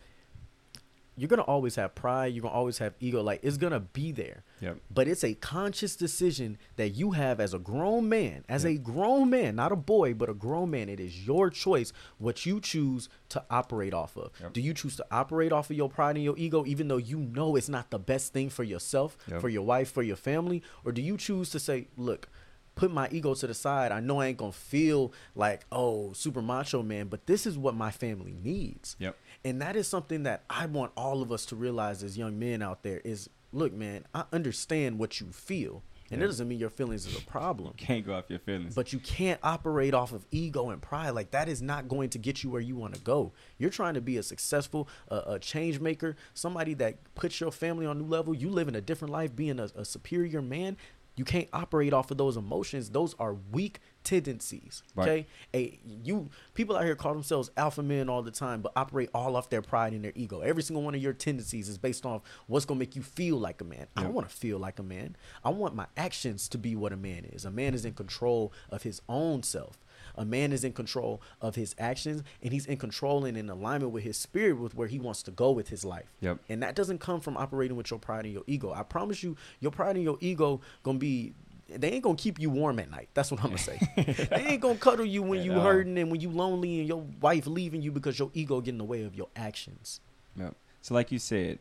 you're 1.19 1.27
gonna 1.27 1.41
always 1.41 1.75
have 1.77 1.95
pride. 1.95 2.27
You're 2.27 2.43
gonna 2.43 2.53
always 2.53 2.77
have 2.77 2.93
ego. 2.99 3.23
Like 3.23 3.39
it's 3.41 3.57
gonna 3.57 3.79
be 3.79 4.11
there. 4.11 4.43
Yep. 4.61 4.77
But 4.91 5.07
it's 5.07 5.23
a 5.23 5.33
conscious 5.33 5.95
decision 5.95 6.59
that 6.75 6.89
you 6.89 7.11
have 7.11 7.39
as 7.39 7.55
a 7.55 7.59
grown 7.59 8.07
man, 8.07 8.43
as 8.47 8.63
Yep. 8.65 8.71
a 8.73 8.77
grown 8.77 9.29
man, 9.31 9.55
not 9.55 9.71
a 9.71 9.75
boy, 9.75 10.13
but 10.13 10.29
a 10.29 10.35
grown 10.35 10.69
man. 10.69 10.89
It 10.89 10.99
is 10.99 11.25
your 11.25 11.49
choice 11.49 11.91
what 12.19 12.45
you 12.45 12.61
choose 12.61 13.09
to 13.29 13.43
operate 13.49 13.95
off 13.95 14.15
of. 14.15 14.31
Yep. 14.39 14.53
Do 14.53 14.61
you 14.61 14.75
choose 14.75 14.95
to 14.97 15.05
operate 15.09 15.51
off 15.51 15.71
of 15.71 15.75
your 15.75 15.89
pride 15.89 16.17
and 16.17 16.23
your 16.23 16.37
ego, 16.37 16.63
even 16.67 16.87
though 16.87 16.97
you 16.97 17.17
know 17.17 17.55
it's 17.55 17.67
not 17.69 17.89
the 17.89 17.99
best 17.99 18.31
thing 18.31 18.51
for 18.51 18.63
yourself, 18.63 19.17
for 19.39 19.49
your 19.49 19.63
wife, 19.63 19.89
for 19.89 20.03
your 20.03 20.17
family? 20.17 20.61
Or 20.85 20.91
do 20.91 21.01
you 21.01 21.17
choose 21.17 21.49
to 21.49 21.59
say, 21.59 21.87
look, 21.97 22.29
put 22.77 22.91
my 22.91 23.09
ego 23.11 23.33
to 23.33 23.47
the 23.47 23.53
side. 23.53 23.91
I 23.91 23.99
know 23.99 24.21
I 24.21 24.27
ain't 24.27 24.37
gonna 24.37 24.51
feel 24.53 25.11
like, 25.35 25.65
oh, 25.71 26.13
super 26.13 26.41
macho 26.41 26.81
man, 26.83 27.07
but 27.07 27.25
this 27.25 27.45
is 27.45 27.57
what 27.57 27.75
my 27.75 27.91
family 27.91 28.35
needs. 28.41 28.95
Yep. 28.99 29.17
And 29.43 29.61
that 29.61 29.75
is 29.75 29.87
something 29.87 30.23
that 30.23 30.43
I 30.49 30.67
want 30.67 30.93
all 30.95 31.21
of 31.21 31.31
us 31.31 31.45
to 31.47 31.55
realize 31.55 32.03
as 32.03 32.17
young 32.17 32.39
men 32.39 32.61
out 32.61 32.83
there 32.83 33.01
is 33.03 33.29
look, 33.51 33.73
man, 33.73 34.05
I 34.13 34.23
understand 34.31 34.99
what 34.99 35.19
you 35.19 35.27
feel. 35.31 35.81
And 36.09 36.19
Yeah. 36.21 36.25
it 36.25 36.27
doesn't 36.27 36.47
mean 36.47 36.59
your 36.59 36.69
feelings 36.69 37.05
is 37.05 37.17
a 37.17 37.21
problem. 37.25 37.73
You 37.79 37.85
Can't 37.85 38.05
go 38.05 38.13
off 38.13 38.29
your 38.29 38.39
feelings. 38.39 38.75
But 38.75 38.93
you 38.93 38.99
can't 38.99 39.39
operate 39.43 39.93
off 39.93 40.13
of 40.13 40.25
ego 40.31 40.69
and 40.69 40.81
pride. 40.81 41.09
Like 41.11 41.31
that 41.31 41.49
is 41.49 41.61
not 41.61 41.89
going 41.89 42.09
to 42.11 42.17
get 42.17 42.43
you 42.43 42.49
where 42.49 42.61
you 42.61 42.75
want 42.77 42.93
to 42.95 43.01
go. 43.01 43.33
You're 43.57 43.69
trying 43.71 43.95
to 43.95 44.01
be 44.01 44.15
a 44.17 44.23
successful, 44.23 44.87
uh, 45.11 45.21
a 45.27 45.39
change 45.39 45.79
maker, 45.81 46.15
somebody 46.33 46.73
that 46.75 46.97
puts 47.15 47.41
your 47.41 47.51
family 47.51 47.85
on 47.85 47.97
a 47.97 47.99
new 48.01 48.05
level. 48.07 48.33
You 48.33 48.49
live 48.49 48.67
in 48.69 48.75
a 48.75 48.81
different 48.81 49.11
life, 49.11 49.35
being 49.35 49.59
a, 49.59 49.69
a 49.75 49.83
superior 49.83 50.41
man. 50.41 50.77
You 51.17 51.25
can't 51.25 51.49
operate 51.51 51.93
off 51.93 52.11
of 52.11 52.17
those 52.17 52.37
emotions. 52.37 52.91
Those 52.91 53.15
are 53.19 53.33
weak 53.33 53.79
tendencies. 54.03 54.83
Right. 54.95 55.09
Okay, 55.09 55.27
a 55.53 55.79
you 56.03 56.29
people 56.53 56.77
out 56.77 56.85
here 56.85 56.95
call 56.95 57.13
themselves 57.13 57.51
alpha 57.57 57.83
men 57.83 58.07
all 58.07 58.21
the 58.21 58.31
time, 58.31 58.61
but 58.61 58.71
operate 58.75 59.09
all 59.13 59.35
off 59.35 59.49
their 59.49 59.61
pride 59.61 59.93
and 59.93 60.03
their 60.03 60.13
ego. 60.15 60.41
Every 60.41 60.63
single 60.63 60.83
one 60.83 60.95
of 60.95 61.01
your 61.01 61.13
tendencies 61.13 61.67
is 61.67 61.77
based 61.77 62.05
off 62.05 62.21
what's 62.45 62.65
gonna 62.65 62.79
make 62.79 62.95
you 62.95 63.01
feel 63.01 63.37
like 63.37 63.59
a 63.59 63.65
man. 63.65 63.87
I 63.97 64.03
don't 64.03 64.13
want 64.13 64.29
to 64.29 64.35
feel 64.35 64.59
like 64.59 64.79
a 64.79 64.83
man. 64.83 65.17
I 65.43 65.49
want 65.49 65.75
my 65.75 65.87
actions 65.97 66.47
to 66.49 66.57
be 66.57 66.75
what 66.75 66.93
a 66.93 66.97
man 66.97 67.25
is. 67.25 67.43
A 67.43 67.51
man 67.51 67.73
is 67.73 67.83
in 67.83 67.93
control 67.93 68.53
of 68.69 68.83
his 68.83 69.01
own 69.09 69.43
self. 69.43 69.77
A 70.17 70.25
man 70.25 70.51
is 70.51 70.63
in 70.63 70.73
control 70.73 71.21
of 71.41 71.55
his 71.55 71.75
actions, 71.77 72.23
and 72.41 72.51
he's 72.51 72.65
in 72.65 72.77
control 72.77 73.23
and 73.25 73.37
in 73.37 73.49
alignment 73.49 73.91
with 73.91 74.03
his 74.03 74.17
spirit, 74.17 74.59
with 74.59 74.73
where 74.75 74.87
he 74.87 74.99
wants 74.99 75.21
to 75.23 75.31
go 75.31 75.51
with 75.51 75.69
his 75.69 75.85
life. 75.85 76.11
Yep. 76.21 76.39
And 76.49 76.63
that 76.63 76.75
doesn't 76.75 76.99
come 76.99 77.19
from 77.21 77.37
operating 77.37 77.77
with 77.77 77.91
your 77.91 77.99
pride 77.99 78.25
and 78.25 78.33
your 78.33 78.43
ego. 78.47 78.73
I 78.73 78.83
promise 78.83 79.21
you, 79.23 79.37
your 79.59 79.71
pride 79.71 79.95
and 79.95 80.03
your 80.03 80.17
ego 80.19 80.61
gonna 80.83 80.97
be. 80.97 81.33
They 81.69 81.91
ain't 81.91 82.03
gonna 82.03 82.15
keep 82.15 82.39
you 82.39 82.49
warm 82.49 82.79
at 82.79 82.89
night. 82.89 83.09
That's 83.13 83.29
what 83.29 83.41
I'm 83.41 83.47
gonna 83.47 83.57
say. 83.57 83.77
they 84.31 84.45
ain't 84.47 84.61
gonna 84.61 84.75
cuddle 84.77 85.05
you 85.05 85.21
when 85.21 85.39
At 85.39 85.45
you 85.45 85.53
all. 85.53 85.59
hurting 85.61 85.97
and 85.97 86.09
when 86.09 86.21
you 86.21 86.29
lonely 86.29 86.79
and 86.79 86.87
your 86.87 87.03
wife 87.21 87.45
leaving 87.45 87.81
you 87.81 87.91
because 87.91 88.17
your 88.17 88.31
ego 88.33 88.61
get 88.61 88.71
in 88.71 88.77
the 88.77 88.85
way 88.85 89.03
of 89.03 89.13
your 89.15 89.27
actions. 89.35 89.99
Yep. 90.37 90.55
So, 90.81 90.93
like 90.93 91.11
you 91.11 91.19
said, 91.19 91.59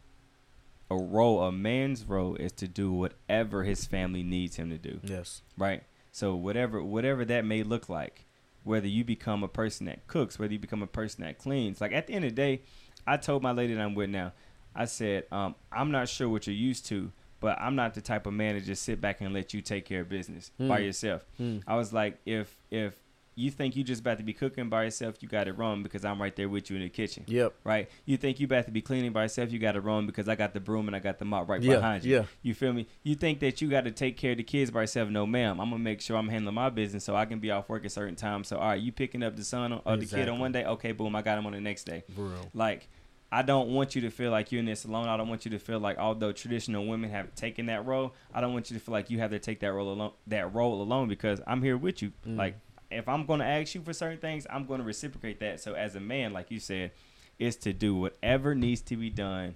a 0.90 0.96
role, 0.96 1.42
a 1.42 1.50
man's 1.50 2.04
role, 2.04 2.36
is 2.36 2.52
to 2.52 2.68
do 2.68 2.92
whatever 2.92 3.64
his 3.64 3.84
family 3.84 4.22
needs 4.22 4.54
him 4.56 4.70
to 4.70 4.78
do. 4.78 5.00
Yes. 5.02 5.42
right? 5.58 5.82
So 6.12 6.34
whatever 6.34 6.82
whatever 6.82 7.24
that 7.26 7.44
may 7.44 7.62
look 7.62 7.88
like, 7.88 8.24
whether 8.66 8.86
you 8.88 9.04
become 9.04 9.42
a 9.44 9.48
person 9.48 9.86
that 9.86 10.06
cooks, 10.06 10.38
whether 10.38 10.52
you 10.52 10.58
become 10.58 10.82
a 10.82 10.86
person 10.86 11.24
that 11.24 11.38
cleans, 11.38 11.80
like 11.80 11.92
at 11.92 12.06
the 12.06 12.12
end 12.14 12.24
of 12.24 12.32
the 12.32 12.36
day, 12.36 12.62
I 13.06 13.16
told 13.16 13.42
my 13.42 13.52
lady 13.52 13.74
that 13.74 13.80
I'm 13.80 13.94
with 13.94 14.10
now, 14.10 14.32
I 14.74 14.84
said, 14.86 15.24
um, 15.32 15.54
I'm 15.72 15.90
not 15.90 16.08
sure 16.08 16.28
what 16.28 16.46
you're 16.46 16.56
used 16.56 16.84
to, 16.86 17.12
but 17.40 17.56
I'm 17.60 17.76
not 17.76 17.94
the 17.94 18.00
type 18.00 18.26
of 18.26 18.34
man 18.34 18.54
to 18.54 18.60
just 18.60 18.82
sit 18.82 19.00
back 19.00 19.20
and 19.20 19.32
let 19.32 19.54
you 19.54 19.62
take 19.62 19.84
care 19.86 20.00
of 20.02 20.08
business 20.08 20.50
by 20.58 20.80
Mm. 20.80 20.84
yourself. 20.86 21.24
Mm. 21.40 21.62
I 21.66 21.76
was 21.76 21.92
like, 21.92 22.18
if 22.26 22.56
if 22.70 22.94
you 23.36 23.50
think 23.50 23.76
you 23.76 23.84
just 23.84 24.00
about 24.00 24.16
to 24.16 24.24
be 24.24 24.32
cooking 24.32 24.70
by 24.70 24.84
yourself, 24.84 25.16
you 25.20 25.28
got 25.28 25.46
it 25.46 25.58
wrong 25.58 25.82
because 25.82 26.06
I'm 26.06 26.20
right 26.20 26.34
there 26.34 26.48
with 26.48 26.70
you 26.70 26.76
in 26.76 26.82
the 26.82 26.88
kitchen. 26.88 27.22
Yep. 27.26 27.54
Right? 27.64 27.88
You 28.06 28.16
think 28.16 28.40
you 28.40 28.46
about 28.46 28.64
to 28.64 28.70
be 28.72 28.80
cleaning 28.80 29.12
by 29.12 29.24
yourself, 29.24 29.52
you 29.52 29.58
got 29.58 29.76
it 29.76 29.80
wrong 29.80 30.06
because 30.06 30.26
I 30.26 30.34
got 30.34 30.54
the 30.54 30.60
broom 30.60 30.86
and 30.88 30.96
I 30.96 31.00
got 31.00 31.18
the 31.18 31.26
mop 31.26 31.46
right 31.48 31.62
Yeah, 31.62 31.76
behind 31.76 32.02
you. 32.04 32.16
yeah. 32.16 32.24
You 32.42 32.54
feel 32.54 32.72
me? 32.72 32.88
You 33.02 33.14
think 33.14 33.40
that 33.40 33.60
you 33.60 33.68
got 33.68 33.84
to 33.84 33.90
take 33.90 34.16
care 34.16 34.30
of 34.32 34.38
the 34.38 34.42
kids 34.42 34.70
by 34.70 34.80
yourself? 34.80 35.10
No, 35.10 35.26
ma'am. 35.26 35.60
I'm 35.60 35.68
gonna 35.70 35.82
make 35.84 36.00
sure 36.00 36.16
I'm 36.16 36.28
handling 36.30 36.54
my 36.54 36.70
business 36.70 37.04
so 37.04 37.14
I 37.14 37.26
can 37.26 37.38
be 37.38 37.50
off 37.50 37.68
work 37.68 37.84
at 37.84 37.92
certain 37.92 38.16
times. 38.16 38.48
So, 38.48 38.56
all 38.56 38.68
right, 38.68 38.80
you 38.80 38.90
picking 38.90 39.22
up 39.22 39.36
the 39.36 39.44
son 39.44 39.80
or 39.84 39.96
the 39.98 40.06
kid 40.06 40.28
on 40.30 40.38
one 40.38 40.52
day? 40.52 40.64
Okay, 40.64 40.92
boom, 40.92 41.14
I 41.14 41.20
got 41.20 41.36
him 41.36 41.44
on 41.46 41.52
the 41.52 41.60
next 41.60 41.84
day. 41.84 42.04
Real. 42.16 42.50
Like, 42.54 42.88
I 43.30 43.42
don't 43.42 43.70
want 43.70 43.94
you 43.94 44.00
to 44.02 44.10
feel 44.10 44.30
like 44.30 44.50
you're 44.50 44.60
in 44.60 44.66
this 44.66 44.84
alone. 44.86 45.08
I 45.08 45.16
don't 45.18 45.28
want 45.28 45.44
you 45.44 45.50
to 45.50 45.58
feel 45.58 45.78
like, 45.80 45.98
although 45.98 46.32
traditional 46.32 46.86
women 46.86 47.10
have 47.10 47.34
taken 47.34 47.66
that 47.66 47.84
role, 47.84 48.14
I 48.32 48.40
don't 48.40 48.54
want 48.54 48.70
you 48.70 48.78
to 48.78 48.82
feel 48.82 48.92
like 48.92 49.10
you 49.10 49.18
have 49.18 49.30
to 49.32 49.38
take 49.38 49.60
that 49.60 49.72
role 49.72 49.92
alone. 49.92 50.12
That 50.28 50.54
role 50.54 50.80
alone 50.80 51.08
because 51.08 51.40
I'm 51.46 51.60
here 51.62 51.76
with 51.76 52.00
you. 52.02 52.12
Mm. 52.26 52.38
Like, 52.38 52.56
if 52.90 53.08
I'm 53.08 53.26
gonna 53.26 53.44
ask 53.44 53.74
you 53.74 53.82
for 53.82 53.92
certain 53.92 54.18
things, 54.18 54.46
I'm 54.50 54.66
gonna 54.66 54.84
reciprocate 54.84 55.40
that. 55.40 55.60
So, 55.60 55.74
as 55.74 55.96
a 55.96 56.00
man, 56.00 56.32
like 56.32 56.50
you 56.50 56.60
said, 56.60 56.92
is 57.38 57.56
to 57.56 57.72
do 57.72 57.94
whatever 57.94 58.54
needs 58.54 58.80
to 58.82 58.96
be 58.96 59.10
done 59.10 59.54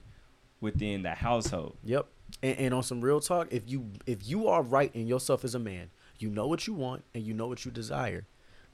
within 0.60 1.02
the 1.02 1.14
household. 1.14 1.76
Yep. 1.84 2.06
And, 2.42 2.58
and 2.58 2.74
on 2.74 2.82
some 2.82 3.00
real 3.00 3.20
talk, 3.20 3.48
if 3.50 3.68
you 3.68 3.90
if 4.06 4.28
you 4.28 4.48
are 4.48 4.62
right 4.62 4.94
in 4.94 5.06
yourself 5.06 5.44
as 5.44 5.54
a 5.54 5.58
man, 5.58 5.90
you 6.18 6.30
know 6.30 6.46
what 6.46 6.66
you 6.66 6.74
want 6.74 7.04
and 7.14 7.24
you 7.24 7.34
know 7.34 7.46
what 7.46 7.64
you 7.64 7.70
desire. 7.70 8.26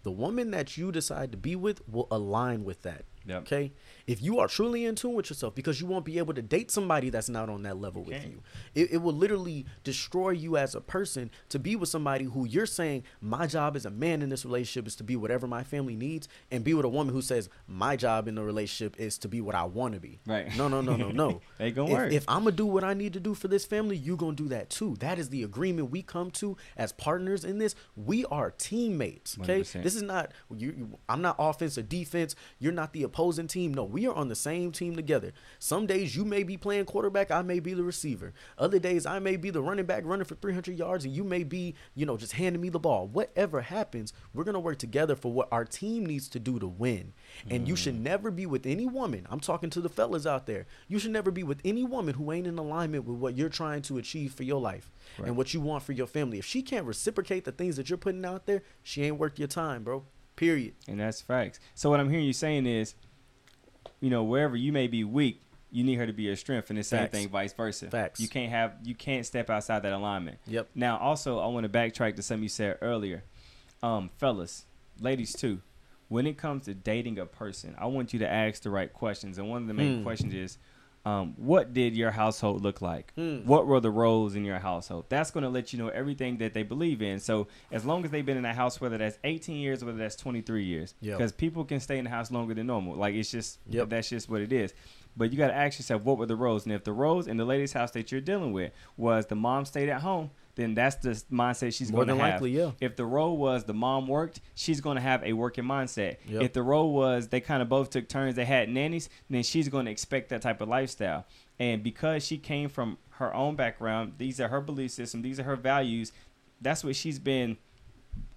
The 0.02 0.10
woman 0.12 0.52
that 0.52 0.76
you 0.76 0.92
decide 0.92 1.32
to 1.32 1.36
be 1.36 1.56
with 1.56 1.86
will 1.88 2.06
align 2.10 2.64
with 2.64 2.82
that. 2.82 3.04
Yep. 3.26 3.42
Okay. 3.42 3.72
If 4.06 4.22
you 4.22 4.38
are 4.38 4.46
truly 4.46 4.84
in 4.84 4.94
tune 4.94 5.14
with 5.14 5.30
yourself, 5.30 5.54
because 5.54 5.80
you 5.80 5.86
won't 5.86 6.04
be 6.04 6.18
able 6.18 6.34
to 6.34 6.42
date 6.42 6.70
somebody 6.70 7.10
that's 7.10 7.28
not 7.28 7.48
on 7.48 7.62
that 7.64 7.78
level 7.78 8.04
with 8.04 8.20
can't. 8.20 8.30
you, 8.30 8.42
it, 8.74 8.92
it 8.92 8.96
will 8.98 9.12
literally 9.12 9.66
destroy 9.82 10.30
you 10.30 10.56
as 10.56 10.74
a 10.74 10.80
person 10.80 11.30
to 11.48 11.58
be 11.58 11.74
with 11.74 11.88
somebody 11.88 12.24
who 12.24 12.46
you're 12.46 12.66
saying, 12.66 13.02
my 13.20 13.46
job 13.46 13.74
as 13.74 13.84
a 13.84 13.90
man 13.90 14.22
in 14.22 14.28
this 14.28 14.44
relationship 14.44 14.86
is 14.86 14.94
to 14.96 15.04
be 15.04 15.16
whatever 15.16 15.46
my 15.46 15.64
family 15.64 15.96
needs, 15.96 16.28
and 16.50 16.62
be 16.62 16.72
with 16.74 16.84
a 16.84 16.88
woman 16.88 17.12
who 17.12 17.22
says, 17.22 17.48
my 17.66 17.96
job 17.96 18.28
in 18.28 18.36
the 18.36 18.42
relationship 18.42 18.98
is 19.00 19.18
to 19.18 19.28
be 19.28 19.40
what 19.40 19.54
I 19.54 19.64
want 19.64 19.94
to 19.94 20.00
be. 20.00 20.20
Right. 20.26 20.54
No, 20.56 20.68
no, 20.68 20.80
no, 20.80 20.96
no, 20.96 21.10
no. 21.10 21.40
Ain't 21.60 21.74
gonna 21.74 21.90
if, 21.90 21.96
work. 21.96 22.12
If 22.12 22.24
I'm 22.28 22.44
gonna 22.44 22.52
do 22.52 22.66
what 22.66 22.84
I 22.84 22.94
need 22.94 23.12
to 23.14 23.20
do 23.20 23.34
for 23.34 23.48
this 23.48 23.64
family, 23.64 23.96
you 23.96 24.16
gonna 24.16 24.36
do 24.36 24.48
that 24.48 24.70
too. 24.70 24.96
That 25.00 25.18
is 25.18 25.30
the 25.30 25.42
agreement 25.42 25.90
we 25.90 26.02
come 26.02 26.30
to 26.32 26.56
as 26.76 26.92
partners 26.92 27.44
in 27.44 27.58
this. 27.58 27.74
We 27.96 28.24
are 28.26 28.52
teammates. 28.52 29.36
Okay, 29.40 29.62
100%. 29.62 29.82
this 29.82 29.96
is 29.96 30.02
not 30.02 30.32
you, 30.54 30.74
you. 30.76 30.98
I'm 31.08 31.22
not 31.22 31.36
offense 31.38 31.76
or 31.76 31.82
defense. 31.82 32.36
You're 32.58 32.72
not 32.72 32.92
the 32.92 33.02
opposing 33.16 33.46
team. 33.46 33.72
No, 33.72 33.82
we 33.84 34.06
are 34.06 34.14
on 34.14 34.28
the 34.28 34.34
same 34.34 34.70
team 34.72 34.94
together. 34.94 35.32
Some 35.58 35.86
days 35.86 36.14
you 36.14 36.22
may 36.24 36.42
be 36.42 36.58
playing 36.58 36.84
quarterback. 36.84 37.30
I 37.30 37.40
may 37.40 37.60
be 37.60 37.72
the 37.72 37.82
receiver. 37.82 38.34
Other 38.58 38.78
days 38.78 39.06
I 39.06 39.18
may 39.20 39.36
be 39.36 39.48
the 39.48 39.62
running 39.62 39.86
back 39.86 40.02
running 40.04 40.26
for 40.26 40.34
300 40.34 40.76
yards, 40.78 41.06
and 41.06 41.14
you 41.14 41.24
may 41.24 41.42
be, 41.42 41.74
you 41.94 42.04
know, 42.04 42.18
just 42.18 42.32
handing 42.32 42.60
me 42.60 42.68
the 42.68 42.78
ball. 42.78 43.06
Whatever 43.08 43.62
happens, 43.62 44.12
we're 44.34 44.44
gonna 44.44 44.60
work 44.60 44.78
together 44.78 45.16
for 45.16 45.32
what 45.32 45.48
our 45.50 45.64
team 45.64 46.04
needs 46.04 46.28
to 46.28 46.38
do 46.38 46.58
to 46.58 46.66
win. 46.68 47.14
And 47.48 47.66
you 47.66 47.72
Mm. 47.74 47.78
should 47.78 48.00
never 48.00 48.30
be 48.30 48.44
with 48.44 48.66
any 48.66 48.86
woman. 48.86 49.26
I'm 49.30 49.40
talking 49.40 49.70
to 49.70 49.80
the 49.80 49.88
fellas 49.88 50.26
out 50.26 50.46
there. 50.46 50.66
You 50.86 50.98
should 50.98 51.10
never 51.12 51.30
be 51.30 51.42
with 51.42 51.60
any 51.64 51.84
woman 51.84 52.14
who 52.16 52.30
ain't 52.32 52.46
in 52.46 52.58
alignment 52.58 53.04
with 53.06 53.16
what 53.16 53.34
you're 53.34 53.48
trying 53.48 53.80
to 53.82 53.96
achieve 53.96 54.34
for 54.34 54.42
your 54.42 54.60
life 54.60 54.92
Right. 55.18 55.28
and 55.28 55.36
what 55.38 55.54
you 55.54 55.60
want 55.62 55.84
for 55.84 55.92
your 55.92 56.06
family. 56.06 56.38
If 56.38 56.44
she 56.44 56.60
can't 56.60 56.84
reciprocate 56.84 57.44
the 57.46 57.52
things 57.52 57.76
that 57.76 57.88
you're 57.88 57.96
putting 57.96 58.26
out 58.26 58.44
there, 58.44 58.62
she 58.82 59.04
ain't 59.04 59.18
worth 59.18 59.38
your 59.38 59.48
time, 59.48 59.84
bro. 59.84 60.04
Period. 60.36 60.74
And 60.86 61.00
that's 61.00 61.20
facts. 61.20 61.58
So 61.74 61.90
what 61.90 61.98
I'm 62.00 62.10
hearing 62.10 62.26
you 62.26 62.32
saying 62.32 62.66
is, 62.66 62.94
you 64.00 64.10
know, 64.10 64.22
wherever 64.22 64.56
you 64.56 64.72
may 64.72 64.86
be 64.86 65.02
weak, 65.04 65.42
you 65.70 65.82
need 65.82 65.94
her 65.96 66.06
to 66.06 66.12
be 66.12 66.22
your 66.22 66.36
strength, 66.36 66.70
and 66.70 66.78
the 66.78 66.82
same 66.84 67.00
Facts. 67.00 67.12
thing, 67.12 67.28
vice 67.28 67.52
versa. 67.52 67.90
Facts. 67.90 68.20
You 68.20 68.28
can't 68.28 68.50
have, 68.50 68.74
you 68.84 68.94
can't 68.94 69.26
step 69.26 69.50
outside 69.50 69.82
that 69.82 69.92
alignment. 69.92 70.38
Yep. 70.46 70.68
Now, 70.74 70.96
also, 70.98 71.38
I 71.40 71.46
want 71.48 71.64
to 71.64 71.68
backtrack 71.68 72.16
to 72.16 72.22
something 72.22 72.44
you 72.44 72.48
said 72.48 72.78
earlier, 72.80 73.24
um, 73.82 74.10
fellas, 74.18 74.64
ladies 75.00 75.34
too. 75.34 75.60
When 76.08 76.26
it 76.26 76.38
comes 76.38 76.66
to 76.66 76.74
dating 76.74 77.18
a 77.18 77.26
person, 77.26 77.74
I 77.78 77.86
want 77.86 78.12
you 78.12 78.20
to 78.20 78.28
ask 78.30 78.62
the 78.62 78.70
right 78.70 78.92
questions, 78.92 79.38
and 79.38 79.50
one 79.50 79.62
of 79.62 79.68
the 79.68 79.74
main 79.74 79.98
Hmm. 79.98 80.02
questions 80.04 80.34
is, 80.34 80.58
um, 81.06 81.34
what 81.36 81.72
did 81.72 81.96
your 81.96 82.10
household 82.10 82.62
look 82.62 82.82
like? 82.82 83.12
Hmm. 83.14 83.36
What 83.46 83.66
were 83.68 83.78
the 83.78 83.92
roles 83.92 84.34
in 84.34 84.44
your 84.44 84.58
household? 84.58 85.04
That's 85.08 85.30
going 85.30 85.44
to 85.44 85.48
let 85.48 85.72
you 85.72 85.78
know 85.78 85.88
everything 85.88 86.38
that 86.38 86.52
they 86.52 86.64
believe 86.64 87.00
in. 87.00 87.20
So 87.20 87.46
as 87.70 87.84
long 87.84 88.04
as 88.04 88.10
they've 88.10 88.26
been 88.26 88.36
in 88.36 88.42
that 88.42 88.56
house, 88.56 88.80
whether 88.80 88.98
that's 88.98 89.16
18 89.22 89.56
years, 89.56 89.84
whether 89.84 89.96
that's 89.98 90.16
23 90.16 90.64
years, 90.64 90.94
Yep. 91.00 91.16
because 91.18 91.30
people 91.32 91.64
can 91.64 91.78
stay 91.78 91.98
in 91.98 92.04
the 92.04 92.10
house 92.10 92.32
longer 92.32 92.54
than 92.54 92.66
normal. 92.66 92.96
Like 92.96 93.14
it's 93.14 93.30
just 93.30 93.60
Yep. 93.68 93.88
that's 93.88 94.08
just 94.10 94.28
what 94.28 94.40
it 94.40 94.52
is. 94.52 94.74
But 95.16 95.30
you 95.30 95.38
got 95.38 95.46
to 95.48 95.54
ask 95.54 95.78
yourself, 95.78 96.02
what 96.02 96.18
were 96.18 96.26
the 96.26 96.36
roles? 96.36 96.66
And 96.66 96.74
if 96.74 96.82
the 96.84 96.92
roles 96.92 97.26
in 97.28 97.36
the 97.36 97.44
lady's 97.44 97.72
house 97.72 97.92
that 97.92 98.10
you're 98.10 98.20
dealing 98.20 98.52
with 98.52 98.72
was 98.96 99.26
the 99.26 99.36
mom 99.36 99.64
stayed 99.64 99.88
at 99.88 100.02
home, 100.02 100.30
then 100.56 100.74
that's 100.74 100.96
the 100.96 101.10
mindset 101.30 101.74
she's 101.74 101.90
going 101.90 102.08
to 102.08 102.14
than 102.14 102.20
have. 102.20 102.34
likely, 102.34 102.56
yeah. 102.56 102.72
If 102.80 102.96
the 102.96 103.04
role 103.04 103.36
was 103.36 103.64
the 103.64 103.74
mom 103.74 104.08
worked, 104.08 104.40
she's 104.54 104.80
going 104.80 104.96
to 104.96 105.02
have 105.02 105.22
a 105.22 105.34
working 105.34 105.64
mindset. 105.64 106.16
Yep. 106.26 106.42
If 106.42 106.52
the 106.54 106.62
role 106.62 106.92
was 106.92 107.28
they 107.28 107.40
kind 107.40 107.62
of 107.62 107.68
both 107.68 107.90
took 107.90 108.08
turns, 108.08 108.34
they 108.34 108.46
had 108.46 108.68
nannies, 108.68 109.08
then 109.30 109.42
she's 109.42 109.68
going 109.68 109.84
to 109.84 109.90
expect 109.90 110.30
that 110.30 110.42
type 110.42 110.60
of 110.60 110.68
lifestyle. 110.68 111.26
And 111.58 111.82
because 111.82 112.24
she 112.24 112.38
came 112.38 112.68
from 112.70 112.98
her 113.10 113.32
own 113.34 113.54
background, 113.54 114.14
these 114.18 114.40
are 114.40 114.48
her 114.48 114.60
belief 114.60 114.90
system, 114.90 115.22
these 115.22 115.38
are 115.38 115.44
her 115.44 115.56
values. 115.56 116.12
That's 116.60 116.82
what 116.82 116.96
she's 116.96 117.18
been 117.18 117.58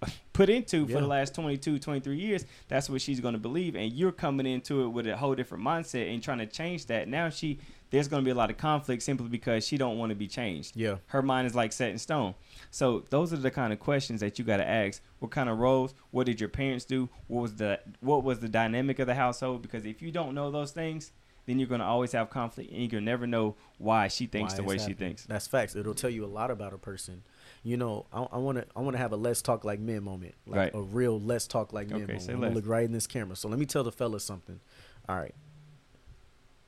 put 0.34 0.50
into 0.50 0.86
for 0.86 1.00
the 1.00 1.06
last 1.06 1.34
22 1.34 1.78
23 1.78 2.16
years 2.16 2.44
that's 2.68 2.90
what 2.90 3.00
she's 3.00 3.18
going 3.18 3.32
to 3.32 3.40
believe 3.40 3.74
and 3.74 3.92
you're 3.92 4.12
coming 4.12 4.46
into 4.46 4.84
it 4.84 4.88
with 4.88 5.06
a 5.06 5.16
whole 5.16 5.34
different 5.34 5.64
mindset 5.64 6.12
and 6.12 6.22
trying 6.22 6.36
to 6.36 6.46
change 6.46 6.84
that 6.84 7.08
now 7.08 7.30
she 7.30 7.58
there's 7.90 8.08
going 8.08 8.22
to 8.22 8.24
be 8.24 8.30
a 8.30 8.34
lot 8.34 8.50
of 8.50 8.56
conflict 8.56 9.02
simply 9.02 9.28
because 9.28 9.66
she 9.66 9.76
don't 9.76 9.98
want 9.98 10.10
to 10.10 10.16
be 10.16 10.28
changed 10.28 10.76
Yeah. 10.76 10.96
her 11.08 11.22
mind 11.22 11.46
is 11.46 11.54
like 11.54 11.72
set 11.72 11.90
in 11.90 11.98
stone 11.98 12.34
so 12.70 13.04
those 13.10 13.32
are 13.32 13.36
the 13.36 13.50
kind 13.50 13.72
of 13.72 13.78
questions 13.78 14.20
that 14.20 14.38
you 14.38 14.44
got 14.44 14.58
to 14.58 14.68
ask 14.68 15.02
what 15.18 15.30
kind 15.30 15.48
of 15.48 15.58
roles 15.58 15.94
what 16.10 16.26
did 16.26 16.40
your 16.40 16.48
parents 16.48 16.84
do 16.84 17.08
what 17.26 17.40
was 17.42 17.54
the 17.56 17.80
what 18.00 18.22
was 18.24 18.40
the 18.40 18.48
dynamic 18.48 18.98
of 18.98 19.06
the 19.06 19.14
household 19.14 19.62
because 19.62 19.84
if 19.84 20.00
you 20.02 20.10
don't 20.10 20.34
know 20.34 20.50
those 20.50 20.70
things 20.72 21.12
then 21.46 21.58
you're 21.58 21.66
going 21.68 21.80
to 21.80 21.86
always 21.86 22.12
have 22.12 22.28
conflict 22.30 22.70
and 22.70 22.92
you'll 22.92 23.00
never 23.00 23.26
know 23.26 23.56
why 23.78 24.06
she 24.08 24.26
thinks 24.26 24.52
why 24.52 24.56
the 24.58 24.62
way 24.62 24.78
she 24.78 24.92
thinks 24.92 25.24
That's 25.24 25.46
facts. 25.48 25.74
It'll 25.74 25.94
tell 25.94 26.10
you 26.10 26.24
a 26.24 26.28
lot 26.28 26.50
about 26.50 26.74
a 26.74 26.78
person. 26.78 27.22
You 27.64 27.76
know, 27.78 28.06
I 28.12 28.36
want 28.36 28.58
to 28.58 28.66
I 28.76 28.80
want 28.80 28.92
to 28.94 28.98
have 28.98 29.10
a 29.12 29.16
let's 29.16 29.40
talk 29.42 29.64
like 29.64 29.80
men 29.80 30.04
moment, 30.04 30.34
like 30.46 30.58
Right. 30.58 30.74
a 30.74 30.82
real 30.82 31.18
let's 31.18 31.46
talk 31.48 31.72
like 31.72 31.88
men 31.88 32.02
Okay, 32.02 32.12
moment. 32.28 32.44
I'm 32.44 32.54
look 32.54 32.66
right 32.68 32.84
in 32.84 32.92
this 32.92 33.06
camera. 33.06 33.34
So 33.36 33.48
let 33.48 33.58
me 33.58 33.64
tell 33.66 33.82
the 33.82 33.90
fellas 33.90 34.22
something. 34.22 34.60
All 35.08 35.16
right, 35.16 35.34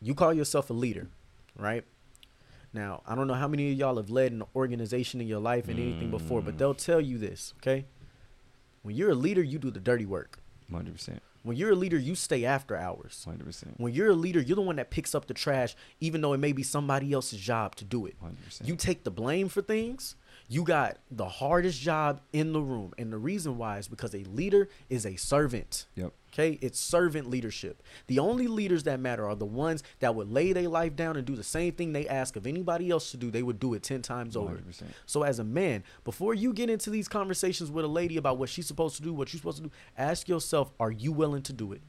you 0.02 0.14
call 0.14 0.32
yourself 0.34 0.68
a 0.70 0.72
leader, 0.72 1.08
right? 1.58 1.84
Now 2.72 3.02
I 3.06 3.14
don't 3.14 3.26
know 3.26 3.34
how 3.34 3.48
many 3.48 3.72
of 3.72 3.78
y'all 3.78 3.96
have 3.96 4.10
led 4.10 4.32
an 4.32 4.42
organization 4.56 5.20
in 5.20 5.26
your 5.26 5.40
life 5.40 5.68
and 5.68 5.78
anything 5.78 6.10
before, 6.10 6.40
but 6.42 6.54
Mm. 6.54 6.58
they'll 6.58 6.74
tell 6.74 7.00
you 7.00 7.18
this, 7.18 7.54
okay? 7.58 7.86
When 8.82 8.94
you're 8.96 9.10
a 9.10 9.14
leader, 9.14 9.42
you 9.42 9.58
do 9.58 9.70
the 9.70 9.80
dirty 9.80 10.06
work. 10.06 10.38
100% 10.70 11.20
When 11.44 11.56
you're 11.56 11.72
a 11.72 11.76
leader, 11.76 11.98
you 11.98 12.14
stay 12.14 12.44
after 12.44 12.76
hours. 12.76 13.24
100% 13.26 13.74
When 13.78 13.92
you're 13.92 14.10
a 14.10 14.14
leader, 14.14 14.40
you're 14.40 14.56
the 14.56 14.62
one 14.62 14.76
that 14.76 14.90
picks 14.90 15.12
up 15.14 15.26
the 15.26 15.34
trash, 15.34 15.74
even 16.00 16.20
though 16.20 16.32
it 16.32 16.38
may 16.38 16.52
be 16.52 16.62
somebody 16.62 17.12
else's 17.12 17.40
job 17.40 17.74
to 17.76 17.84
do 17.84 18.06
it. 18.06 18.14
100% 18.22 18.66
You 18.68 18.76
take 18.76 19.02
the 19.04 19.10
blame 19.10 19.48
for 19.48 19.60
things. 19.60 20.14
You 20.48 20.64
got 20.64 20.98
the 21.11 21.28
hardest 21.28 21.81
job 21.81 22.20
in 22.33 22.52
the 22.52 22.61
room. 22.61 22.92
And 22.98 23.12
the 23.12 23.18
reason 23.18 23.59
why 23.59 23.78
is 23.78 23.88
because 23.88 24.14
a 24.14 24.24
leader 24.24 24.68
is 24.88 25.07
a 25.07 25.16
servant. 25.16 25.87
yep 25.94 26.12
Okay? 26.33 26.59
It's 26.62 26.81
servant 26.81 27.28
leadership. 27.28 27.83
The 28.07 28.18
only 28.18 28.46
leaders 28.46 28.85
that 28.85 29.00
matter 29.00 29.26
are 29.26 29.35
the 29.35 29.46
ones 29.46 29.83
that 30.00 30.14
would 30.14 30.31
lay 30.31 30.52
their 30.52 30.68
life 30.68 30.96
down 30.96 31.16
and 31.16 31.26
do 31.26 31.37
the 31.37 31.42
same 31.42 31.72
thing 31.74 31.92
they 31.92 32.09
ask 32.09 32.37
of 32.37 32.46
anybody 32.46 32.90
else 32.90 33.11
to 33.11 33.16
do. 33.16 33.31
They 33.31 33.42
would 33.42 33.61
do 33.61 33.74
it 33.74 33.83
10 33.83 34.02
times 34.02 34.37
over. 34.37 34.55
100%. 34.55 34.85
So 35.07 35.22
as 35.22 35.38
a 35.38 35.44
man, 35.44 35.85
before 36.05 36.35
you 36.35 36.52
get 36.52 36.70
into 36.70 36.90
these 36.90 37.09
conversations 37.09 37.70
with 37.70 37.85
a 37.85 37.88
lady 37.88 38.16
about 38.16 38.38
what 38.38 38.48
she's 38.48 38.66
supposed 38.66 38.96
to 38.96 39.02
do, 39.02 39.12
what 39.12 39.33
you're 39.33 39.38
supposed 39.38 39.59
to 39.59 39.64
do, 39.64 39.70
ask 39.98 40.28
yourself, 40.28 40.72
are 40.81 40.90
you 40.90 41.12
willing 41.12 41.42
to 41.42 41.52
do 41.52 41.72
it? 41.72 41.83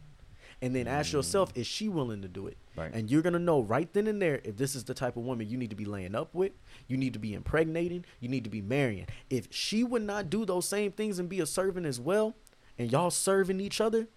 And 0.63 0.73
then 0.73 0.88
ask 0.88 1.12
yourself, 1.12 1.52
is 1.56 1.67
she 1.67 1.89
willing 1.89 2.21
to 2.21 2.30
do 2.30 2.47
it? 2.47 2.56
Right. 2.78 2.89
And 2.93 3.12
you're 3.12 3.21
gonna 3.21 3.38
know 3.38 3.62
right 3.62 3.91
then 3.91 4.08
and 4.08 4.21
there 4.21 4.39
if 4.45 4.56
this 4.56 4.76
is 4.76 4.86
the 4.86 4.93
type 4.93 5.17
of 5.17 5.23
woman 5.23 5.49
you 5.49 5.58
need 5.58 5.71
to 5.71 5.76
be 5.76 5.84
laying 5.84 6.15
up 6.15 6.34
with, 6.34 6.54
you 6.88 6.95
need 6.95 7.12
to 7.12 7.19
be 7.19 7.34
impregnating, 7.34 8.06
you 8.21 8.30
need 8.30 8.45
to 8.45 8.49
be 8.49 8.62
marrying. 8.62 9.08
If 9.30 9.49
she 9.49 9.84
would 9.84 10.04
not 10.04 10.30
do 10.30 10.45
those 10.45 10.65
same 10.65 10.93
things 10.93 11.19
and 11.19 11.28
be 11.28 11.41
a 11.41 11.45
servant 11.45 11.86
as 11.86 11.99
well, 11.99 12.34
and 12.80 12.89
y'all 12.89 13.12
serving 13.12 13.60
each 13.60 13.82
other, 13.82 14.08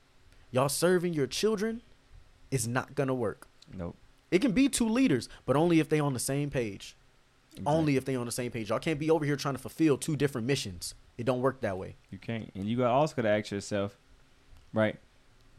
y'all 0.52 0.68
serving 0.68 1.14
your 1.14 1.26
children, 1.26 1.82
it's 2.52 2.68
not 2.68 2.94
gonna 2.94 3.12
work. 3.12 3.48
Nope. 3.76 3.96
It 4.30 4.40
can 4.40 4.52
be 4.52 4.68
two 4.68 4.88
leaders, 4.88 5.28
but 5.46 5.56
only 5.56 5.80
if 5.80 5.88
they 5.88 5.98
on 5.98 6.12
the 6.12 6.20
same 6.20 6.48
page. 6.48 6.96
Exactly. 7.54 7.74
Only 7.74 7.96
if 7.96 8.04
they 8.04 8.14
on 8.14 8.26
the 8.26 8.32
same 8.32 8.52
page. 8.52 8.70
Y'all 8.70 8.78
can't 8.78 9.00
be 9.00 9.11
over 9.11 9.24
here 9.24 9.35
trying 9.35 9.54
to 9.54 9.61
fulfill 9.61 9.98
two 9.98 10.14
different 10.14 10.46
missions. 10.46 10.94
It 11.18 11.26
don't 11.26 11.40
work 11.40 11.61
that 11.62 11.76
way. 11.76 11.96
You 12.12 12.18
can't, 12.18 12.52
and 12.54 12.66
you 12.66 12.76
got 12.76 12.92
also 12.92 13.16
got 13.16 13.22
to 13.22 13.30
ask 13.30 13.50
yourself, 13.50 13.98
right? 14.72 14.96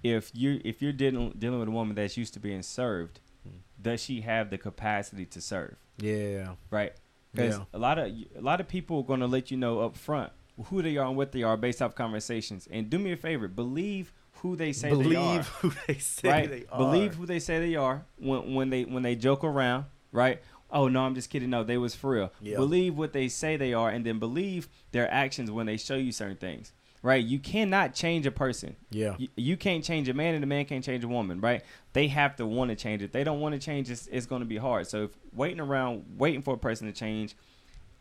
If 0.04 0.32
you 0.34 0.62
if 0.64 0.82
you're 0.82 0.94
dealing 0.94 1.34
dealing 1.38 1.60
with 1.60 1.68
a 1.68 1.72
woman 1.72 1.96
that's 1.96 2.18
used 2.18 2.34
to 2.36 2.40
being 2.40 2.62
served, 2.62 3.20
Hmm. 3.44 3.58
does 3.82 4.02
she 4.04 4.22
have 4.22 4.50
the 4.50 4.58
capacity 4.58 5.26
to 5.26 5.42
serve? 5.42 5.76
Yeah. 5.98 6.56
Right? 6.70 6.94
Because 7.34 7.58
Yeah. 7.58 7.64
a 7.74 7.80
lot 7.80 7.98
of 8.00 8.08
a 8.36 8.42
lot 8.42 8.62
of 8.62 8.68
people 8.68 9.00
are 9.00 9.04
going 9.04 9.20
to 9.22 9.28
let 9.28 9.52
you 9.52 9.58
know 9.58 9.80
up 9.82 9.96
front 9.96 10.32
who 10.66 10.82
they 10.82 10.98
are 10.98 11.08
and 11.08 11.16
what 11.18 11.32
they 11.32 11.44
are 11.44 11.56
based 11.58 11.82
off 11.82 11.94
conversations. 11.96 12.68
And 12.72 12.90
do 12.90 12.98
me 13.00 13.12
a 13.12 13.18
favor, 13.18 13.48
believe 13.48 14.12
who 14.42 14.56
they 14.56 14.72
say 14.74 14.90
Believe 14.90 15.10
they 15.10 15.16
are. 15.18 15.42
who 15.44 15.72
they 15.88 15.96
say 15.96 16.30
right? 16.30 16.50
they 16.50 16.66
are. 16.72 16.78
Believe 16.78 17.16
who 17.16 17.26
they 17.26 17.40
say 17.40 17.60
they 17.60 17.76
are 17.76 18.06
when 18.18 18.54
when 18.54 18.70
they 18.70 18.84
when 18.86 19.04
they 19.04 19.16
joke 19.16 19.44
around, 19.44 19.86
right? 20.12 20.42
Oh 20.70 20.88
no, 20.90 21.02
I'm 21.06 21.16
just 21.16 21.30
kidding. 21.30 21.50
No, 21.50 21.64
they 21.64 21.78
was 21.78 21.96
for 21.96 22.12
real. 22.12 22.32
Yeah. 22.42 22.58
Believe 22.58 22.98
what 22.98 23.14
they 23.14 23.30
say 23.30 23.56
they 23.56 23.74
are, 23.74 23.90
and 23.90 24.06
then 24.06 24.20
believe 24.20 24.68
their 24.92 25.10
actions 25.12 25.50
when 25.50 25.66
they 25.66 25.78
show 25.78 25.96
you 25.96 26.12
certain 26.12 26.38
things. 26.38 26.74
Right? 27.08 27.24
You 27.24 27.39
cannot 27.39 27.93
change 27.93 28.26
a 28.26 28.32
person. 28.32 28.76
Yeah. 28.89 29.15
You, 29.17 29.30
you 29.38 29.56
can't 29.56 29.82
change 29.82 30.10
a 30.10 30.13
man, 30.13 30.36
and 30.36 30.43
a 30.43 30.48
man 30.48 30.65
can't 30.65 30.84
change 30.84 31.06
a 31.06 31.08
woman. 31.08 31.39
Right? 31.39 31.63
They 31.93 32.08
have 32.08 32.36
to 32.36 32.46
want 32.46 32.70
to 32.70 32.76
change 32.76 33.02
it. 33.02 33.13
They 33.13 33.24
don't 33.24 33.39
want 33.39 33.54
to 33.54 33.60
change. 33.60 33.89
It's, 33.89 34.08
it's 34.08 34.26
going 34.26 34.41
to 34.41 34.46
be 34.46 34.58
hard. 34.58 34.88
So 34.88 35.06
if 35.06 35.12
waiting 35.34 35.62
around, 35.62 36.04
waiting 36.17 36.41
for 36.41 36.56
a 36.56 36.58
person 36.58 36.86
to 36.86 36.91
change, 36.91 37.34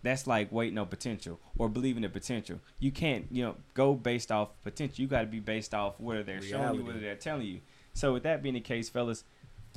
that's 0.02 0.26
like 0.26 0.50
waiting 0.50 0.76
on 0.76 0.88
potential 0.88 1.38
or 1.56 1.68
believing 1.68 2.02
in 2.02 2.10
potential. 2.10 2.58
You 2.80 2.90
can't, 2.90 3.26
you 3.30 3.44
know, 3.44 3.54
go 3.74 3.94
based 3.94 4.32
off 4.32 4.48
potential. 4.64 5.00
You 5.00 5.06
got 5.06 5.20
to 5.20 5.26
be 5.26 5.38
based 5.38 5.72
off 5.72 6.00
what 6.00 6.26
they're 6.26 6.42
showing 6.42 6.80
you, 6.80 6.84
what 6.84 7.00
they're 7.00 7.14
telling 7.14 7.46
you. 7.46 7.60
So 7.94 8.12
with 8.12 8.24
that 8.24 8.42
being 8.42 8.54
the 8.54 8.60
case, 8.60 8.88
fellas, 8.88 9.22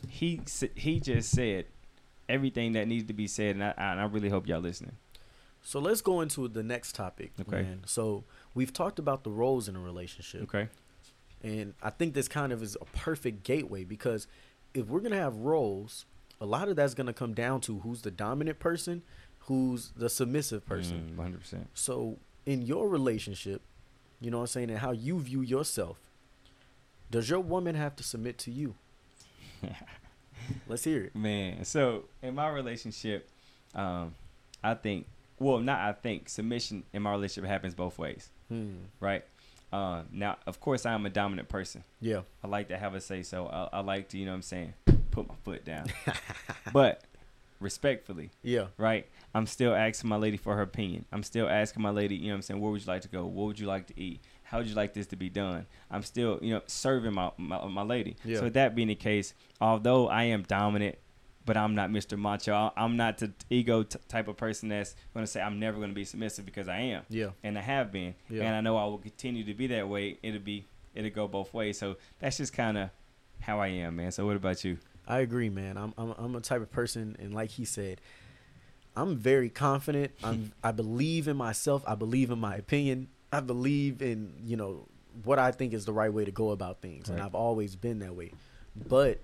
he 0.08 0.42
he 0.76 1.00
just 1.00 1.30
said 1.30 1.66
everything 2.28 2.72
that 2.74 2.88
needs 2.88 3.06
to 3.08 3.14
be 3.14 3.28
said, 3.28 3.56
and 3.56 3.64
I, 3.64 3.74
and 3.78 4.00
I 4.00 4.06
really 4.06 4.30
hope 4.30 4.48
y'all 4.48 4.60
listening. 4.60 4.98
So 5.62 5.80
let's 5.80 6.02
go 6.02 6.22
into 6.22 6.48
the 6.48 6.64
next 6.64 6.96
topic. 6.96 7.32
Okay. 7.42 7.64
man. 7.64 7.82
So 7.86 8.24
we've 8.54 8.74
talked 8.74 9.00
about 9.00 9.24
the 9.24 9.32
roles 9.32 9.68
in 9.68 9.76
a 9.76 9.80
relationship. 9.80 10.44
Okay. 10.44 10.68
And 11.42 11.74
I 11.82 11.90
think 11.90 12.14
this 12.14 12.28
kind 12.28 12.52
of 12.52 12.62
is 12.62 12.78
a 12.82 12.86
perfect 12.86 13.44
gateway 13.44 13.84
because 13.84 14.28
if 14.74 14.88
we're 14.88 15.00
going 15.00 15.14
to 15.14 15.18
have 15.18 15.36
roles, 15.38 16.06
a 16.42 16.46
lot 16.46 16.68
of 16.68 16.76
that's 16.76 16.94
going 16.94 17.08
to 17.08 17.14
come 17.14 17.34
down 17.34 17.62
to 17.62 17.80
who's 17.80 18.02
the 18.02 18.12
dominant 18.12 18.60
person, 18.60 19.04
who's 19.40 19.92
the 19.96 20.10
submissive 20.10 20.66
person. 20.66 21.14
One 21.16 21.28
hundred 21.28 21.42
percent. 21.42 21.70
So 21.74 22.18
in 22.46 22.62
your 22.62 22.90
relationship, 22.90 23.62
you 24.20 24.32
know 24.32 24.38
what 24.38 24.44
I'm 24.44 24.48
saying, 24.48 24.70
and 24.70 24.80
how 24.80 24.92
you 24.92 25.20
view 25.20 25.42
yourself, 25.42 25.98
does 27.10 27.30
your 27.30 27.40
woman 27.40 27.76
have 27.76 27.96
to 27.98 28.04
submit 28.04 28.38
to 28.40 28.52
you? 28.52 28.76
Let's 30.68 30.84
hear 30.84 31.06
it. 31.06 31.16
Man, 31.16 31.64
so 31.66 32.06
in 32.22 32.36
my 32.36 32.50
relationship, 32.50 33.30
um, 33.76 34.16
I 34.64 34.74
think, 34.74 35.06
well, 35.40 35.60
not 35.60 35.80
I 35.80 35.94
think, 35.94 36.30
submission 36.30 36.84
in 36.94 37.02
my 37.02 37.12
relationship 37.12 37.50
happens 37.50 37.74
both 37.76 37.98
ways, 37.98 38.30
Hmm. 38.50 38.74
right? 39.00 39.24
Uh, 39.72 40.02
now, 40.12 40.38
of 40.48 40.60
course, 40.60 40.86
I 40.86 40.94
am 40.94 41.06
a 41.06 41.10
dominant 41.12 41.48
person. 41.48 41.84
Yeah. 42.02 42.22
I 42.44 42.48
like 42.48 42.70
to 42.70 42.78
have 42.78 42.96
a 42.96 43.02
say 43.02 43.22
so. 43.24 43.48
I, 43.48 43.78
I 43.78 43.80
like 43.82 44.10
to, 44.10 44.18
you 44.18 44.26
know 44.26 44.32
what 44.32 44.38
I'm 44.38 44.42
saying, 44.42 44.74
put 45.12 45.28
my 45.28 45.36
foot 45.44 45.64
down. 45.64 45.86
but 46.74 47.04
respectfully, 47.60 48.32
Yeah. 48.42 48.68
right? 48.78 49.08
I'm 49.36 49.46
still 49.46 49.74
asking 49.76 50.10
my 50.10 50.16
lady 50.16 50.38
for 50.38 50.56
her 50.56 50.62
opinion. 50.64 51.06
I'm 51.12 51.24
still 51.24 51.48
asking 51.48 51.84
my 51.84 51.90
lady, 51.92 52.16
you 52.16 52.28
know 52.28 52.30
what 52.34 52.36
I'm 52.38 52.42
saying, 52.44 52.60
where 52.62 52.72
would 52.72 52.82
you 52.82 52.88
like 52.88 53.02
to 53.04 53.08
go? 53.10 53.26
What 53.26 53.48
would 53.48 53.60
you 53.60 53.68
like 53.68 53.88
to 53.88 54.00
eat? 54.00 54.22
How 54.44 54.58
would 54.58 54.68
you 54.68 54.74
like 54.76 54.94
this 54.96 55.06
to 55.08 55.16
be 55.16 55.30
done? 55.30 55.68
I'm 55.92 56.02
still, 56.02 56.40
you 56.42 56.52
know, 56.54 56.62
serving 56.66 57.14
my 57.14 57.30
my, 57.38 57.64
my 57.68 57.84
lady. 57.84 58.16
Yeah. 58.26 58.38
So 58.38 58.44
with 58.46 58.54
that 58.56 58.74
being 58.74 58.88
the 58.88 58.96
case, 58.96 59.36
although 59.62 60.08
I 60.08 60.24
am 60.24 60.42
dominant, 60.44 60.96
but 61.50 61.58
I'm 61.58 61.74
not 61.74 61.90
Mr. 61.90 62.16
Macho. 62.16 62.72
I'm 62.78 62.96
not 62.96 63.18
the 63.18 63.32
ego 63.50 63.82
t- 63.82 63.98
type 64.08 64.28
of 64.28 64.38
person 64.38 64.70
that's 64.70 64.94
going 65.16 65.26
to 65.26 65.32
say 65.32 65.42
I'm 65.42 65.60
never 65.60 65.78
going 65.78 65.90
to 65.90 65.96
be 65.96 66.06
submissive 66.06 66.46
because 66.46 66.68
I 66.68 66.78
am 66.78 67.02
Yeah. 67.10 67.30
and 67.44 67.58
I 67.58 67.62
have 67.62 67.92
been, 67.92 68.14
Yeah. 68.30 68.44
and 68.44 68.56
I 68.56 68.62
know 68.62 68.78
I 68.78 68.86
will 68.86 69.00
continue 69.00 69.44
to 69.46 69.54
be 69.56 69.66
that 69.68 69.90
way. 69.90 70.20
It'll 70.22 70.40
be 70.40 70.68
it'll 70.94 71.10
go 71.10 71.28
both 71.28 71.52
ways. 71.52 71.80
So 71.80 71.98
that's 72.20 72.38
just 72.38 72.54
kind 72.54 72.78
of 72.78 72.92
how 73.40 73.60
I 73.60 73.68
am, 73.70 73.96
man. 73.96 74.12
So 74.12 74.28
what 74.28 74.36
about 74.36 74.64
you? 74.64 74.78
I 75.08 75.20
agree, 75.22 75.50
man. 75.50 75.76
I'm 75.76 75.92
I'm 75.98 76.14
I'm 76.20 76.36
a 76.36 76.40
type 76.42 76.62
of 76.62 76.72
person, 76.72 77.16
and 77.20 77.34
like 77.34 77.50
he 77.50 77.66
said, 77.66 78.00
I'm 78.96 79.16
very 79.18 79.50
confident. 79.50 80.12
I'm 80.24 80.52
I 80.64 80.72
believe 80.72 81.28
in 81.28 81.36
myself. 81.36 81.84
I 81.88 81.96
believe 81.96 82.30
in 82.30 82.40
my 82.40 82.56
opinion. 82.58 83.08
I 83.32 83.40
believe 83.40 84.04
in 84.04 84.34
you 84.46 84.56
know 84.56 84.88
what 85.24 85.40
I 85.40 85.52
think 85.52 85.74
is 85.74 85.86
the 85.86 85.94
right 85.94 86.14
way 86.14 86.26
to 86.26 86.32
go 86.32 86.52
about 86.52 86.82
things, 86.84 87.10
and 87.10 87.20
I've 87.20 87.34
always 87.36 87.76
been 87.76 88.00
that 88.00 88.16
way. 88.16 88.34
But 88.88 89.20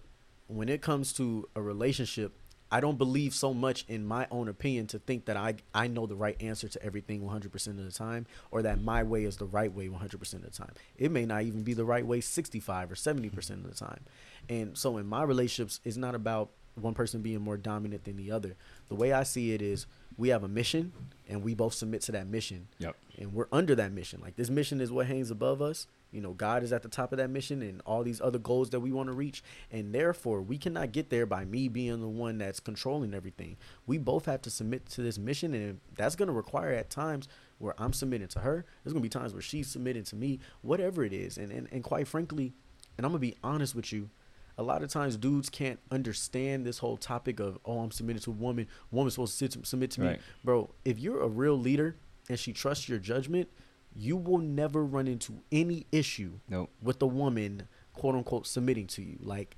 when 0.48 0.70
it 0.70 0.82
comes 0.82 1.14
to 1.14 1.48
a 1.56 1.62
relationship, 1.62 2.34
I 2.72 2.80
don't 2.82 2.98
believe 2.98 3.34
so 3.34 3.54
much 3.54 3.86
in 3.88 4.06
my 4.06 4.28
own 4.32 4.48
opinion 4.48 4.88
to 4.88 5.00
think 5.00 5.26
that 5.26 5.38
I 5.38 5.56
I 5.74 5.88
know 5.88 6.08
the 6.08 6.16
right 6.16 6.36
answer 6.42 6.68
to 6.68 6.84
everything 6.84 7.22
100% 7.22 7.68
of 7.68 7.78
the 7.86 7.92
time, 7.92 8.26
or 8.52 8.64
that 8.64 8.82
my 8.82 9.04
way 9.04 9.24
is 9.24 9.38
the 9.38 9.46
right 9.46 9.72
way 9.72 9.88
100% 9.88 10.34
of 10.34 10.42
the 10.44 10.50
time. 10.50 10.72
It 10.98 11.12
may 11.12 11.26
not 11.26 11.44
even 11.44 11.64
be 11.64 11.74
the 11.74 11.86
right 11.86 12.06
way 12.06 12.22
65 12.22 12.92
or 12.92 12.96
70% 12.96 13.50
of 13.52 13.64
the 13.70 13.76
time. 13.76 14.02
And 14.50 14.78
so 14.78 14.98
in 14.98 15.06
my 15.08 15.24
relationships, 15.24 15.80
it's 15.86 15.96
not 15.98 16.16
about 16.16 16.50
one 16.74 16.94
person 16.94 17.22
being 17.22 17.40
more 17.40 17.56
dominant 17.56 18.04
than 18.04 18.18
the 18.18 18.32
other. 18.32 18.56
The 18.90 18.96
way 18.96 19.14
I 19.14 19.24
see 19.24 19.54
it 19.54 19.62
is 19.62 19.86
we 20.18 20.30
have 20.30 20.44
a 20.44 20.48
mission 20.50 20.92
and 21.30 21.42
we 21.44 21.54
both 21.54 21.74
submit 21.74 22.02
to 22.02 22.12
that 22.14 22.28
mission 22.28 22.68
Yep. 22.80 22.96
and 23.20 23.34
we're 23.34 23.48
under 23.52 23.76
that 23.76 23.94
mission. 23.94 24.20
Like 24.22 24.36
this 24.36 24.50
mission 24.50 24.82
is 24.82 24.92
what 24.92 25.06
hangs 25.08 25.32
above 25.32 25.62
us. 25.62 25.88
You 26.12 26.22
know, 26.22 26.32
God 26.34 26.64
is 26.64 26.72
at 26.72 26.82
the 26.82 26.88
top 26.88 27.12
of 27.12 27.18
that 27.18 27.30
mission 27.30 27.62
and 27.62 27.82
all 27.86 28.04
these 28.04 28.22
other 28.22 28.40
goals 28.40 28.70
that 28.70 28.80
we 28.80 28.92
want 28.92 29.08
to 29.10 29.14
reach. 29.14 29.44
And 29.72 29.94
therefore, 29.94 30.42
we 30.42 30.58
cannot 30.58 30.94
get 30.94 31.10
there 31.10 31.26
by 31.26 31.44
me 31.44 31.68
being 31.68 32.00
the 32.00 32.08
one 32.08 32.38
that's 32.38 32.60
controlling 32.62 33.14
everything. 33.14 33.58
We 33.86 33.98
both 33.98 34.26
have 34.26 34.42
to 34.44 34.50
submit 34.50 34.86
to 34.92 35.02
this 35.02 35.18
mission, 35.18 35.54
and 35.54 35.82
that's 35.96 36.16
going 36.16 36.28
to 36.28 36.34
require 36.34 36.72
at 36.72 36.90
times 36.90 37.28
where 37.58 37.74
I'm 37.78 37.92
submitting 37.94 38.28
to 38.30 38.40
her. 38.40 38.66
There's 38.84 38.94
going 38.94 39.02
to 39.02 39.06
be 39.06 39.10
times 39.10 39.34
where 39.34 39.42
she's 39.42 39.68
submitting 39.68 40.04
to 40.06 40.16
me, 40.16 40.40
whatever 40.62 41.04
it 41.04 41.12
is. 41.12 41.38
And, 41.38 41.52
and, 41.52 41.68
and 41.72 41.84
quite 41.84 42.08
frankly, 42.08 42.54
and 42.98 43.06
I'm 43.06 43.12
going 43.12 43.22
to 43.22 43.28
be 43.28 43.36
honest 43.44 43.76
with 43.76 43.92
you, 43.92 44.10
a 44.58 44.64
lot 44.64 44.84
of 44.84 44.90
times 44.90 45.18
dudes 45.18 45.50
can't 45.50 45.80
understand 45.92 46.66
this 46.66 46.78
whole 46.78 46.96
topic 46.96 47.42
of, 47.42 47.60
oh, 47.66 47.80
I'm 47.80 47.92
submitting 47.92 48.22
to 48.22 48.30
a 48.32 48.34
woman. 48.34 48.68
Woman's 48.90 49.16
supposed 49.16 49.38
to 49.38 49.52
sit, 49.52 49.68
submit 49.68 49.92
to 49.92 50.02
me 50.02 50.08
Right. 50.08 50.22
bro, 50.46 50.70
if 50.86 50.98
you're 50.98 51.22
a 51.22 51.28
real 51.28 51.60
leader 51.60 51.98
and 52.30 52.40
she 52.40 52.54
trusts 52.54 52.88
your 52.88 53.00
judgment, 53.00 53.50
you 53.96 54.18
will 54.18 54.40
never 54.40 54.84
run 54.84 55.08
into 55.08 55.42
any 55.52 55.86
issue 55.92 56.34
Nope. 56.50 56.70
with 56.82 57.00
the 57.00 57.08
woman 57.08 57.68
quote 57.94 58.16
unquote 58.16 58.46
submitting 58.46 58.88
to 58.88 59.02
you. 59.02 59.18
Like 59.22 59.56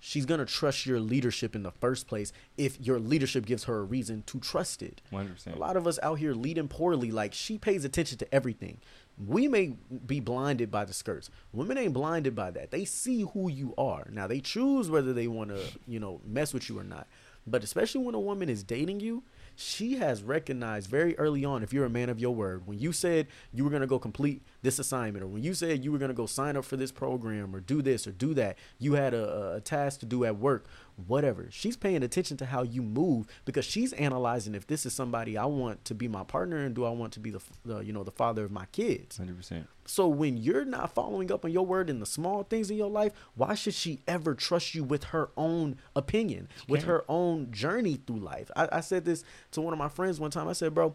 she's 0.00 0.26
gonna 0.26 0.46
trust 0.46 0.86
your 0.86 1.00
leadership 1.00 1.54
in 1.54 1.62
the 1.62 1.70
first 1.70 2.06
place 2.06 2.32
if 2.56 2.80
your 2.80 2.98
leadership 2.98 3.46
gives 3.46 3.64
her 3.64 3.78
a 3.78 3.82
reason 3.82 4.22
to 4.26 4.40
trust 4.40 4.82
it. 4.82 5.00
One 5.10 5.26
hundred 5.26 5.56
a 5.56 5.58
lot 5.58 5.76
of 5.76 5.86
us 5.86 5.98
out 6.02 6.18
here 6.18 6.32
leading 6.34 6.68
poorly 6.68 7.10
like 7.10 7.34
she 7.34 7.58
pays 7.58 7.84
attention 7.84 8.18
to 8.18 8.34
everything. 8.34 8.78
We 9.24 9.46
may 9.46 9.74
be 10.06 10.18
blinded 10.18 10.70
by 10.72 10.86
the 10.86 10.92
skirts. 10.92 11.30
Women 11.52 11.78
ain't 11.78 11.92
blinded 11.92 12.34
by 12.34 12.50
that. 12.52 12.70
They 12.72 12.84
see 12.84 13.22
who 13.32 13.48
you 13.48 13.72
are. 13.78 14.08
Now 14.10 14.26
they 14.26 14.40
choose 14.40 14.90
whether 14.90 15.12
they 15.12 15.28
want 15.28 15.50
to 15.50 15.60
you 15.86 16.00
know 16.00 16.20
mess 16.26 16.52
with 16.54 16.68
you 16.68 16.78
or 16.78 16.84
not. 16.84 17.06
But 17.46 17.62
especially 17.62 18.02
when 18.02 18.14
a 18.14 18.20
woman 18.20 18.48
is 18.48 18.62
dating 18.62 19.00
you 19.00 19.22
she 19.56 19.96
has 19.96 20.22
recognized 20.22 20.88
very 20.88 21.16
early 21.18 21.44
on 21.44 21.62
if 21.62 21.72
you're 21.72 21.84
a 21.84 21.90
man 21.90 22.08
of 22.08 22.18
your 22.18 22.34
word 22.34 22.66
when 22.66 22.78
you 22.78 22.92
said 22.92 23.26
you 23.52 23.64
were 23.64 23.70
going 23.70 23.80
to 23.80 23.86
go 23.86 23.98
complete 23.98 24.42
this 24.62 24.78
assignment 24.78 25.22
or 25.22 25.28
when 25.28 25.42
you 25.42 25.54
said 25.54 25.84
you 25.84 25.92
were 25.92 25.98
going 25.98 26.10
to 26.10 26.14
go 26.14 26.26
sign 26.26 26.56
up 26.56 26.64
for 26.64 26.76
this 26.76 26.90
program 26.90 27.54
or 27.54 27.60
do 27.60 27.82
this 27.82 28.06
or 28.06 28.12
do 28.12 28.34
that 28.34 28.56
you 28.78 28.94
had 28.94 29.14
a, 29.14 29.54
a 29.54 29.60
task 29.60 30.00
to 30.00 30.06
do 30.06 30.24
at 30.24 30.36
work 30.36 30.66
whatever 31.06 31.48
she's 31.50 31.76
paying 31.76 32.02
attention 32.02 32.36
to 32.36 32.46
how 32.46 32.62
you 32.62 32.80
move 32.82 33.26
because 33.44 33.64
she's 33.64 33.92
analyzing 33.94 34.54
if 34.54 34.66
this 34.66 34.86
is 34.86 34.92
somebody 34.92 35.36
i 35.36 35.44
want 35.44 35.84
to 35.84 35.94
be 35.94 36.06
my 36.06 36.22
partner 36.22 36.58
and 36.58 36.74
do 36.74 36.84
i 36.84 36.90
want 36.90 37.12
to 37.12 37.18
be 37.20 37.30
the, 37.30 37.40
the 37.64 37.80
you 37.80 37.92
know 37.92 38.04
the 38.04 38.12
father 38.12 38.44
of 38.44 38.52
my 38.52 38.64
kids 38.66 39.16
Hundred 39.16 39.36
percent. 39.36 39.66
so 39.86 40.06
when 40.06 40.36
you're 40.36 40.64
not 40.64 40.94
following 40.94 41.32
up 41.32 41.44
on 41.44 41.50
your 41.50 41.66
word 41.66 41.90
in 41.90 41.98
the 41.98 42.06
small 42.06 42.44
things 42.44 42.70
in 42.70 42.76
your 42.76 42.90
life, 42.90 43.12
why 43.34 43.54
should 43.54 43.74
she 43.74 44.00
ever 44.06 44.34
trust 44.34 44.74
you 44.74 44.84
with 44.84 45.04
her 45.04 45.30
own 45.36 45.76
opinion, 45.96 46.48
with 46.68 46.80
can't. 46.80 46.88
her 46.88 47.04
own 47.08 47.50
journey 47.50 47.98
through 48.06 48.20
life? 48.20 48.50
I, 48.56 48.68
I 48.72 48.80
said 48.80 49.04
this 49.04 49.24
to 49.52 49.60
one 49.60 49.72
of 49.72 49.78
my 49.78 49.88
friends 49.88 50.20
one 50.20 50.30
time. 50.30 50.48
I 50.48 50.52
said, 50.52 50.74
bro, 50.74 50.94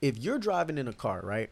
if 0.00 0.18
you're 0.18 0.38
driving 0.38 0.78
in 0.78 0.88
a 0.88 0.92
car, 0.92 1.20
right? 1.22 1.50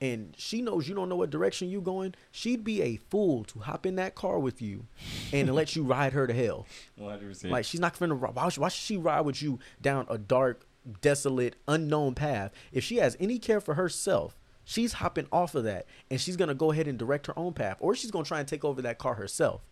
And 0.00 0.34
she 0.36 0.60
knows 0.60 0.88
you 0.88 0.94
don't 0.94 1.08
know 1.08 1.16
what 1.16 1.30
direction 1.30 1.70
you 1.70 1.80
going, 1.80 2.14
she'd 2.30 2.62
be 2.62 2.82
a 2.82 2.96
fool 2.96 3.44
to 3.44 3.60
hop 3.60 3.86
in 3.86 3.96
that 3.96 4.14
car 4.14 4.38
with 4.38 4.60
you 4.60 4.86
and 5.32 5.54
let 5.54 5.74
you 5.74 5.84
ride 5.84 6.12
her 6.12 6.26
to 6.26 6.34
hell. 6.34 6.66
One 6.96 7.12
hundred 7.12 7.28
percent. 7.28 7.52
Like 7.52 7.64
she's 7.64 7.80
not 7.80 7.98
gonna. 7.98 8.14
Why, 8.14 8.48
should- 8.50 8.60
why 8.60 8.68
should 8.68 8.82
she 8.84 8.96
ride 8.98 9.22
with 9.22 9.40
you 9.40 9.58
down 9.80 10.06
a 10.10 10.18
dark, 10.18 10.66
desolate, 11.00 11.56
unknown 11.66 12.14
path? 12.14 12.52
If 12.72 12.84
she 12.84 12.96
has 12.96 13.16
any 13.18 13.38
care 13.38 13.60
for 13.60 13.72
herself, 13.74 14.36
she's 14.64 14.94
hopping 14.94 15.28
off 15.32 15.54
of 15.54 15.64
that, 15.64 15.86
and 16.10 16.20
she's 16.20 16.36
gonna 16.36 16.54
go 16.54 16.72
ahead 16.72 16.86
and 16.88 16.98
direct 16.98 17.26
her 17.28 17.38
own 17.38 17.54
path, 17.54 17.78
or 17.80 17.94
she's 17.94 18.10
gonna 18.10 18.24
try 18.26 18.40
and 18.40 18.46
take 18.48 18.64
over 18.66 18.82
that 18.82 18.98
car 18.98 19.14
herself. 19.14 19.62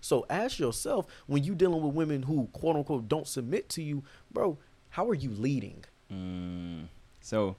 So 0.00 0.26
ask 0.30 0.58
yourself 0.60 1.06
when 1.26 1.42
you 1.44 1.54
dealing 1.56 1.82
with 1.82 1.94
women 1.94 2.22
who 2.24 2.46
quote 2.52 2.76
unquote 2.76 3.08
don't 3.08 3.26
submit 3.26 3.68
to 3.70 3.82
you, 3.82 4.04
bro. 4.30 4.58
How 4.90 5.08
are 5.08 5.14
you 5.14 5.30
leading? 5.30 5.84
Mm. 6.12 6.88
So, 7.20 7.56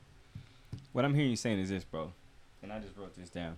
what 0.92 1.06
I'm 1.06 1.14
hearing 1.14 1.30
you 1.32 1.36
saying 1.36 1.60
is 1.60 1.70
this, 1.70 1.84
bro, 1.84 2.12
and 2.62 2.72
I 2.72 2.80
just 2.80 2.98
wrote 2.98 3.16
this 3.16 3.30
down. 3.30 3.58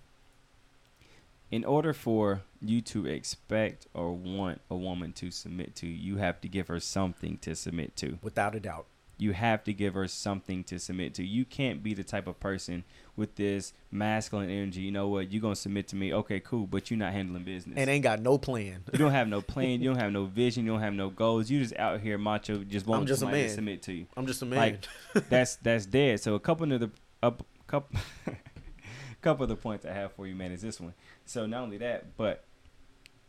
In 1.52 1.64
order 1.64 1.94
for 1.94 2.42
you 2.60 2.82
to 2.82 3.06
expect 3.06 3.86
or 3.94 4.12
want 4.14 4.62
a 4.70 4.76
woman 4.76 5.14
to 5.14 5.30
submit 5.30 5.76
to, 5.76 5.88
you 5.88 6.18
have 6.18 6.42
to 6.42 6.48
give 6.48 6.68
her 6.68 6.80
something 6.80 7.38
to 7.40 7.56
submit 7.56 7.96
to. 7.98 8.18
Without 8.24 8.56
a 8.56 8.60
doubt. 8.60 8.88
You 9.18 9.32
have 9.32 9.64
to 9.64 9.72
give 9.72 9.94
her 9.94 10.10
something 10.10 10.66
to 10.66 10.78
submit 10.78 11.14
to. 11.14 11.24
You 11.24 11.46
can't 11.46 11.82
be 11.82 11.94
the 11.94 12.04
type 12.04 12.28
of 12.28 12.38
person 12.42 12.84
with 13.16 13.36
this 13.36 13.72
masculine 13.90 14.50
energy. 14.50 14.82
You 14.82 14.92
know 14.92 15.08
what? 15.08 15.32
You're 15.32 15.42
gonna 15.42 15.56
submit 15.56 15.88
to 15.90 15.96
me. 15.96 16.14
Okay, 16.14 16.42
cool, 16.42 16.68
but 16.68 16.92
you're 16.92 16.98
not 17.00 17.14
handling 17.14 17.44
business. 17.44 17.78
And 17.78 17.90
ain't 17.90 18.04
got 18.04 18.20
no 18.20 18.38
plan. 18.38 18.84
you 18.92 19.00
don't 19.00 19.12
have 19.14 19.30
no 19.30 19.40
plan. 19.54 19.82
You 19.82 19.92
don't 19.92 20.02
have 20.02 20.12
no 20.12 20.26
vision. 20.26 20.66
You 20.66 20.74
don't 20.74 20.82
have 20.82 20.94
no 20.94 21.10
goals. 21.10 21.50
You 21.50 21.62
just 21.62 21.78
out 21.78 22.02
here 22.02 22.18
macho, 22.18 22.58
just 22.66 22.88
wanting 22.88 23.08
just 23.08 23.20
a 23.20 23.22
somebody 23.22 23.44
to 23.44 23.48
man. 23.48 23.56
submit 23.56 23.82
to 23.84 23.94
you 23.94 24.08
I'm 24.18 24.28
just 24.28 24.42
a 24.42 24.46
man. 24.46 24.60
Like, 24.60 24.86
that's 25.30 25.56
that's 25.58 25.86
dead. 25.86 26.20
So 26.20 26.36
a 26.36 26.40
couple 26.40 26.70
of 26.74 26.82
the 26.82 26.90
up 27.26 27.46
couple 27.68 28.00
couple 29.22 29.44
of 29.44 29.50
the 29.50 29.56
points 29.56 29.86
I 29.86 29.92
have 29.94 30.14
for 30.14 30.28
you, 30.28 30.36
man, 30.36 30.52
is 30.52 30.62
this 30.62 30.80
one. 30.80 30.94
So 31.26 31.46
not 31.46 31.64
only 31.64 31.78
that, 31.80 32.16
but 32.18 32.44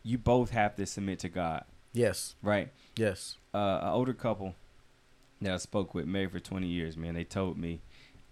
you 0.03 0.19
both 0.19 0.51
have 0.51 0.77
to 0.77 0.87
submit 0.87 1.19
to 1.21 1.29
God, 1.29 1.65
yes. 1.93 2.35
right? 2.43 2.71
Yes. 2.97 3.37
Uh, 3.55 3.81
an 3.83 3.89
older 3.89 4.13
couple 4.13 4.55
that 5.41 5.53
I 5.53 5.57
spoke 5.57 5.95
with, 5.95 6.07
married 6.07 6.33
for 6.33 6.41
twenty 6.41 6.69
years, 6.69 6.97
man, 6.97 7.15
they 7.15 7.25
told 7.25 7.57
me, 7.59 7.81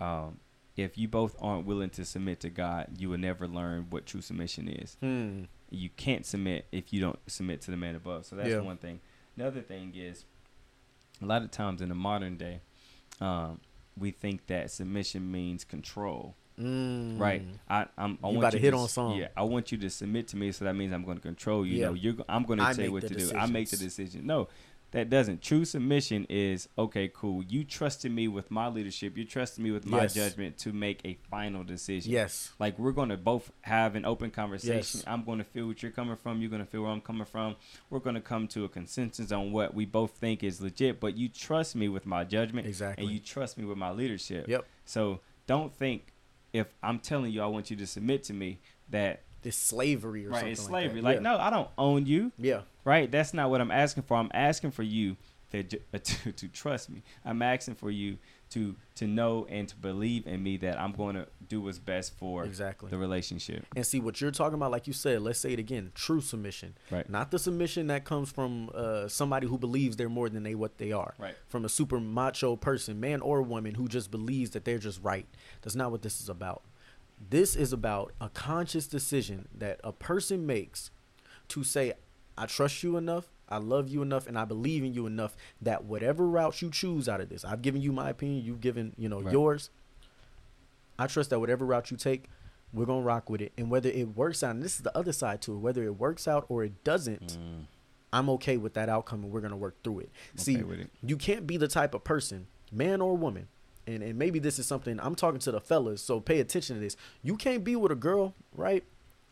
um, 0.00 0.38
if 0.76 0.98
you 0.98 1.08
both 1.08 1.36
aren't 1.40 1.66
willing 1.66 1.90
to 1.90 2.04
submit 2.04 2.40
to 2.40 2.50
God, 2.50 2.88
you 2.98 3.08
will 3.08 3.18
never 3.18 3.48
learn 3.48 3.86
what 3.90 4.06
true 4.06 4.20
submission 4.20 4.68
is. 4.68 4.96
Hmm. 5.00 5.44
You 5.70 5.88
can't 5.96 6.24
submit 6.26 6.66
if 6.70 6.92
you 6.92 7.00
don't 7.00 7.18
submit 7.26 7.62
to 7.62 7.70
the 7.70 7.76
man 7.76 7.96
above. 7.96 8.26
So 8.26 8.36
that's 8.36 8.48
Yeah. 8.50 8.60
one 8.60 8.76
thing. 8.76 9.00
Another 9.36 9.60
thing 9.62 9.92
is, 9.96 10.24
a 11.22 11.26
lot 11.26 11.42
of 11.42 11.50
times 11.50 11.80
in 11.80 11.88
the 11.88 11.94
modern 11.94 12.36
day, 12.36 12.60
um, 13.20 13.60
we 13.98 14.10
think 14.10 14.46
that 14.46 14.70
submission 14.70 15.30
means 15.30 15.64
control. 15.64 16.36
Mm. 16.60 17.18
Right. 17.18 17.42
I 17.68 17.86
I'm, 17.98 18.18
I 18.22 18.28
You 18.28 18.34
want 18.34 18.38
about 18.38 18.52
to 18.52 18.58
hit 18.58 18.74
on 18.74 18.88
something. 18.88 19.18
Yeah, 19.18 19.28
I 19.36 19.42
want 19.42 19.72
you 19.72 19.78
to 19.78 19.90
submit 19.90 20.28
to 20.28 20.36
me, 20.36 20.52
so 20.52 20.64
that 20.64 20.74
means 20.74 20.92
I'm 20.92 21.04
going 21.04 21.16
to 21.16 21.22
control 21.22 21.66
you. 21.66 21.78
Yeah. 21.78 21.86
No, 21.86 21.94
you're 21.94 22.14
I'm 22.28 22.44
going 22.44 22.60
to 22.60 22.74
tell 22.74 22.84
you 22.84 22.92
what 22.92 23.06
to 23.08 23.14
do. 23.14 23.32
I 23.36 23.46
make 23.46 23.70
the 23.70 23.76
decision. 23.76 24.26
No, 24.26 24.48
that 24.94 25.10
doesn't. 25.10 25.42
True 25.42 25.64
submission 25.64 26.24
is 26.30 26.68
okay, 26.78 27.10
cool. 27.12 27.42
You 27.44 27.64
trusted 27.64 28.10
me 28.12 28.28
with 28.28 28.50
my 28.50 28.68
leadership. 28.68 29.16
You 29.16 29.24
trusted 29.24 29.62
me 29.62 29.70
with 29.70 29.84
my 29.86 30.02
Yes. 30.02 30.14
judgment 30.14 30.56
to 30.58 30.72
make 30.72 31.00
a 31.04 31.14
final 31.30 31.62
decision. 31.64 32.10
Yes. 32.12 32.52
Like 32.58 32.78
we're 32.78 32.92
going 32.92 33.10
to 33.10 33.16
both 33.16 33.50
have 33.62 33.96
an 33.96 34.04
open 34.04 34.30
conversation. 34.30 35.00
Yes. 35.00 35.04
I'm 35.06 35.24
going 35.24 35.38
to 35.38 35.44
feel 35.44 35.66
what 35.66 35.82
you're 35.82 35.92
coming 35.92 36.16
from. 36.16 36.40
You're 36.40 36.50
going 36.50 36.64
to 36.64 36.70
feel 36.70 36.82
where 36.82 36.92
I'm 36.92 37.00
coming 37.00 37.24
from. 37.26 37.56
We're 37.90 37.98
going 37.98 38.14
to 38.14 38.20
come 38.22 38.48
to 38.48 38.64
a 38.64 38.68
consensus 38.68 39.32
on 39.32 39.52
what 39.52 39.74
we 39.74 39.84
both 39.84 40.12
think 40.12 40.42
is 40.42 40.60
legit. 40.60 41.00
But 41.00 41.16
you 41.16 41.28
trust 41.28 41.74
me 41.76 41.88
with 41.88 42.06
my 42.06 42.24
judgment, 42.24 42.66
Exactly. 42.66 43.04
and 43.04 43.12
you 43.12 43.18
trust 43.20 43.58
me 43.58 43.64
with 43.64 43.76
my 43.76 43.90
leadership. 43.90 44.48
Yep. 44.48 44.64
So 44.86 45.20
don't 45.46 45.74
think 45.74 46.12
if 46.52 46.68
I'm 46.84 47.00
telling 47.00 47.32
you 47.32 47.42
I 47.42 47.46
want 47.46 47.68
you 47.68 47.76
to 47.76 47.86
submit 47.86 48.22
to 48.24 48.32
me 48.32 48.60
that 48.90 49.23
This 49.44 49.56
slavery 49.56 50.26
or 50.26 50.30
right 50.30 50.38
something. 50.38 50.52
it's 50.52 50.62
like 50.68 50.68
slavery. 50.84 51.00
that. 51.00 51.04
Like, 51.06 51.16
yeah. 51.18 51.22
no, 51.22 51.38
I 51.38 51.50
don't 51.50 51.68
own 51.78 52.06
you. 52.06 52.32
Yeah. 52.38 52.62
Right? 52.84 53.08
That's 53.10 53.32
not 53.32 53.48
what 53.50 53.60
I'm 53.60 53.70
asking 53.70 54.02
for. 54.02 54.16
I'm 54.16 54.30
asking 54.34 54.72
for 54.72 54.82
you 54.82 55.16
to 55.52 55.62
to, 55.98 56.32
to 56.32 56.48
trust 56.48 56.90
me. 56.90 57.02
I'm 57.24 57.40
asking 57.42 57.76
for 57.76 57.90
you 57.90 58.18
to 58.50 58.74
to 58.96 59.06
know 59.06 59.46
and 59.48 59.68
to 59.68 59.76
believe 59.76 60.26
in 60.26 60.42
me 60.42 60.56
that 60.58 60.80
I'm 60.80 60.92
going 60.92 61.16
to 61.16 61.26
do 61.48 61.60
what's 61.60 61.78
best 61.78 62.16
for 62.16 62.44
Exactly. 62.44 62.88
the 62.90 62.96
relationship. 62.98 63.64
And 63.76 63.84
see 63.86 64.00
what 64.00 64.20
you're 64.20 64.30
talking 64.30 64.54
about, 64.54 64.70
like 64.70 64.86
you 64.86 64.92
said, 64.92 65.20
let's 65.22 65.38
say 65.40 65.52
it 65.52 65.58
again, 65.58 65.90
true 65.94 66.20
submission. 66.20 66.74
Right. 66.90 67.08
Not 67.08 67.30
the 67.30 67.38
submission 67.38 67.88
that 67.88 68.04
comes 68.04 68.30
from 68.30 68.70
uh, 68.74 69.08
somebody 69.08 69.46
who 69.46 69.58
believes 69.58 69.96
they're 69.96 70.08
more 70.08 70.28
than 70.28 70.42
they 70.42 70.54
what 70.54 70.78
they 70.78 70.92
are. 70.92 71.14
Right. 71.18 71.34
From 71.48 71.64
a 71.64 71.68
super 71.68 71.98
macho 72.00 72.56
person, 72.56 73.00
man 73.00 73.20
or 73.20 73.42
woman, 73.42 73.74
who 73.74 73.88
just 73.88 74.10
believes 74.10 74.50
that 74.50 74.64
they're 74.64 74.78
just 74.78 75.02
right. 75.02 75.26
That's 75.62 75.74
not 75.76 75.90
what 75.90 76.02
this 76.02 76.20
is 76.20 76.28
about. 76.28 76.62
This 77.30 77.56
is 77.56 77.72
about 77.72 78.12
a 78.20 78.28
conscious 78.28 78.86
decision 78.86 79.48
that 79.56 79.80
a 79.82 79.92
person 79.92 80.46
makes 80.46 80.90
to 81.48 81.64
say, 81.64 81.94
I 82.36 82.46
trust 82.46 82.82
you 82.82 82.96
enough, 82.96 83.28
I 83.48 83.58
love 83.58 83.88
you 83.88 84.02
enough, 84.02 84.26
and 84.26 84.38
I 84.38 84.44
believe 84.44 84.82
in 84.84 84.92
you 84.94 85.06
enough 85.06 85.36
that 85.62 85.84
whatever 85.84 86.26
route 86.26 86.60
you 86.62 86.70
choose 86.70 87.08
out 87.08 87.20
of 87.20 87.28
this, 87.28 87.44
I've 87.44 87.62
given 87.62 87.80
you 87.80 87.92
my 87.92 88.10
opinion, 88.10 88.44
you've 88.44 88.60
given, 88.60 88.92
you 88.98 89.08
know, 89.08 89.20
Right. 89.20 89.32
yours. 89.32 89.70
I 90.98 91.06
trust 91.06 91.30
that 91.30 91.40
whatever 91.40 91.64
route 91.66 91.90
you 91.90 91.96
take, 91.96 92.28
we're 92.72 92.86
gonna 92.86 93.02
rock 93.04 93.28
with 93.30 93.40
it. 93.40 93.52
And 93.56 93.70
whether 93.70 93.88
it 93.88 94.16
works 94.16 94.42
out, 94.42 94.50
and 94.54 94.62
this 94.62 94.76
is 94.76 94.82
the 94.82 94.96
other 94.96 95.12
side 95.12 95.40
to 95.42 95.52
it, 95.54 95.58
whether 95.58 95.82
it 95.84 95.98
works 95.98 96.26
out 96.28 96.46
or 96.48 96.64
it 96.64 96.82
doesn't, 96.84 97.38
Mm, 97.38 97.66
I'm 98.12 98.28
okay 98.30 98.56
with 98.56 98.74
that 98.74 98.88
outcome 98.88 99.24
and 99.24 99.32
we're 99.32 99.40
gonna 99.40 99.56
work 99.56 99.82
through 99.82 100.00
it. 100.00 100.10
See, 100.36 100.56
okay 100.56 100.64
with 100.64 100.80
it. 100.80 100.90
you 101.02 101.16
can't 101.16 101.46
be 101.46 101.56
the 101.56 101.68
type 101.68 101.94
of 101.94 102.04
person, 102.04 102.46
man 102.72 103.00
or 103.00 103.16
woman, 103.16 103.48
and, 103.86 104.02
and 104.02 104.18
maybe 104.18 104.38
this 104.38 104.58
is 104.58 104.66
something 104.66 104.98
I'm 105.00 105.14
talking 105.14 105.40
to 105.40 105.52
the 105.52 105.60
fellas, 105.60 106.00
so 106.02 106.20
pay 106.20 106.40
attention 106.40 106.76
to 106.76 106.80
this. 106.80 106.96
You 107.22 107.36
can't 107.36 107.64
be 107.64 107.76
with 107.76 107.92
a 107.92 107.96
girl, 107.96 108.34
right? 108.54 108.84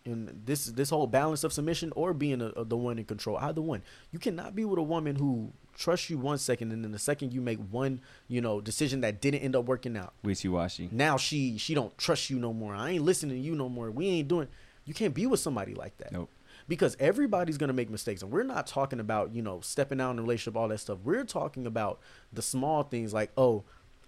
And 0.04 0.42
this 0.46 0.66
this 0.66 0.90
whole 0.90 1.06
balance 1.06 1.44
of 1.44 1.52
submission 1.52 1.92
or 1.94 2.12
being 2.12 2.42
a, 2.42 2.46
a- 2.48 2.64
the 2.64 2.76
one 2.76 2.98
in 2.98 3.04
control, 3.04 3.36
either 3.38 3.62
one. 3.62 3.82
You 4.10 4.18
cannot 4.18 4.56
be 4.56 4.64
with 4.64 4.78
a 4.80 4.82
woman 4.82 5.14
who 5.16 5.52
trusts 5.74 6.10
you 6.10 6.18
one 6.18 6.38
second 6.38 6.70
and 6.72 6.84
then 6.84 6.90
the 6.92 6.98
second 6.98 7.32
you 7.32 7.40
make 7.40 7.58
one, 7.70 8.00
you 8.28 8.40
know, 8.40 8.60
decision 8.60 9.00
that 9.02 9.20
didn't 9.20 9.40
end 9.42 9.54
up 9.54 9.64
working 9.64 9.96
out. 9.96 10.12
Wishy 10.24 10.48
washy. 10.48 10.88
Now 10.90 11.16
she 11.16 11.56
she 11.56 11.72
don't 11.74 11.96
trust 11.98 12.30
you 12.30 12.38
no 12.40 12.52
more. 12.52 12.74
I 12.74 12.90
ain't 12.90 13.04
listening 13.04 13.36
to 13.36 13.40
you 13.42 13.54
no 13.54 13.68
more. 13.68 13.90
We 13.92 14.08
ain't 14.08 14.26
doing. 14.28 14.48
You 14.84 14.92
can't 14.92 15.14
be 15.14 15.24
with 15.26 15.38
somebody 15.38 15.74
like 15.74 15.96
that 15.98 16.10
Nope. 16.10 16.28
because 16.66 16.96
everybody's 16.98 17.56
gonna 17.56 17.72
make 17.72 17.88
mistakes, 17.88 18.22
and 18.22 18.32
we're 18.32 18.42
not 18.42 18.66
talking 18.66 18.98
about 18.98 19.32
you 19.32 19.40
know 19.42 19.60
stepping 19.60 20.00
out 20.00 20.10
in 20.10 20.18
a 20.18 20.22
relationship, 20.22 20.56
all 20.56 20.66
that 20.66 20.78
stuff. 20.78 20.98
We're 21.04 21.22
talking 21.24 21.64
about 21.64 22.00
the 22.32 22.42
small 22.42 22.82
things 22.82 23.14
like 23.14 23.30
oh. 23.36 23.62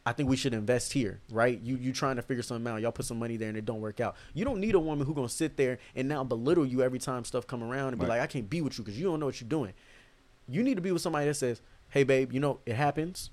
I 0.06 0.12
think 0.12 0.28
we 0.28 0.36
should 0.36 0.52
invest 0.52 0.92
here, 0.92 1.20
right? 1.30 1.58
You 1.62 1.76
you 1.76 1.92
trying 1.92 2.16
to 2.16 2.22
figure 2.22 2.42
something 2.42 2.70
out. 2.70 2.80
Y'all 2.82 2.92
put 2.92 3.06
some 3.06 3.18
money 3.18 3.36
there 3.38 3.48
and 3.48 3.56
it 3.56 3.64
don't 3.64 3.80
work 3.80 4.00
out. 4.00 4.16
You 4.34 4.44
don't 4.44 4.60
need 4.60 4.74
a 4.74 4.78
woman 4.80 5.06
who 5.06 5.14
gonna 5.14 5.28
sit 5.30 5.56
there 5.56 5.78
and 5.96 6.08
now 6.08 6.22
belittle 6.24 6.66
you 6.66 6.82
every 6.82 6.98
time 6.98 7.24
stuff 7.24 7.46
come 7.46 7.62
around 7.62 7.88
and 7.88 7.98
be 7.98 8.02
Right. 8.06 8.16
like, 8.18 8.20
I 8.20 8.26
can't 8.26 8.48
be 8.50 8.60
with 8.60 8.76
you 8.78 8.84
because 8.84 8.98
you 8.98 9.06
don't 9.06 9.18
know 9.18 9.26
what 9.26 9.40
you're 9.40 9.48
doing. 9.48 9.72
You 10.46 10.62
need 10.62 10.74
to 10.74 10.82
be 10.82 10.92
with 10.92 11.00
somebody 11.00 11.26
that 11.26 11.34
says, 11.34 11.62
Hey 11.88 12.02
babe, 12.04 12.32
you 12.32 12.40
know, 12.40 12.60
it 12.66 12.74
happens. 12.74 13.30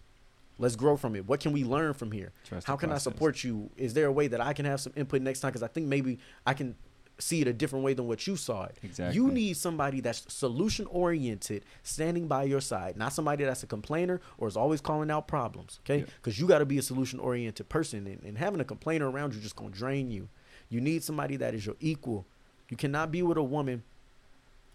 Let's 0.57 0.75
grow 0.77 0.95
from 0.95 1.15
it. 1.15 1.25
What 1.25 1.39
can 1.41 1.51
we 1.51 1.63
learn 1.65 1.93
from 1.93 2.11
here? 2.11 2.31
Trust 2.45 2.67
How 2.67 2.75
can 2.77 2.91
I 2.91 2.99
support 2.99 3.43
you? 3.43 3.69
Is 3.75 3.93
there 3.93 4.05
a 4.05 4.11
way 4.11 4.27
that 4.27 4.39
I 4.39 4.53
can 4.53 4.63
have 4.65 4.79
some 4.79 4.93
input 4.95 5.21
next 5.21 5.39
time? 5.41 5.49
Because 5.49 5.63
I 5.63 5.67
think 5.67 5.87
maybe 5.87 6.19
I 6.45 6.53
can 6.53 6.75
see 7.21 7.41
it 7.41 7.47
a 7.47 7.53
different 7.53 7.85
way 7.85 7.93
than 7.93 8.07
what 8.07 8.25
you 8.27 8.35
saw 8.35 8.63
it. 8.65 8.77
Exactly. 8.83 9.15
You 9.15 9.29
need 9.31 9.55
somebody 9.57 10.01
that's 10.01 10.25
solution 10.33 10.85
oriented, 10.87 11.63
standing 11.83 12.27
by 12.27 12.43
your 12.43 12.61
side, 12.61 12.97
not 12.97 13.13
somebody 13.13 13.43
that's 13.43 13.63
a 13.63 13.67
complainer 13.67 14.19
or 14.37 14.47
is 14.47 14.57
always 14.57 14.81
calling 14.81 15.11
out 15.11 15.27
problems. 15.27 15.79
Okay, 15.85 15.99
Yeah. 15.99 16.05
because 16.17 16.39
you 16.39 16.47
got 16.47 16.59
to 16.59 16.65
be 16.65 16.77
a 16.77 16.81
solution 16.81 17.19
oriented 17.19 17.69
person, 17.69 18.07
and, 18.07 18.21
and 18.23 18.37
having 18.37 18.59
a 18.59 18.65
complainer 18.65 19.09
around 19.09 19.33
you 19.33 19.39
just 19.41 19.55
gonna 19.55 19.69
drain 19.69 20.09
you. 20.11 20.27
You 20.69 20.81
need 20.81 21.03
somebody 21.03 21.35
that 21.37 21.53
is 21.53 21.65
your 21.65 21.75
equal. 21.79 22.25
You 22.69 22.77
cannot 22.77 23.11
be 23.11 23.21
with 23.21 23.37
a 23.37 23.43
woman. 23.43 23.83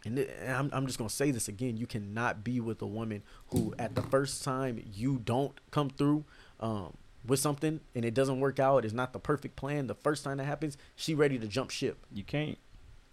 And 0.04 0.24
I'm, 0.46 0.70
I'm 0.72 0.86
just 0.86 0.98
gonna 0.98 1.10
say 1.10 1.30
this 1.32 1.48
again. 1.48 1.76
You 1.76 1.86
cannot 1.86 2.44
be 2.44 2.60
with 2.60 2.80
a 2.82 2.86
woman 2.86 3.22
who, 3.48 3.74
at 3.78 3.94
the 3.96 4.02
first 4.02 4.44
time 4.44 4.82
you 4.94 5.18
don't 5.24 5.58
come 5.72 5.90
through 5.90 6.24
um, 6.60 6.96
with 7.28 7.40
something 7.40 7.80
and 7.94 8.04
it 8.04 8.14
doesn't 8.14 8.40
work 8.40 8.58
out, 8.58 8.84
it's 8.84 8.94
not 8.94 9.12
the 9.12 9.18
perfect 9.18 9.56
plan. 9.56 9.86
The 9.86 9.94
first 9.94 10.24
time 10.24 10.36
that 10.38 10.44
happens, 10.44 10.76
she 10.94 11.14
ready 11.14 11.38
to 11.38 11.46
jump 11.46 11.70
ship. 11.70 11.98
You 12.12 12.22
can't. 12.24 12.58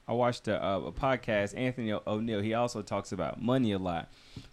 I 0.08 0.14
watched 0.14 0.48
a, 0.50 0.62
uh, 0.64 0.80
a 0.80 0.92
podcast. 0.92 1.58
Anthony 1.58 1.90
ONeal. 1.92 2.44
He 2.44 2.54
also 2.54 2.82
talks 2.82 3.12
about 3.12 3.42
money 3.42 3.72
a 3.72 3.80
lot, 3.80 4.10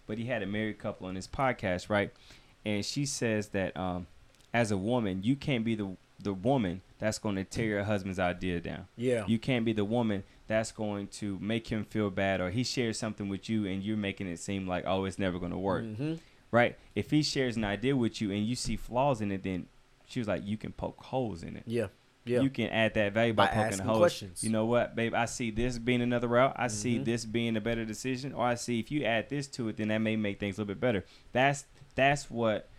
but 0.07 0.17
he 0.17 0.25
had 0.25 0.41
a 0.41 0.45
married 0.45 0.79
couple 0.79 1.07
on 1.07 1.15
his 1.15 1.27
podcast, 1.27 1.89
right? 1.89 2.11
And 2.63 2.85
she 2.85 3.05
says 3.05 3.49
that 3.49 3.75
um, 3.75 4.07
as 4.53 4.71
a 4.71 4.77
woman, 4.77 5.23
you 5.23 5.35
can't 5.35 5.65
be 5.65 5.75
the 5.75 5.95
the 6.23 6.33
woman 6.33 6.81
that's 6.99 7.17
going 7.17 7.35
to 7.35 7.43
tear 7.43 7.65
your 7.65 7.83
husband's 7.83 8.19
idea 8.19 8.59
down. 8.61 8.87
Yeah. 8.95 9.25
You 9.27 9.39
can't 9.39 9.65
be 9.65 9.73
the 9.73 9.83
woman 9.83 10.23
that's 10.47 10.71
going 10.71 11.07
to 11.07 11.39
make 11.41 11.67
him 11.67 11.83
feel 11.83 12.11
bad, 12.11 12.39
or 12.39 12.51
he 12.51 12.63
shares 12.63 12.99
something 12.99 13.27
with 13.27 13.49
you 13.49 13.65
and 13.65 13.81
you're 13.81 13.97
making 13.97 14.27
it 14.27 14.37
seem 14.39 14.67
like 14.67 14.83
oh 14.85 15.05
it's 15.05 15.17
never 15.17 15.39
going 15.39 15.51
to 15.51 15.57
work, 15.57 15.83
Mhm. 15.83 16.19
Right? 16.51 16.77
If 16.95 17.11
he 17.11 17.23
shares 17.23 17.57
an 17.57 17.63
idea 17.63 17.95
with 17.95 18.21
you 18.21 18.31
and 18.31 18.45
you 18.45 18.55
see 18.55 18.75
flaws 18.75 19.21
in 19.21 19.31
it, 19.31 19.43
then 19.43 19.67
she 20.05 20.19
was 20.19 20.27
like 20.27 20.45
you 20.45 20.57
can 20.57 20.71
poke 20.73 21.01
holes 21.01 21.41
in 21.43 21.55
it 21.55 21.63
Yeah. 21.65 21.87
Yeah. 22.25 22.41
you 22.41 22.49
can 22.49 22.67
add 22.69 22.93
that 22.95 23.13
value 23.13 23.33
by, 23.33 23.47
By 23.47 23.53
poking 23.53 23.79
holes. 23.79 23.97
questions. 23.97 24.43
You 24.43 24.49
know 24.51 24.65
what, 24.65 24.95
babe? 24.95 25.13
I 25.15 25.25
see 25.25 25.49
this 25.51 25.79
being 25.79 26.01
another 26.01 26.27
route. 26.27 26.53
I 26.57 26.67
see 26.67 26.99
Mhm. 26.99 27.05
this 27.05 27.25
being 27.25 27.55
a 27.57 27.61
better 27.61 27.85
decision, 27.85 28.33
or 28.33 28.45
I 28.45 28.55
see 28.55 28.79
if 28.79 28.91
you 28.91 29.03
add 29.05 29.29
this 29.29 29.47
to 29.47 29.69
it, 29.69 29.77
then 29.77 29.87
that 29.87 29.99
may 29.99 30.15
make 30.17 30.39
things 30.39 30.57
a 30.57 30.61
little 30.61 30.75
bit 30.75 30.79
better. 30.81 31.05
That's 31.31 31.65
that's 31.95 32.29
what 32.29 32.69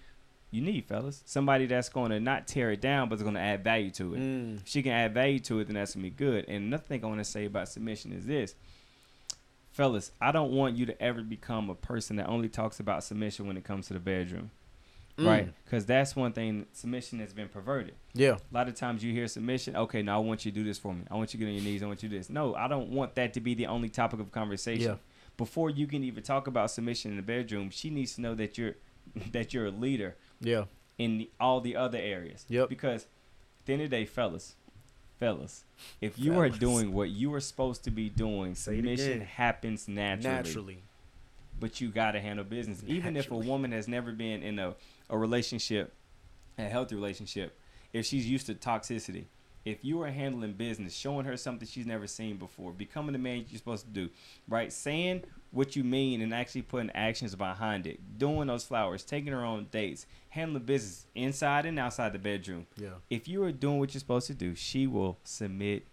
you 0.50 0.60
need, 0.62 0.84
fellas. 0.86 1.22
Somebody 1.26 1.64
that's 1.66 1.88
going 1.88 2.10
to 2.10 2.20
not 2.20 2.46
tear 2.46 2.70
it 2.72 2.80
down, 2.82 3.08
but 3.08 3.16
is 3.16 3.22
going 3.22 3.34
to 3.34 3.40
add 3.40 3.64
value 3.64 3.90
to 3.92 4.14
it. 4.14 4.20
Mm. 4.20 4.56
If 4.62 4.68
she 4.68 4.82
can 4.82 4.92
add 4.92 5.14
value 5.14 5.38
to 5.40 5.60
it, 5.60 5.64
then 5.64 5.74
that's 5.74 5.94
gonna 5.94 6.02
be 6.02 6.10
good. 6.10 6.44
And 6.46 6.64
another 6.66 6.82
thing 6.82 7.02
I 7.02 7.06
want 7.08 7.20
to 7.20 7.24
say 7.24 7.46
about 7.46 7.68
submission 7.68 8.12
is 8.12 8.26
this, 8.26 8.54
fellas. 9.72 10.12
I 10.20 10.32
don't 10.32 10.52
want 10.52 10.76
you 10.76 10.86
to 10.86 11.02
ever 11.02 11.22
become 11.22 11.70
a 11.70 11.74
person 11.74 12.16
that 12.16 12.28
only 12.28 12.48
talks 12.48 12.78
about 12.80 13.04
submission 13.04 13.46
when 13.46 13.56
it 13.56 13.64
comes 13.64 13.86
to 13.88 13.94
the 13.94 14.00
bedroom, 14.00 14.50
Mm. 15.18 15.26
right? 15.26 15.54
Because 15.64 15.84
that's 15.86 16.14
one 16.16 16.32
thing. 16.32 16.66
Submission 16.72 17.18
has 17.20 17.32
been 17.34 17.48
perverted. 17.48 17.94
Yeah. 18.14 18.32
A 18.50 18.54
lot 18.54 18.68
of 18.68 18.74
times 18.74 19.02
you 19.04 19.12
hear 19.12 19.28
submission. 19.28 19.76
Okay, 19.76 20.02
now 20.02 20.16
I 20.16 20.24
want 20.24 20.44
you 20.44 20.50
to 20.52 20.54
do 20.54 20.64
this 20.64 20.78
for 20.78 20.94
me. 20.94 21.02
I 21.10 21.14
want 21.16 21.34
you 21.34 21.38
to 21.40 21.44
get 21.44 21.50
on 21.50 21.54
your 21.56 21.64
knees. 21.64 21.82
I 21.82 21.86
want 21.86 22.02
you 22.02 22.08
to 22.08 22.14
do 22.14 22.18
this. 22.18 22.30
No, 22.30 22.54
I 22.54 22.66
don't 22.68 22.90
want 22.90 23.14
that 23.16 23.34
to 23.34 23.40
be 23.40 23.54
the 23.54 23.66
only 23.66 23.88
topic 23.88 24.20
of 24.20 24.30
conversation. 24.32 24.92
Yeah. 24.92 24.96
Before 25.36 25.68
you 25.70 25.86
can 25.86 26.02
even 26.04 26.22
talk 26.22 26.46
about 26.46 26.70
submission 26.70 27.10
in 27.10 27.16
the 27.16 27.22
bedroom, 27.22 27.70
she 27.70 27.90
needs 27.90 28.14
to 28.14 28.20
know 28.20 28.34
that 28.34 28.56
you're 28.58 28.74
that 29.32 29.52
you're 29.52 29.66
a 29.66 29.70
leader 29.70 30.16
Yeah. 30.40 30.64
in 30.98 31.18
the, 31.18 31.30
all 31.40 31.60
the 31.60 31.76
other 31.76 31.98
areas. 31.98 32.44
Yep. 32.48 32.68
Because 32.68 33.02
at 33.02 33.66
the 33.66 33.72
end 33.74 33.82
of 33.82 33.90
the 33.90 33.96
day, 33.96 34.04
fellas, 34.06 34.54
fellas, 35.22 35.64
if 36.00 36.18
you 36.18 36.38
are 36.40 36.48
doing 36.48 36.92
what 36.92 37.10
you 37.10 37.32
are 37.32 37.40
supposed 37.40 37.84
to 37.84 37.92
be 37.92 38.08
doing, 38.08 38.56
Say 38.56 38.76
submission 38.76 39.20
happens 39.20 39.86
naturally. 39.86 40.34
Naturally. 40.34 40.82
But 41.60 41.80
you 41.80 41.90
got 41.90 42.12
to 42.12 42.20
handle 42.20 42.44
business. 42.44 42.82
Even 42.88 43.16
if 43.16 43.30
a 43.30 43.36
woman 43.36 43.70
has 43.70 43.86
never 43.86 44.10
been 44.10 44.42
in 44.42 44.58
a, 44.58 44.74
a 45.08 45.16
relationship, 45.16 45.92
a 46.58 46.62
healthy 46.62 46.96
relationship, 46.96 47.56
if 47.92 48.04
she's 48.04 48.28
used 48.28 48.46
to 48.46 48.54
toxicity, 48.54 49.26
if 49.64 49.84
you 49.84 50.02
are 50.02 50.10
handling 50.10 50.54
business, 50.54 50.94
showing 50.94 51.24
her 51.26 51.36
something 51.36 51.66
she's 51.66 51.86
never 51.86 52.06
seen 52.06 52.36
before, 52.36 52.72
becoming 52.72 53.12
the 53.12 53.18
man 53.18 53.44
you're 53.48 53.58
supposed 53.58 53.86
to 53.86 53.92
do, 53.92 54.08
right? 54.48 54.72
Saying 54.72 55.22
what 55.50 55.76
you 55.76 55.84
mean 55.84 56.20
and 56.20 56.34
actually 56.34 56.62
putting 56.62 56.90
actions 56.90 57.34
behind 57.34 57.86
it, 57.86 58.18
doing 58.18 58.48
those 58.48 58.64
flowers, 58.64 59.04
taking 59.04 59.32
her 59.32 59.44
on 59.44 59.66
dates, 59.70 60.06
handling 60.30 60.64
business 60.64 61.06
inside 61.14 61.66
and 61.66 61.78
outside 61.78 62.12
the 62.12 62.18
bedroom. 62.18 62.66
Yeah. 62.76 62.88
If 63.10 63.28
you 63.28 63.44
are 63.44 63.52
doing 63.52 63.78
what 63.78 63.94
you're 63.94 64.00
supposed 64.00 64.26
to 64.28 64.34
do, 64.34 64.54
she 64.54 64.86
will 64.86 65.18
submit 65.24 65.86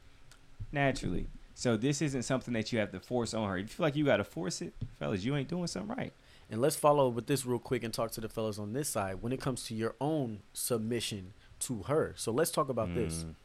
naturally. 0.71 1.27
So 1.53 1.75
this 1.75 2.01
isn't 2.01 2.23
something 2.23 2.53
that 2.53 2.71
you 2.71 2.79
have 2.79 2.91
to 2.93 3.01
force 3.01 3.33
on 3.33 3.49
her. 3.49 3.57
If 3.57 3.63
you 3.63 3.67
feel 3.67 3.83
like 3.83 3.95
you 3.97 4.05
got 4.05 4.17
to 4.17 4.23
force 4.23 4.61
it, 4.61 4.73
fellas, 4.97 5.25
you 5.25 5.35
ain't 5.35 5.49
doing 5.49 5.67
something 5.67 5.93
right. 5.93 6.13
And 6.49 6.61
let's 6.61 6.77
follow 6.77 7.09
up 7.09 7.13
with 7.13 7.27
this 7.27 7.45
real 7.45 7.59
quick 7.59 7.83
and 7.83 7.93
talk 7.93 8.11
to 8.11 8.21
the 8.21 8.29
fellas 8.29 8.57
on 8.57 8.73
this 8.73 8.89
side 8.89 9.21
when 9.21 9.31
it 9.33 9.41
comes 9.41 9.65
to 9.65 9.75
your 9.75 9.95
own 9.99 10.39
submission 10.53 11.33
to 11.59 11.83
her. 11.83 12.13
So 12.15 12.31
let's 12.31 12.49
talk 12.49 12.69
about 12.69 12.95
this. 12.95 13.23
Mm. 13.23 13.35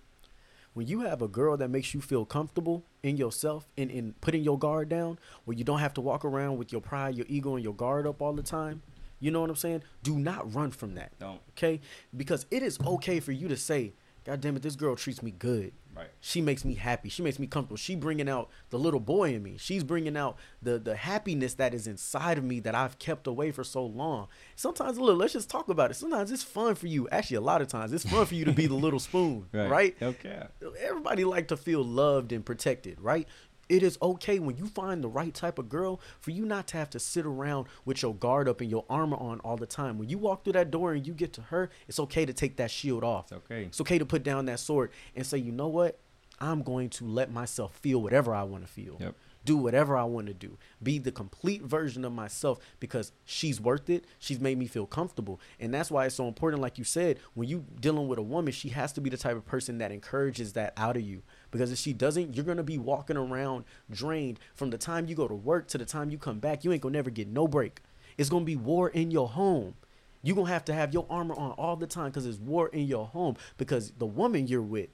When 0.74 0.88
you 0.88 1.00
have 1.00 1.22
a 1.22 1.28
girl 1.28 1.56
that 1.56 1.70
makes 1.70 1.94
you 1.94 2.00
feel 2.00 2.24
comfortable 2.24 2.84
in 3.02 3.16
yourself 3.16 3.68
and 3.78 3.90
in 3.90 4.14
putting 4.20 4.42
your 4.42 4.58
guard 4.58 4.88
down, 4.88 5.18
where 5.44 5.56
you 5.56 5.62
don't 5.62 5.78
have 5.78 5.94
to 5.94 6.00
walk 6.00 6.24
around 6.24 6.58
with 6.58 6.72
your 6.72 6.80
pride, 6.80 7.14
your 7.14 7.26
ego, 7.28 7.54
and 7.54 7.64
your 7.64 7.74
guard 7.74 8.06
up 8.06 8.20
all 8.20 8.32
the 8.32 8.42
time, 8.42 8.82
you 9.20 9.30
know 9.30 9.40
what 9.40 9.50
I'm 9.50 9.56
saying? 9.56 9.82
Do 10.02 10.18
not 10.18 10.52
run 10.52 10.72
from 10.72 10.96
that. 10.96 11.12
Don't. 11.18 11.40
Okay? 11.50 11.80
Because 12.14 12.44
it 12.50 12.62
is 12.62 12.78
okay 12.84 13.20
for 13.20 13.32
you 13.32 13.46
to 13.48 13.56
say, 13.56 13.92
God 14.24 14.40
damn 14.40 14.56
it, 14.56 14.62
this 14.62 14.76
girl 14.76 14.96
treats 14.96 15.22
me 15.22 15.30
good. 15.30 15.72
Right. 15.94 16.08
She 16.20 16.40
makes 16.40 16.64
me 16.64 16.74
happy. 16.74 17.08
She 17.08 17.22
makes 17.22 17.38
me 17.38 17.46
comfortable. 17.46 17.76
She 17.76 17.94
bringing 17.94 18.28
out 18.28 18.50
the 18.70 18.78
little 18.78 18.98
boy 18.98 19.34
in 19.34 19.42
me. 19.42 19.56
She's 19.58 19.84
bringing 19.84 20.16
out 20.16 20.36
the 20.60 20.78
the 20.78 20.96
happiness 20.96 21.54
that 21.54 21.72
is 21.72 21.86
inside 21.86 22.36
of 22.38 22.42
me 22.44 22.58
that 22.60 22.74
I've 22.74 22.98
kept 22.98 23.26
away 23.26 23.52
for 23.52 23.62
so 23.62 23.84
long. 23.84 24.26
Sometimes, 24.56 24.98
look, 24.98 25.18
let's 25.18 25.34
just 25.34 25.50
talk 25.50 25.68
about 25.68 25.90
it. 25.90 25.94
Sometimes 25.94 26.32
it's 26.32 26.42
fun 26.42 26.74
for 26.74 26.88
you. 26.88 27.08
Actually, 27.10 27.36
a 27.36 27.42
lot 27.42 27.62
of 27.62 27.68
times 27.68 27.92
it's 27.92 28.08
fun 28.08 28.26
for 28.26 28.34
you 28.34 28.44
to 28.44 28.52
be 28.52 28.66
the 28.66 28.74
little 28.74 28.98
spoon, 28.98 29.46
right? 29.52 29.94
Okay. 30.02 30.42
Everybody 30.80 31.24
like 31.24 31.48
to 31.48 31.56
feel 31.56 31.84
loved 31.84 32.32
and 32.32 32.44
protected, 32.44 33.00
right? 33.00 33.28
It 33.68 33.82
is 33.82 33.98
okay 34.02 34.38
when 34.38 34.56
you 34.56 34.66
find 34.66 35.02
the 35.02 35.08
right 35.08 35.32
type 35.32 35.58
of 35.58 35.68
girl 35.68 36.00
for 36.20 36.30
you 36.30 36.44
not 36.44 36.66
to 36.68 36.76
have 36.76 36.90
to 36.90 36.98
sit 36.98 37.26
around 37.26 37.66
with 37.84 38.02
your 38.02 38.14
guard 38.14 38.48
up 38.48 38.60
and 38.60 38.70
your 38.70 38.84
armor 38.88 39.16
on 39.16 39.40
all 39.40 39.56
the 39.56 39.66
time. 39.66 39.98
When 39.98 40.08
you 40.08 40.18
walk 40.18 40.44
through 40.44 40.54
that 40.54 40.70
door 40.70 40.92
and 40.92 41.06
you 41.06 41.14
get 41.14 41.32
to 41.34 41.42
her, 41.42 41.70
it's 41.88 42.00
okay 42.00 42.26
to 42.26 42.32
take 42.32 42.56
that 42.56 42.70
shield 42.70 43.04
off. 43.04 43.24
It's 43.24 43.32
okay. 43.32 43.62
It's 43.64 43.80
okay 43.80 43.98
to 43.98 44.06
put 44.06 44.22
down 44.22 44.46
that 44.46 44.60
sword 44.60 44.90
and 45.14 45.26
say, 45.26 45.38
you 45.38 45.52
know 45.52 45.68
what? 45.68 45.98
I'm 46.40 46.62
going 46.62 46.90
to 46.90 47.04
let 47.04 47.30
myself 47.30 47.74
feel 47.76 48.02
whatever 48.02 48.34
I 48.34 48.42
want 48.42 48.66
to 48.66 48.70
feel. 48.70 48.96
Yep. 48.98 49.14
Do 49.44 49.56
whatever 49.58 49.94
I 49.94 50.04
want 50.04 50.26
to 50.28 50.34
do. 50.34 50.56
Be 50.82 50.98
the 50.98 51.12
complete 51.12 51.62
version 51.62 52.04
of 52.04 52.12
myself 52.12 52.58
because 52.80 53.12
she's 53.26 53.60
worth 53.60 53.90
it. 53.90 54.06
She's 54.18 54.40
made 54.40 54.56
me 54.58 54.66
feel 54.66 54.86
comfortable. 54.86 55.38
And 55.60 55.72
that's 55.72 55.90
why 55.90 56.06
it's 56.06 56.14
so 56.14 56.26
important, 56.26 56.62
like 56.62 56.78
you 56.78 56.84
said, 56.84 57.18
when 57.34 57.46
you 57.46 57.66
dealing 57.78 58.08
with 58.08 58.18
a 58.18 58.22
woman, 58.22 58.52
she 58.52 58.70
has 58.70 58.92
to 58.94 59.02
be 59.02 59.10
the 59.10 59.18
type 59.18 59.36
of 59.36 59.44
person 59.44 59.78
that 59.78 59.92
encourages 59.92 60.54
that 60.54 60.72
out 60.78 60.96
of 60.96 61.02
you. 61.02 61.22
Because 61.54 61.70
if 61.70 61.78
she 61.78 61.92
doesn't, 61.92 62.34
you're 62.34 62.44
gonna 62.44 62.64
be 62.64 62.78
walking 62.78 63.16
around 63.16 63.64
drained 63.88 64.40
from 64.56 64.70
the 64.70 64.76
time 64.76 65.06
you 65.06 65.14
go 65.14 65.28
to 65.28 65.34
work 65.36 65.68
to 65.68 65.78
the 65.78 65.84
time 65.84 66.10
you 66.10 66.18
come 66.18 66.40
back. 66.40 66.64
You 66.64 66.72
ain't 66.72 66.82
gonna 66.82 66.94
never 66.94 67.10
get 67.10 67.28
no 67.28 67.46
break. 67.46 67.80
It's 68.18 68.28
gonna 68.28 68.44
be 68.44 68.56
war 68.56 68.88
in 68.88 69.12
your 69.12 69.28
home. 69.28 69.74
You're 70.20 70.34
gonna 70.34 70.48
have 70.48 70.64
to 70.64 70.74
have 70.74 70.92
your 70.92 71.06
armor 71.08 71.36
on 71.36 71.52
all 71.52 71.76
the 71.76 71.86
time 71.86 72.06
because 72.06 72.26
it's 72.26 72.38
war 72.40 72.66
in 72.70 72.88
your 72.88 73.06
home. 73.06 73.36
Because 73.56 73.92
the 73.92 74.04
woman 74.06 74.48
you're 74.48 74.62
with 74.62 74.88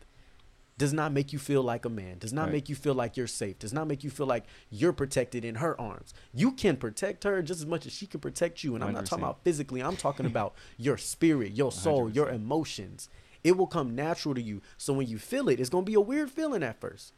does 0.77 0.93
not 0.93 1.13
make 1.13 1.33
you 1.33 1.39
feel 1.39 1.63
like 1.63 1.87
a 1.87 1.89
man, 1.89 2.19
does 2.19 2.33
not 2.35 2.45
Right. 2.45 2.53
make 2.53 2.69
you 2.69 2.75
feel 2.75 2.95
like 2.95 3.17
you're 3.17 3.27
safe, 3.27 3.59
does 3.59 3.73
not 3.73 3.87
make 3.87 4.05
you 4.05 4.11
feel 4.11 4.27
like 4.27 4.45
you're 4.69 4.93
protected 4.93 5.47
in 5.47 5.55
her 5.57 5.81
arms. 5.81 6.13
You 6.35 6.53
can 6.53 6.77
protect 6.77 7.25
her 7.25 7.41
just 7.41 7.61
as 7.61 7.67
much 7.67 7.87
as 7.87 7.93
she 7.93 8.07
can 8.07 8.21
protect 8.21 8.63
you. 8.63 8.75
And 8.75 8.85
I'm 8.85 8.93
not 8.93 9.07
talking 9.07 9.25
about 9.25 9.43
physically, 9.45 9.83
I'm 9.83 9.97
talking 9.97 10.27
about 10.27 10.55
your 10.77 10.99
spirit, 10.99 11.53
your 11.53 11.73
soul, 11.73 12.11
your 12.11 12.27
100%. 12.27 12.35
emotions. 12.35 13.09
It 13.43 13.57
will 13.57 13.67
come 13.67 13.95
natural 13.95 14.35
to 14.35 14.43
you. 14.43 14.61
So 14.77 14.93
when 14.93 15.07
you 15.07 15.19
feel 15.19 15.49
it, 15.49 15.61
it's 15.61 15.71
going 15.71 15.85
to 15.85 15.91
be 15.91 15.95
a 15.95 16.01
weird 16.01 16.31
feeling 16.31 16.63
at 16.63 16.81
first. 16.81 17.13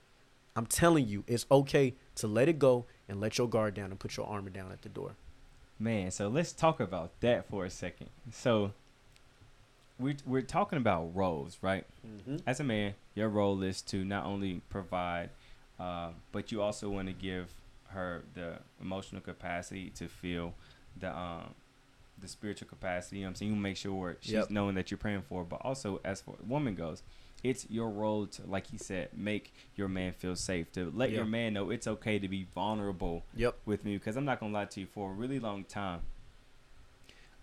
I'm 0.54 0.66
telling 0.66 1.08
you, 1.08 1.24
it's 1.26 1.46
okay 1.50 1.94
to 2.16 2.26
let 2.26 2.48
it 2.48 2.58
go 2.58 2.84
and 3.08 3.20
let 3.20 3.38
your 3.38 3.48
guard 3.48 3.74
down 3.74 3.90
and 3.90 3.98
put 3.98 4.16
your 4.16 4.26
armor 4.26 4.50
down 4.50 4.70
at 4.70 4.82
the 4.82 4.88
door. 4.88 5.12
Man, 5.78 6.10
so 6.10 6.28
let's 6.28 6.52
talk 6.52 6.78
about 6.78 7.10
that 7.20 7.48
for 7.48 7.64
a 7.64 7.70
second. 7.70 8.10
So 8.30 8.72
we're 9.98 10.16
we're 10.26 10.42
talking 10.42 10.76
about 10.76 11.14
roles, 11.14 11.58
right? 11.62 11.84
Mm-hmm. 12.06 12.36
As 12.46 12.60
a 12.60 12.64
man, 12.64 12.94
your 13.14 13.28
role 13.28 13.62
is 13.62 13.82
to 13.82 14.04
not 14.04 14.24
only 14.26 14.60
provide, 14.68 15.30
uh, 15.80 16.10
but 16.30 16.52
you 16.52 16.60
also 16.60 16.88
want 16.88 17.08
to 17.08 17.14
give 17.14 17.48
her 17.88 18.22
the 18.34 18.58
emotional 18.80 19.20
capacity 19.20 19.90
to 19.90 20.08
feel 20.08 20.54
the 21.00 21.16
um 21.16 21.54
the 22.18 22.28
spiritual 22.28 22.68
capacity. 22.68 23.16
You 23.16 23.22
know 23.22 23.26
what 23.26 23.30
I'm 23.30 23.34
saying? 23.36 23.52
You 23.52 23.56
make 23.58 23.76
sure 23.76 24.16
she's 24.20 24.32
Yep. 24.32 24.50
knowing 24.50 24.74
that 24.76 24.90
you're 24.90 24.98
praying 24.98 25.22
for, 25.22 25.40
her. 25.40 25.44
but 25.44 25.60
also 25.62 26.00
as 26.04 26.20
for 26.20 26.36
woman 26.46 26.74
goes, 26.74 27.02
it's 27.42 27.68
your 27.68 27.90
role 27.90 28.26
to, 28.28 28.46
like 28.46 28.68
he 28.68 28.78
said, 28.78 29.08
make 29.12 29.52
your 29.74 29.88
man 29.88 30.12
feel 30.12 30.36
safe. 30.36 30.70
To 30.72 30.92
let 30.94 31.10
your 31.10 31.24
man 31.24 31.54
know 31.54 31.70
it's 31.70 31.88
okay 31.88 32.18
to 32.20 32.28
be 32.28 32.46
vulnerable 32.54 33.24
Yep. 33.34 33.56
with 33.66 33.84
me 33.84 33.96
because 33.96 34.16
I'm 34.16 34.24
not 34.24 34.38
gonna 34.38 34.52
lie 34.52 34.66
to 34.66 34.80
you. 34.80 34.86
For 34.86 35.10
a 35.10 35.14
really 35.14 35.40
long 35.40 35.64
time, 35.64 36.02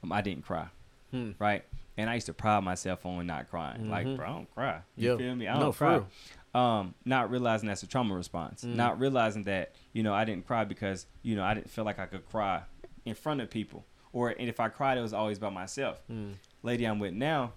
um, 0.03 0.11
I 0.11 0.21
didn't 0.21 0.45
cry, 0.45 0.67
Hmm. 1.11 1.31
right? 1.39 1.65
And 1.97 2.09
I 2.09 2.13
used 2.15 2.27
to 2.27 2.33
pride 2.33 2.63
myself 2.63 3.05
on 3.05 3.27
not 3.27 3.49
crying. 3.49 3.89
Like, 3.89 4.07
Mhm. 4.07 4.15
bro, 4.15 4.25
I 4.25 4.29
don't 4.29 4.53
cry. 4.53 4.81
You 4.95 5.17
feel 5.17 5.35
me? 5.35 5.47
I 5.47 5.59
don't 5.59 5.73
for 5.73 6.05
cry. 6.53 6.79
Um, 6.79 6.95
not 7.05 7.29
realizing 7.29 7.67
that's 7.67 7.83
a 7.83 7.87
trauma 7.87 8.15
response. 8.15 8.63
Mm. 8.63 8.75
Not 8.75 8.99
realizing 8.99 9.43
that 9.43 9.75
you 9.93 10.01
know 10.01 10.13
I 10.13 10.23
didn't 10.23 10.47
cry 10.47 10.63
because 10.63 11.05
you 11.21 11.35
know 11.35 11.43
I 11.43 11.53
didn't 11.53 11.69
feel 11.69 11.83
like 11.83 11.99
I 11.99 12.05
could 12.05 12.25
cry 12.27 12.63
in 13.05 13.15
front 13.15 13.41
of 13.41 13.49
people, 13.49 13.85
or 14.13 14.29
and 14.29 14.49
if 14.49 14.59
I 14.59 14.69
cried, 14.69 14.97
it 14.97 15.01
was 15.01 15.13
always 15.13 15.39
by 15.39 15.49
myself. 15.49 16.01
Mm. 16.11 16.33
Lady 16.63 16.85
I'm 16.85 16.99
with 16.99 17.13
now, 17.13 17.53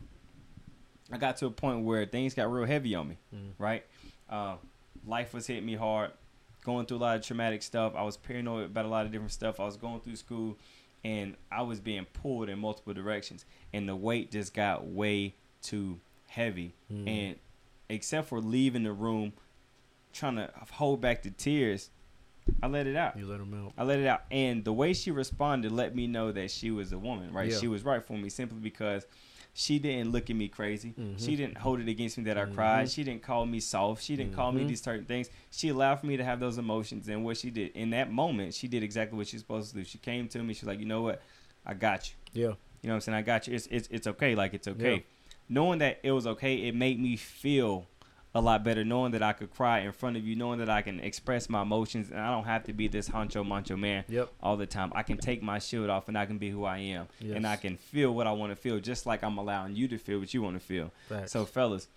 I 1.11 1.19
got 1.19 1.37
to 1.39 1.47
a 1.47 1.51
point 1.51 1.85
where 1.85 2.07
things 2.07 2.35
got 2.35 2.51
real 2.53 2.67
heavy 2.67 2.95
on 2.95 3.09
me 3.09 3.19
Mm. 3.35 3.51
right? 3.59 3.85
Um, 4.29 4.59
life 5.07 5.35
was 5.35 5.47
hitting 5.47 5.67
me 5.67 5.75
hard, 5.75 6.11
going 6.65 6.87
through 6.87 6.99
a 6.99 6.99
lot 6.99 7.17
of 7.17 7.23
traumatic 7.23 7.63
stuff. 7.63 7.95
I 7.97 8.03
was 8.03 8.17
paranoid 8.17 8.67
about 8.67 8.85
a 8.85 8.89
lot 8.89 9.05
of 9.07 9.13
different 9.13 9.33
stuff. 9.33 9.61
I 9.61 9.65
was 9.65 9.77
going 9.77 10.01
through 10.01 10.17
school, 10.17 10.57
and 11.05 11.37
I 11.51 11.63
was 11.63 11.81
being 11.81 12.07
pulled 12.07 12.49
in 12.49 12.59
multiple 12.59 12.95
directions, 12.95 13.45
and 13.73 13.89
the 13.89 13.97
weight 13.97 14.31
just 14.31 14.55
got 14.55 14.87
way 14.87 15.35
too 15.61 15.99
heavy. 16.29 16.73
Mm. 16.91 17.09
And 17.09 17.37
except 17.89 18.29
for 18.29 18.41
leaving 18.41 18.85
the 18.85 18.93
room, 18.93 19.33
trying 20.13 20.37
to 20.37 20.51
hold 20.73 21.01
back 21.01 21.23
the 21.23 21.31
tears, 21.31 21.91
I 22.63 22.67
let 22.67 22.87
it 22.87 22.97
out. 22.97 23.17
You 23.19 23.27
let 23.27 23.41
him 23.41 23.55
out. 23.55 23.73
I 23.77 23.85
let 23.85 23.99
it 23.99 24.07
out, 24.07 24.23
and 24.31 24.65
the 24.65 24.73
way 24.73 24.93
she 24.93 25.11
responded 25.11 25.73
let 25.73 25.95
me 25.95 26.07
know 26.07 26.33
that 26.33 26.51
she 26.51 26.71
was 26.71 26.93
a 26.93 26.99
woman, 26.99 27.33
right? 27.33 27.51
Yeah. 27.51 27.59
She 27.59 27.69
was 27.69 27.85
right 27.85 28.05
for 28.05 28.17
me 28.17 28.29
simply 28.29 28.59
because 28.59 29.07
she 29.55 29.79
didn't 29.79 30.13
look 30.13 30.31
at 30.31 30.37
me 30.37 30.49
crazy. 30.49 30.95
Mhm. 30.99 31.23
She 31.23 31.37
didn't 31.37 31.59
hold 31.59 31.81
it 31.81 31.89
against 31.89 32.17
me 32.19 32.25
that 32.25 32.39
I 32.39 32.47
cried. 32.47 32.87
Mhm. 32.87 32.95
She 32.95 33.05
didn't 33.05 33.23
call 33.23 33.45
me 33.47 33.61
soft. 33.61 34.03
She 34.03 34.17
didn't 34.17 34.33
call 34.35 34.51
me 34.51 34.63
Mhm. 34.65 34.69
these 34.69 34.83
certain 34.83 35.05
things. 35.05 35.29
She 35.51 35.69
allowed 35.69 35.97
for 35.97 36.07
me 36.07 36.17
to 36.17 36.25
have 36.25 36.41
those 36.41 36.57
emotions, 36.59 37.07
and 37.09 37.25
what 37.25 37.37
she 37.37 37.51
did 37.51 37.73
in 37.77 37.91
that 37.91 38.11
moment, 38.11 38.55
she 38.55 38.67
did 38.67 38.83
exactly 38.83 39.17
what 39.19 39.27
she's 39.29 39.41
supposed 39.41 39.71
to 39.73 39.77
do. 39.79 39.85
She 39.85 39.99
came 39.99 40.27
to 40.29 40.43
me. 40.43 40.55
She's 40.55 40.65
like, 40.65 40.79
you 40.81 40.87
know 40.87 41.03
what, 41.03 41.21
I 41.67 41.75
got 41.75 42.09
you. 42.11 42.17
Yeah. 42.33 42.55
You 42.83 42.89
know 42.89 42.95
what 42.95 42.95
I'm 42.95 43.01
saying? 43.03 43.19
I 43.19 43.23
got 43.23 43.47
you. 43.47 43.55
It's 43.55 43.67
it's 43.71 43.89
it's 43.91 44.07
okay. 44.07 44.35
Like 44.35 44.55
it's 44.55 44.67
okay. 44.67 44.95
Yeah. 44.95 45.01
Knowing 45.49 45.79
that 45.81 46.01
it 46.03 46.13
was 46.13 46.27
okay, 46.27 46.67
it 46.67 46.75
made 46.75 46.99
me 46.99 47.17
feel 47.17 47.87
a 48.35 48.41
lot 48.41 48.65
better. 48.65 48.85
Knowing 48.85 49.13
that 49.13 49.23
I 49.23 49.33
could 49.33 49.51
cry 49.51 49.81
in 49.81 49.93
front 49.93 50.17
of 50.17 50.27
you, 50.27 50.35
knowing 50.37 50.59
that 50.61 50.71
I 50.71 50.83
can 50.83 51.01
express 51.01 51.49
my 51.49 51.63
emotions, 51.63 52.11
and 52.11 52.21
I 52.21 52.31
don't 52.31 52.45
have 52.45 52.65
to 52.65 52.73
be 52.73 52.89
this 52.89 53.09
honcho 53.09 53.47
mancho 53.47 53.79
man 53.79 54.05
Yep. 54.09 54.31
all 54.43 54.57
the 54.57 54.67
time. 54.67 54.93
I 54.95 55.03
can 55.03 55.19
take 55.19 55.43
my 55.43 55.59
shield 55.59 55.91
off 55.91 56.09
and 56.09 56.17
I 56.17 56.27
can 56.27 56.39
be 56.39 56.51
who 56.51 56.65
I 56.65 56.79
am, 56.79 57.09
and 57.21 57.47
I 57.47 57.57
can 57.57 57.77
feel 57.77 58.13
what 58.15 58.27
I 58.27 58.33
want 58.33 58.51
to 58.53 58.57
feel, 58.57 58.79
just 58.81 59.07
like 59.07 59.23
I'm 59.23 59.39
allowing 59.39 59.77
you 59.77 59.89
to 59.89 59.99
feel 59.99 60.19
what 60.19 60.33
you 60.33 60.43
want 60.43 60.59
to 60.59 60.65
feel. 60.65 60.91
Facts. 61.09 61.33
So, 61.33 61.45
fellas, 61.45 61.89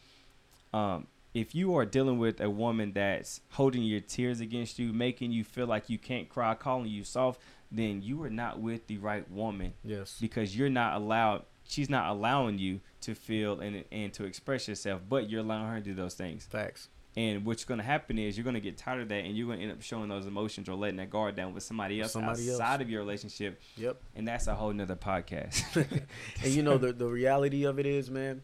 um, 0.74 1.08
if 1.34 1.54
you 1.54 1.76
are 1.76 1.86
dealing 1.86 2.18
with 2.18 2.40
a 2.40 2.50
woman 2.50 2.94
that's 2.94 3.42
holding 3.52 3.84
your 3.84 4.00
tears 4.00 4.40
against 4.40 4.80
you, 4.80 4.94
making 4.94 5.32
you 5.34 5.44
feel 5.44 5.68
like 5.68 5.90
you 5.90 5.98
can't 5.98 6.30
cry, 6.30 6.54
calling 6.56 6.88
you 6.88 7.04
soft, 7.04 7.42
then 7.72 8.02
you 8.02 8.24
are 8.24 8.30
not 8.30 8.60
with 8.60 8.88
the 8.88 8.98
right 8.98 9.30
woman 9.30 9.74
yes. 9.84 10.18
because 10.20 10.58
you're 10.58 10.70
not 10.70 10.96
allowed. 10.96 11.44
She's 11.68 11.90
not 11.90 12.10
allowing 12.10 12.60
you 12.60 12.82
to 13.02 13.16
feel 13.16 13.60
and 13.60 13.84
and 13.92 14.14
to 14.14 14.24
express 14.26 14.68
yourself, 14.68 15.02
but 15.10 15.30
you're 15.30 15.42
allowing 15.42 15.68
her 15.70 15.76
to 15.80 15.84
do 15.84 15.94
those 15.94 16.14
things. 16.14 16.46
Facts. 16.46 16.90
And 17.18 17.46
what's 17.46 17.64
going 17.64 17.78
to 17.78 17.84
happen 17.86 18.20
is 18.20 18.38
you're 18.38 18.44
going 18.44 18.56
to 18.56 18.60
get 18.60 18.78
tired 18.78 19.02
of 19.02 19.08
that, 19.08 19.24
and 19.24 19.38
you're 19.38 19.48
going 19.48 19.60
to 19.60 19.64
end 19.64 19.72
up 19.72 19.82
showing 19.82 20.10
those 20.10 20.26
emotions 20.26 20.68
or 20.68 20.76
letting 20.76 20.98
that 20.98 21.10
guard 21.10 21.36
down 21.38 21.54
with 21.54 21.64
somebody 21.64 22.02
else 22.02 22.12
Somebody 22.12 22.50
else. 22.50 22.60
outside 22.60 22.82
of 22.82 22.90
your 22.90 23.00
relationship, 23.00 23.62
Yep. 23.78 24.02
and 24.18 24.28
that's 24.28 24.48
a 24.48 24.54
whole 24.56 24.74
nother 24.74 24.98
podcast. 24.98 25.64
and 26.44 26.52
you 26.54 26.62
know 26.62 26.78
the 26.78 26.92
the 26.92 27.08
reality 27.08 27.64
of 27.64 27.80
it 27.80 27.86
is, 27.86 28.12
man. 28.12 28.42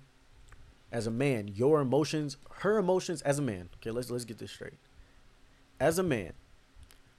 As 0.90 1.06
a 1.06 1.12
man, 1.12 1.50
your 1.50 1.82
emotions, 1.82 2.38
her 2.60 2.78
emotions, 2.78 3.22
as 3.24 3.40
a 3.40 3.42
man. 3.42 3.70
Okay, 3.78 3.92
let's 3.92 4.10
let's 4.10 4.24
get 4.26 4.38
this 4.38 4.52
straight. 4.52 4.74
As 5.80 6.00
a 6.00 6.04
man, 6.04 6.34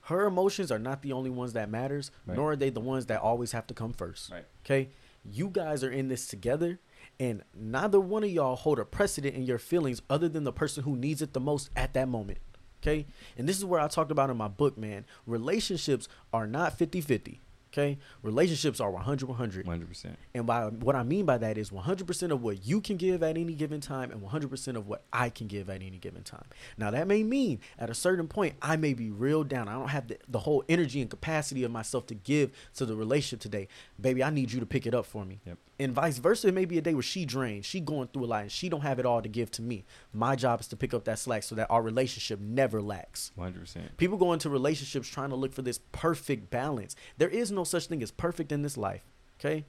her 0.06 0.24
emotions 0.26 0.70
are 0.72 0.78
not 0.78 1.02
the 1.02 1.12
only 1.12 1.30
ones 1.30 1.52
that 1.52 1.68
matters, 1.70 2.10
Right. 2.26 2.36
nor 2.36 2.52
are 2.52 2.56
they 2.56 2.70
the 2.70 2.80
ones 2.80 3.06
that 3.06 3.20
always 3.20 3.52
have 3.52 3.66
to 3.68 3.74
come 3.74 3.92
first. 3.92 4.30
Right. 4.30 4.44
Okay, 4.64 4.88
you 5.24 5.48
guys 5.48 5.84
are 5.84 5.90
in 5.90 6.08
this 6.08 6.26
together, 6.26 6.80
and 7.20 7.42
neither 7.54 8.00
one 8.00 8.24
of 8.24 8.30
y'all 8.30 8.56
hold 8.56 8.78
a 8.78 8.84
precedent 8.84 9.34
in 9.34 9.42
your 9.42 9.58
feelings 9.58 10.02
other 10.10 10.28
than 10.28 10.44
the 10.44 10.52
person 10.52 10.84
who 10.84 10.96
needs 10.96 11.22
it 11.22 11.32
the 11.32 11.40
most 11.40 11.70
at 11.76 11.94
that 11.94 12.08
moment. 12.08 12.38
Okay, 12.82 13.06
and 13.38 13.48
this 13.48 13.58
is 13.58 13.64
where 13.64 13.80
I 13.80 13.86
talked 13.86 14.10
about 14.10 14.30
in 14.30 14.36
my 14.36 14.48
book, 14.48 14.76
man. 14.76 15.04
Relationships 15.24 16.08
are 16.32 16.48
not 16.48 16.76
50-50. 16.76 17.38
Okay, 17.72 17.98
relationships 18.22 18.80
are 18.80 18.90
100 18.90 19.28
100. 19.28 19.64
100%. 19.64 20.16
And 20.34 20.46
by 20.46 20.66
what 20.66 20.94
I 20.94 21.02
mean 21.02 21.24
by 21.24 21.38
that 21.38 21.56
is 21.56 21.70
100% 21.70 22.30
of 22.30 22.42
what 22.42 22.66
you 22.66 22.82
can 22.82 22.98
give 22.98 23.22
at 23.22 23.38
any 23.38 23.54
given 23.54 23.80
time 23.80 24.10
and 24.10 24.20
100% 24.20 24.76
of 24.76 24.86
what 24.86 25.04
I 25.10 25.30
can 25.30 25.46
give 25.46 25.70
at 25.70 25.76
any 25.76 25.96
given 25.96 26.22
time. 26.22 26.44
Now, 26.76 26.90
that 26.90 27.06
may 27.06 27.22
mean 27.22 27.60
at 27.78 27.88
a 27.88 27.94
certain 27.94 28.28
point, 28.28 28.56
I 28.60 28.76
may 28.76 28.92
be 28.92 29.10
real 29.10 29.42
down. 29.42 29.68
I 29.68 29.72
don't 29.72 29.88
have 29.88 30.08
the, 30.08 30.18
the 30.28 30.40
whole 30.40 30.64
energy 30.68 31.00
and 31.00 31.08
capacity 31.08 31.64
of 31.64 31.70
myself 31.70 32.06
to 32.08 32.14
give 32.14 32.50
to 32.74 32.84
the 32.84 32.94
relationship 32.94 33.40
today. 33.40 33.68
Baby, 33.98 34.22
I 34.22 34.28
need 34.28 34.52
you 34.52 34.60
to 34.60 34.66
pick 34.66 34.86
it 34.86 34.94
up 34.94 35.06
for 35.06 35.24
me. 35.24 35.40
Yep. 35.46 35.56
And 35.82 35.92
vice 35.92 36.18
versa, 36.18 36.48
it 36.48 36.54
may 36.54 36.64
be 36.64 36.78
a 36.78 36.82
day 36.82 36.94
where 36.94 37.02
she 37.02 37.24
drained, 37.24 37.64
she 37.64 37.80
going 37.80 38.08
through 38.08 38.24
a 38.24 38.26
lot, 38.26 38.42
and 38.42 38.52
she 38.52 38.68
don't 38.68 38.82
have 38.82 38.98
it 38.98 39.06
all 39.06 39.20
to 39.20 39.28
give 39.28 39.50
to 39.52 39.62
me. 39.62 39.84
My 40.12 40.36
job 40.36 40.60
is 40.60 40.68
to 40.68 40.76
pick 40.76 40.94
up 40.94 41.04
that 41.04 41.18
slack 41.18 41.42
so 41.42 41.54
that 41.54 41.70
our 41.70 41.82
relationship 41.82 42.40
never 42.40 42.80
lacks. 42.80 43.32
100%. 43.38 43.96
People 43.96 44.18
go 44.18 44.32
into 44.32 44.48
relationships 44.48 45.08
trying 45.08 45.30
to 45.30 45.36
look 45.36 45.52
for 45.52 45.62
this 45.62 45.80
perfect 45.90 46.50
balance. 46.50 46.94
There 47.18 47.28
is 47.28 47.50
no 47.50 47.64
such 47.64 47.86
thing 47.86 48.02
as 48.02 48.10
perfect 48.10 48.52
in 48.52 48.62
this 48.62 48.76
life. 48.76 49.02
Okay? 49.40 49.64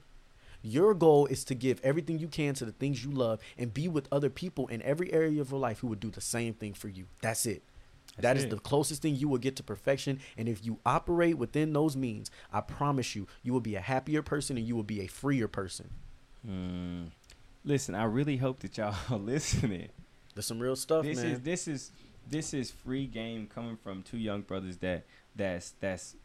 Your 0.62 0.94
goal 0.94 1.26
is 1.26 1.44
to 1.44 1.54
give 1.54 1.80
everything 1.82 2.18
you 2.18 2.28
can 2.28 2.54
to 2.54 2.64
the 2.64 2.72
things 2.72 3.04
you 3.04 3.10
love 3.10 3.40
and 3.58 3.74
be 3.74 3.88
with 3.88 4.08
other 4.10 4.30
people 4.30 4.66
in 4.68 4.80
every 4.82 5.12
area 5.12 5.40
of 5.40 5.50
your 5.50 5.60
life 5.60 5.80
who 5.80 5.88
would 5.88 6.00
do 6.00 6.10
the 6.10 6.22
same 6.22 6.54
thing 6.54 6.72
for 6.72 6.88
you. 6.88 7.06
That's 7.20 7.44
it. 7.44 7.62
That's 8.16 8.22
That 8.22 8.36
is 8.36 8.48
the 8.48 8.58
closest 8.58 9.02
thing 9.02 9.16
you 9.16 9.28
will 9.28 9.38
get 9.38 9.56
to 9.56 9.62
perfection. 9.62 10.20
And 10.38 10.48
if 10.48 10.64
you 10.64 10.78
operate 10.86 11.36
within 11.36 11.72
those 11.72 11.96
means, 11.96 12.30
I 12.52 12.60
promise 12.60 13.14
you, 13.14 13.26
you 13.42 13.52
will 13.52 13.60
be 13.60 13.74
a 13.74 13.80
happier 13.80 14.22
person 14.22 14.56
and 14.56 14.66
you 14.66 14.76
will 14.76 14.84
be 14.84 15.00
a 15.00 15.06
freer 15.06 15.48
person. 15.48 15.90
Mm. 16.48 17.06
Listen, 17.64 17.94
I 17.94 18.04
really 18.04 18.36
hope 18.36 18.60
that 18.60 18.76
y'all 18.76 18.94
are 19.10 19.18
listening. 19.18 19.88
There's 20.34 20.46
some 20.46 20.58
real 20.58 20.76
stuff, 20.76 21.04
this 21.04 21.22
man. 21.22 21.32
is 21.32 21.40
this 21.40 21.68
is 21.68 21.90
this 22.28 22.54
is 22.54 22.70
free 22.70 23.06
game 23.06 23.46
coming 23.46 23.76
from 23.76 24.02
two 24.02 24.18
young 24.18 24.42
brothers 24.42 24.78
that 24.78 25.04
that's 25.36 25.74
that's 25.80 26.16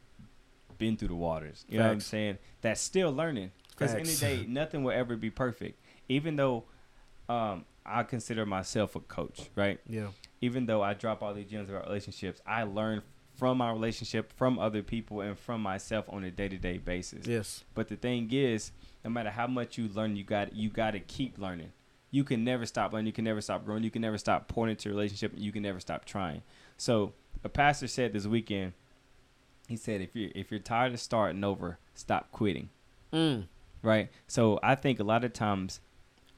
been 0.78 0.98
through 0.98 1.10
the 1.10 1.16
waters. 1.16 1.66
You 1.70 1.78
know 1.78 1.86
what 1.86 1.92
I'm 1.92 2.00
saying? 2.00 2.38
That's 2.62 2.82
still 2.82 3.12
learning. 3.12 3.52
Because 3.78 3.94
the 3.94 4.26
day, 4.26 4.46
nothing 4.48 4.84
will 4.84 4.92
ever 4.92 5.16
be 5.16 5.30
perfect. 5.30 5.80
Even 6.10 6.36
though 6.36 6.66
um, 7.30 7.66
I 7.86 8.04
consider 8.04 8.46
myself 8.46 8.96
a 8.96 9.00
coach, 9.00 9.50
right? 9.56 9.80
yeah. 9.88 10.08
Even 10.42 10.66
though 10.66 10.82
I 10.82 10.94
drop 10.94 11.22
all 11.22 11.34
these 11.34 11.50
gems 11.50 11.70
about 11.70 11.86
relationships, 11.86 12.42
I 12.48 12.64
learn 12.64 13.02
from 13.40 13.58
my 13.58 13.72
relationship, 13.72 14.32
from 14.34 14.60
other 14.60 14.84
people, 14.84 15.22
and 15.22 15.38
from 15.40 15.62
myself 15.62 16.06
on 16.10 16.24
a 16.24 16.30
day 16.32 16.50
to 16.50 16.58
day 16.58 16.78
basis. 16.78 17.26
Yes. 17.26 17.64
But 17.74 17.88
the 17.88 17.96
thing 17.96 18.30
is, 18.32 18.72
no 19.04 19.10
matter 19.10 19.30
how 19.30 19.48
much 19.48 19.78
you 19.78 19.88
learn, 19.88 20.16
you 20.16 20.24
got 20.24 20.54
you 20.56 20.70
got 20.70 20.92
to 20.92 21.00
keep 21.00 21.40
learning. 21.40 21.72
You 22.12 22.24
can 22.24 22.44
never 22.44 22.66
stop 22.66 22.92
learning. 22.92 23.08
You 23.08 23.14
can 23.14 23.24
never 23.24 23.40
stop 23.42 23.66
growing. 23.66 23.84
You 23.84 23.92
can 23.92 24.02
never 24.02 24.18
stop 24.18 24.48
pouring 24.48 24.72
into 24.72 24.90
a 24.90 24.92
relationship. 24.92 25.34
And 25.34 25.42
you 25.42 25.52
can 25.52 25.64
never 25.64 25.80
stop 25.80 26.06
trying. 26.06 26.42
So 26.78 27.14
a 27.44 27.50
pastor 27.50 27.88
said 27.88 28.14
this 28.14 28.26
weekend. 28.28 28.74
He 29.68 29.78
said, 29.78 30.02
if 30.02 30.16
you're 30.16 30.32
if 30.36 30.52
you're 30.52 30.60
tired 30.60 30.94
of 30.94 31.00
starting 31.00 31.44
over, 31.44 31.78
stop 31.94 32.32
quitting. 32.32 32.70
Mm. 33.14 33.46
Right. 33.82 34.10
So 34.28 34.60
I 34.62 34.76
think 34.76 35.00
a 35.00 35.04
lot 35.04 35.24
of 35.24 35.32
times 35.34 35.80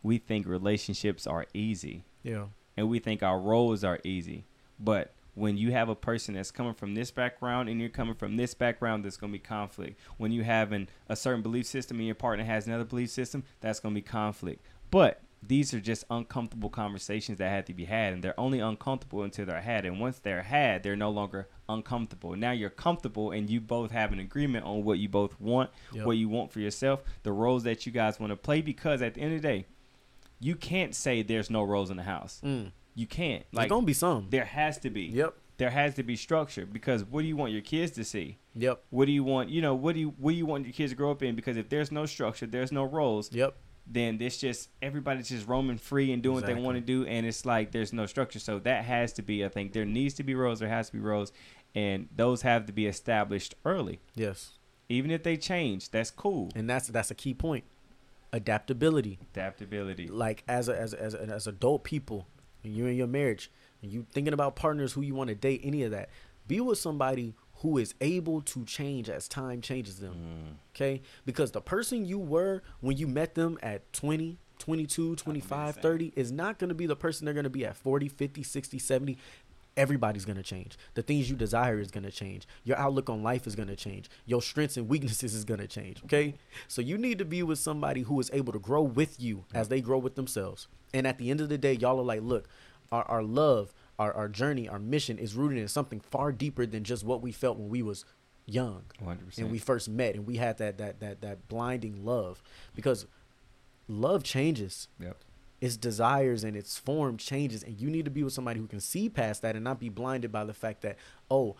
we 0.04 0.18
think 0.18 0.46
relationships 0.48 1.26
are 1.28 1.46
easy 1.54 2.04
Yeah. 2.24 2.46
and 2.78 2.90
we 2.90 3.00
think 3.00 3.24
our 3.24 3.40
roles 3.40 3.84
are 3.84 4.00
easy. 4.04 4.46
But 4.80 5.14
when 5.34 5.58
you 5.58 5.72
have 5.72 5.88
a 5.90 5.96
person 5.96 6.34
that's 6.36 6.52
coming 6.52 6.74
from 6.74 6.94
this 6.94 7.10
background 7.12 7.70
and 7.70 7.80
you're 7.80 7.90
coming 7.90 8.16
from 8.16 8.36
this 8.38 8.54
background, 8.54 9.04
there's 9.04 9.18
going 9.18 9.32
to 9.32 9.40
be 9.40 9.44
conflict. 9.44 10.00
When 10.18 10.32
you 10.32 10.44
have 10.44 10.72
an, 10.74 10.90
a 11.08 11.16
certain 11.16 11.42
belief 11.42 11.66
system 11.68 11.98
and 11.98 12.06
your 12.06 12.16
partner 12.16 12.44
has 12.44 12.68
another 12.68 12.84
belief 12.84 13.10
system, 13.12 13.44
that's 13.62 13.80
going 13.80 13.96
to 13.96 14.02
be 14.02 14.06
conflict. 14.06 14.66
But 14.90 15.22
these 15.42 15.74
are 15.74 15.80
just 15.80 16.04
uncomfortable 16.12 16.70
conversations 16.70 17.40
that 17.40 17.50
have 17.50 17.66
to 17.66 17.74
be 17.74 17.86
had, 17.86 18.14
and 18.14 18.24
they're 18.24 18.40
only 18.40 18.60
uncomfortable 18.60 19.24
until 19.24 19.46
they're 19.46 19.62
had. 19.62 19.86
And 19.86 20.00
once 20.00 20.20
they're 20.20 20.44
had, 20.44 20.84
they're 20.84 20.96
no 20.96 21.10
longer 21.10 21.48
uncomfortable. 21.68 22.36
Now 22.36 22.52
you're 22.52 22.70
comfortable, 22.70 23.32
and 23.32 23.50
you 23.50 23.60
both 23.62 23.90
have 23.92 24.12
an 24.12 24.20
agreement 24.20 24.66
on 24.66 24.84
what 24.84 25.00
you 25.00 25.10
both 25.10 25.40
want, 25.40 25.72
Yep. 25.94 26.06
what 26.06 26.18
you 26.18 26.30
want 26.30 26.52
for 26.52 26.60
yourself, 26.60 27.02
the 27.24 27.32
roles 27.32 27.64
that 27.64 27.86
you 27.86 27.92
guys 27.92 28.20
want 28.20 28.32
to 28.32 28.36
play. 28.38 28.62
Because 28.62 29.02
at 29.02 29.16
the 29.16 29.22
end 29.22 29.34
of 29.34 29.42
the 29.42 29.48
day, 29.48 29.66
you 30.40 30.56
can't 30.56 30.94
say 30.94 31.24
there's 31.24 31.50
no 31.50 31.64
roles 31.64 31.90
in 31.90 31.98
the 31.98 32.04
house. 32.04 32.40
Mm. 32.44 32.72
You 32.96 33.08
can't. 33.08 33.44
There's 33.52 33.58
Like 33.64 33.70
gonna 33.70 33.86
be 33.86 33.94
some. 33.94 34.28
there 34.30 34.46
has 34.46 34.78
to 34.80 34.90
be. 34.90 35.04
Yep. 35.04 35.36
There 35.58 35.70
has 35.70 35.94
to 35.96 36.04
be 36.04 36.16
structure 36.16 36.66
because 36.66 37.04
what 37.06 37.22
do 37.22 37.28
you 37.28 37.36
want 37.38 37.52
your 37.52 37.62
kids 37.62 37.92
to 37.94 38.04
see? 38.04 38.38
Yep. 38.56 38.84
What 38.90 39.06
do 39.06 39.12
you 39.12 39.24
want? 39.24 39.50
You 39.50 39.62
know, 39.62 39.76
what 39.76 39.94
do 39.94 40.00
you 40.02 40.14
what 40.18 40.32
do 40.32 40.38
you 40.38 40.46
want 40.46 40.66
your 40.66 40.74
kids 40.74 40.92
to 40.92 40.96
grow 40.96 41.12
up 41.12 41.22
in? 41.24 41.36
Because 41.36 41.56
if 41.58 41.70
there's 41.70 41.92
no 41.92 42.06
structure, 42.06 42.46
there's 42.48 42.72
no 42.72 42.84
roles, 42.84 43.32
Yep. 43.32 43.56
then 43.88 44.18
it's 44.22 44.38
just 44.38 44.70
everybody's 44.82 45.30
just 45.30 45.48
roaming 45.48 45.78
free 45.78 46.12
and 46.12 46.22
doing 46.24 46.36
what 46.36 46.46
they 46.48 46.56
want 46.56 46.76
to 46.78 46.82
do, 46.82 47.06
and 47.06 47.26
it's 47.26 47.46
like 47.46 47.72
there's 47.72 47.94
no 47.94 48.06
structure. 48.08 48.40
So 48.40 48.60
that 48.60 48.86
has 48.86 49.14
to 49.14 49.22
be. 49.22 49.46
I 49.46 49.50
think 49.50 49.74
there 49.74 49.86
needs 49.86 50.16
to 50.16 50.24
be 50.24 50.34
roles. 50.36 50.60
There 50.60 50.70
has 50.70 50.88
to 50.88 50.94
be 50.94 51.00
roles, 51.00 51.32
and 51.76 52.08
those 52.16 52.42
have 52.42 52.66
to 52.66 52.74
be 52.74 52.88
established 52.88 53.54
early. 53.64 54.00
Yes. 54.16 54.54
Even 54.90 55.12
if 55.12 55.22
they 55.24 55.38
change, 55.38 55.90
that's 55.92 56.10
cool. 56.12 56.50
And 56.56 56.68
that's 56.70 56.88
that's 56.88 57.12
a 57.12 57.16
key 57.16 57.34
point. 57.36 57.64
Adaptability. 58.34 59.20
Adaptability. 59.34 60.08
Like 60.08 60.44
as 60.48 60.70
a, 60.70 60.78
as 60.80 60.94
a, 60.94 61.02
as, 61.02 61.14
a, 61.14 61.22
as 61.22 61.48
adult 61.48 61.84
people, 61.84 62.28
and 62.64 62.76
you 62.76 62.86
in 62.86 62.96
your 62.96 63.08
marriage, 63.08 63.52
and 63.82 63.92
you 63.92 64.06
thinking 64.12 64.34
about 64.34 64.56
partners 64.56 64.94
who 64.94 65.02
you 65.02 65.16
want 65.16 65.30
to 65.30 65.36
date, 65.36 65.62
any 65.64 65.84
of 65.84 65.92
that, 65.92 66.10
be 66.48 66.60
with 66.60 66.78
somebody 66.78 67.36
who 67.62 67.78
is 67.78 67.94
able 68.02 68.42
to 68.42 68.66
change 68.66 69.10
as 69.10 69.28
time 69.28 69.62
changes 69.62 70.00
them. 70.00 70.14
Mm. 70.14 70.56
Okay? 70.76 71.02
Because 71.26 71.52
the 71.52 71.62
person 71.62 72.06
you 72.06 72.18
were 72.18 72.64
when 72.80 72.98
you 72.98 73.08
met 73.08 73.36
them 73.36 73.58
at 73.62 73.92
20, 73.94 74.38
22, 74.58 75.16
25, 75.16 75.76
30 75.76 76.14
is 76.16 76.32
not 76.32 76.58
going 76.58 76.70
to 76.70 76.76
be 76.76 76.88
the 76.88 76.96
person 76.96 77.26
they're 77.26 77.34
going 77.34 77.44
to 77.44 77.50
be 77.50 77.66
at 77.66 77.76
40, 77.76 78.10
50, 78.10 78.44
60, 78.44 78.80
70. 78.80 79.18
Everybody's 79.78 80.26
going 80.26 80.38
to 80.38 80.44
change. 80.44 80.78
The 80.96 81.02
things 81.02 81.30
you 81.30 81.36
desire 81.36 81.80
is 81.80 81.92
going 81.92 82.04
to 82.04 82.12
change. 82.12 82.46
Your 82.64 82.78
outlook 82.78 83.10
on 83.10 83.24
life 83.24 83.48
is 83.48 83.56
going 83.56 83.70
to 83.70 83.76
change. 83.76 84.10
Your 84.26 84.42
strengths 84.42 84.76
and 84.78 84.90
weaknesses 84.90 85.34
is 85.34 85.46
going 85.46 85.62
to 85.62 85.68
change. 85.68 86.04
Okay? 86.04 86.36
So 86.68 86.82
you 86.82 86.98
need 86.98 87.18
to 87.20 87.26
be 87.26 87.42
with 87.42 87.58
somebody 87.60 88.02
who 88.02 88.20
is 88.20 88.30
able 88.34 88.52
to 88.54 88.60
grow 88.60 88.82
with 88.82 89.20
you 89.22 89.46
as 89.54 89.70
they 89.70 89.80
grow 89.80 89.98
with 89.98 90.16
themselves. 90.16 90.68
And 90.94 91.08
at 91.08 91.18
the 91.18 91.30
end 91.32 91.40
of 91.40 91.48
the 91.50 91.58
day, 91.58 91.74
y'all 91.74 92.00
are 92.00 92.04
like, 92.04 92.22
look, 92.22 92.50
our, 92.92 93.04
our 93.04 93.24
love, 93.24 93.74
our, 93.98 94.14
our 94.14 94.28
journey, 94.28 94.68
our 94.68 94.80
mission 94.80 95.18
is 95.18 95.36
rooted 95.36 95.58
in 95.58 95.70
something 95.70 96.02
far 96.02 96.34
deeper 96.34 96.66
than 96.66 96.84
just 96.84 97.06
what 97.06 97.22
we 97.22 97.32
felt 97.32 97.58
when 97.58 97.70
we 97.70 97.82
was 97.82 98.04
young 98.48 98.84
100%. 99.02 99.38
and 99.38 99.52
we 99.52 99.60
first 99.60 99.88
met 99.88 100.16
and 100.16 100.26
we 100.28 100.36
had 100.36 100.58
that 100.58 100.78
that 100.80 101.00
that 101.00 101.22
that 101.22 101.48
blinding 101.48 102.04
love 102.04 102.42
because 102.76 103.06
love 103.88 104.24
changes 104.24 104.88
Yep. 105.00 105.16
Its 105.62 105.78
desires 105.78 106.44
and 106.44 106.58
its 106.58 106.78
form 106.78 107.16
changes 107.18 107.64
and 107.64 107.80
you 107.80 107.90
need 107.90 108.04
to 108.04 108.12
be 108.12 108.24
with 108.24 108.34
somebody 108.34 108.60
who 108.60 108.68
can 108.68 108.80
see 108.80 109.08
past 109.08 109.42
that 109.44 109.56
and 109.56 109.64
not 109.64 109.80
be 109.80 109.90
blinded 109.90 110.32
by 110.32 110.44
the 110.44 110.54
fact 110.54 110.82
that 110.82 110.98
oh 111.30 111.56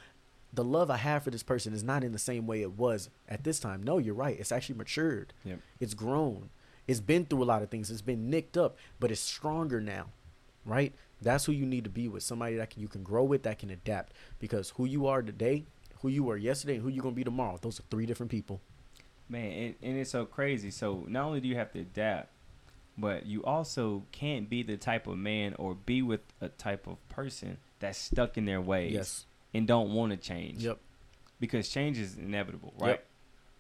the 0.52 0.64
love 0.64 0.90
i 0.90 0.98
have 0.98 1.24
for 1.24 1.30
this 1.30 1.44
person 1.44 1.72
is 1.72 1.84
not 1.84 2.04
in 2.04 2.12
the 2.12 2.20
same 2.20 2.46
way 2.46 2.62
it 2.62 2.74
was 2.74 3.10
at 3.30 3.44
this 3.44 3.60
time. 3.60 3.82
No 3.84 4.00
you're 4.00 4.16
right. 4.16 4.38
It's 4.40 4.52
actually 4.52 4.78
matured. 4.78 5.34
Yep. 5.46 5.60
it's 5.80 5.94
grown. 5.94 6.50
It's 6.88 7.00
been 7.00 7.26
through 7.26 7.44
a 7.44 7.46
lot 7.46 7.62
of 7.62 7.70
things. 7.70 7.90
It's 7.90 8.02
been 8.02 8.30
nicked 8.30 8.58
up 8.58 8.76
but 9.00 9.12
it's 9.12 9.22
stronger 9.22 9.80
now 9.80 10.08
right? 10.66 10.94
That's 11.22 11.46
who 11.46 11.52
you 11.52 11.66
need 11.66 11.86
to 11.86 11.90
be 11.90 12.08
with. 12.08 12.22
Somebody 12.22 12.56
that 12.58 12.72
can, 12.72 12.82
you 12.82 12.88
can 12.88 13.02
grow 13.02 13.24
with 13.24 13.44
that 13.44 13.58
can 13.58 13.72
adapt. 13.72 14.14
Because 14.38 14.72
who 14.72 14.86
you 14.86 15.08
are 15.08 15.22
today 15.22 15.66
who 16.02 16.10
you 16.10 16.24
were 16.24 16.38
yesterday 16.38 16.76
and 16.76 16.84
who 16.84 16.90
you're 16.90 17.04
going 17.04 17.14
to 17.14 17.20
be 17.20 17.24
tomorrow 17.24 17.58
those 17.62 17.80
are 17.80 17.84
three 17.90 18.06
different 18.06 18.32
people. 18.32 18.60
Man, 19.30 19.52
and, 19.52 19.76
and 19.82 19.98
it's 19.98 20.12
so 20.12 20.26
crazy. 20.26 20.72
So 20.72 21.06
not 21.08 21.26
only 21.26 21.40
do 21.40 21.48
you 21.48 21.56
have 21.56 21.72
to 21.72 21.80
adapt, 21.80 22.31
but 23.02 23.26
you 23.26 23.44
also 23.44 24.04
can't 24.12 24.50
be 24.50 24.64
the 24.64 24.78
type 24.78 25.08
of 25.08 25.18
man 25.18 25.56
or 25.58 25.76
be 25.76 26.02
with 26.02 26.22
a 26.40 26.50
type 26.50 26.88
of 26.88 26.98
person 27.10 27.58
that's 27.80 27.98
stuck 27.98 28.38
in 28.38 28.46
their 28.46 28.62
ways 28.62 28.94
yes 28.94 29.26
and 29.54 29.68
don't 29.68 29.92
want 29.94 30.12
to 30.12 30.18
change. 30.18 30.64
yep 30.64 30.78
Because 31.40 31.68
change 31.68 31.98
is 31.98 32.16
inevitable, 32.18 32.74
right? 32.80 32.90
Yep. 32.92 33.08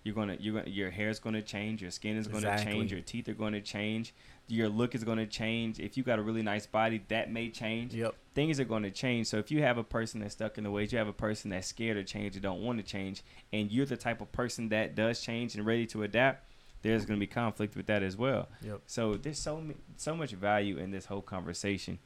You're 0.04 0.16
gonna, 0.16 0.38
you're 0.40 0.56
gonna, 0.56 0.70
your 0.70 0.90
hair's 0.90 1.20
gonna 1.20 1.42
change, 1.42 1.82
your 1.82 1.92
skin 1.92 2.18
is 2.18 2.28
gonna 2.28 2.48
Exactly. 2.50 2.72
change, 2.74 2.92
your 2.92 3.02
teeth 3.02 3.28
are 3.30 3.34
gonna 3.34 3.62
change, 3.62 4.14
your 4.48 4.70
look 4.70 4.96
is 4.96 5.04
gonna 5.04 5.28
change. 5.28 5.80
If 5.80 5.98
you 5.98 6.04
got 6.04 6.18
a 6.18 6.22
really 6.22 6.42
nice 6.42 6.66
body, 6.66 7.02
that 7.10 7.32
may 7.32 7.50
change. 7.50 7.94
yep 7.94 8.16
things 8.34 8.60
are 8.60 8.66
going 8.66 8.84
to 8.84 8.92
change. 8.92 9.28
So 9.28 9.38
if 9.38 9.52
you 9.52 9.62
have 9.62 9.78
a 9.78 9.84
person 9.84 10.22
that's 10.22 10.34
stuck 10.34 10.58
in 10.58 10.64
the 10.64 10.72
ways, 10.72 10.92
you 10.92 10.98
have 10.98 11.08
a 11.08 11.14
person 11.14 11.52
that's 11.52 11.68
scared 11.68 11.98
of 11.98 12.06
change 12.06 12.36
and 12.36 12.42
don't 12.44 12.62
want 12.62 12.78
to 12.80 12.84
change, 12.84 13.24
and 13.52 13.72
you're 13.72 13.86
the 13.86 13.98
type 13.98 14.22
of 14.22 14.32
person 14.32 14.70
that 14.70 14.96
does 14.96 15.22
change 15.22 15.56
and 15.56 15.66
ready 15.66 15.86
to 15.88 16.04
adapt, 16.04 16.46
there's 16.82 17.06
going 17.06 17.20
to 17.20 17.26
be 17.26 17.28
conflict 17.28 17.76
with 17.76 17.86
that 17.88 18.04
as 18.04 18.18
well. 18.18 18.50
yep 18.64 18.82
So 18.88 19.16
there's 19.16 19.40
so 19.40 19.64
so 19.98 20.16
much 20.16 20.32
value 20.32 20.78
in 20.78 20.92
this 20.92 21.06
whole 21.06 21.22
conversation, 21.22 22.00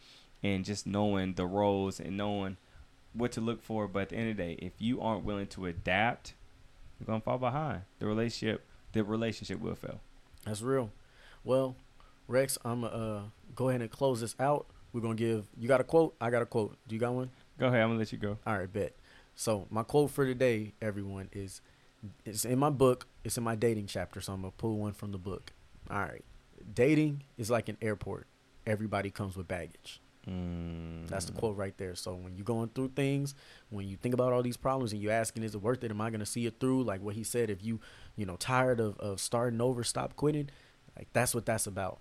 and 0.44 0.66
just 0.66 0.86
knowing 0.86 1.34
the 1.34 1.46
roles 1.46 2.00
and 2.00 2.18
knowing 2.18 2.58
what 3.14 3.32
to 3.34 3.42
look 3.42 3.64
for. 3.64 3.88
But 3.88 4.04
at 4.04 4.10
the 4.10 4.16
end 4.18 4.32
of 4.32 4.38
the 4.38 4.44
day, 4.44 4.54
if 4.60 4.74
you 4.80 5.02
aren't 5.02 5.24
willing 5.24 5.48
to 5.48 5.66
adapt, 5.66 6.34
you're 7.00 7.08
gonna 7.08 7.22
fall 7.22 7.38
behind. 7.38 7.82
The 8.00 8.06
relationship, 8.08 8.66
the 8.94 9.04
relationship 9.04 9.60
will 9.60 9.76
fail. 9.76 10.00
That's 10.46 10.62
real. 10.62 10.92
Well, 11.44 11.76
Rex, 12.28 12.58
I'm 12.66 12.84
uh, 12.84 13.22
go 13.56 13.70
ahead 13.70 13.82
and 13.82 13.90
close 13.90 14.22
this 14.22 14.36
out. 14.40 14.66
We're 14.94 15.02
gonna 15.02 15.16
give 15.16 15.46
you 15.58 15.68
got 15.68 15.82
a 15.82 15.84
quote. 15.84 16.16
I 16.20 16.30
got 16.30 16.42
a 16.42 16.46
quote. 16.46 16.76
Do 16.88 16.96
you 16.96 17.00
got 17.00 17.14
one? 17.14 17.30
Go 17.60 17.68
ahead, 17.68 17.82
I'm 17.82 17.90
gonna 17.90 18.00
let 18.00 18.12
you 18.12 18.18
go. 18.18 18.38
All 18.46 18.58
right, 18.58 18.72
bet. 18.72 18.94
So 19.36 19.68
my 19.70 19.84
quote 19.84 20.12
for 20.12 20.26
today, 20.26 20.74
everyone, 20.82 21.30
is 21.34 21.62
it's 22.26 22.46
in 22.46 22.60
my 22.60 22.70
book. 22.70 23.08
It's 23.24 23.38
in 23.38 23.44
my 23.44 23.56
dating 23.56 23.88
chapter. 23.88 24.22
So 24.22 24.34
I'm 24.34 24.42
gonna 24.42 24.52
pull 24.58 24.78
one 24.78 24.94
from 24.94 25.12
the 25.12 25.18
book. 25.18 25.52
All 25.90 26.00
right. 26.00 26.24
Dating 26.74 27.24
is 27.38 27.50
like 27.50 27.70
an 27.70 27.78
airport. 27.82 28.28
Everybody 28.66 29.12
comes 29.12 29.36
with 29.38 29.48
baggage. 29.48 30.02
Mm, 30.28 31.08
That's 31.08 31.26
the 31.26 31.34
quote 31.34 31.56
right 31.56 31.78
there. 31.78 31.94
So 31.94 32.16
when 32.16 32.36
you're 32.36 32.46
going 32.46 32.70
through 32.70 32.90
things, 32.96 33.36
when 33.70 33.88
you 33.88 33.96
think 33.96 34.16
about 34.16 34.34
all 34.34 34.42
these 34.42 34.58
problems 34.58 34.92
and 34.92 35.00
you're 35.02 35.12
asking, 35.12 35.44
is 35.44 35.54
it 35.54 35.62
worth 35.62 35.84
it? 35.84 35.92
Am 35.92 36.02
I 36.02 36.10
gonna 36.10 36.26
see 36.26 36.46
it 36.48 36.60
through? 36.60 36.84
Like 36.84 37.02
what 37.02 37.14
he 37.16 37.24
said, 37.24 37.50
if 37.52 37.64
you, 37.64 37.80
you 38.16 38.26
know, 38.26 38.36
tired 38.36 38.80
of, 38.80 38.98
of 39.00 39.20
starting 39.20 39.62
over, 39.62 39.84
stop 39.84 40.16
quitting. 40.16 40.50
Like 40.98 41.08
that's 41.14 41.36
what 41.36 41.46
that's 41.46 41.68
about. 41.68 42.00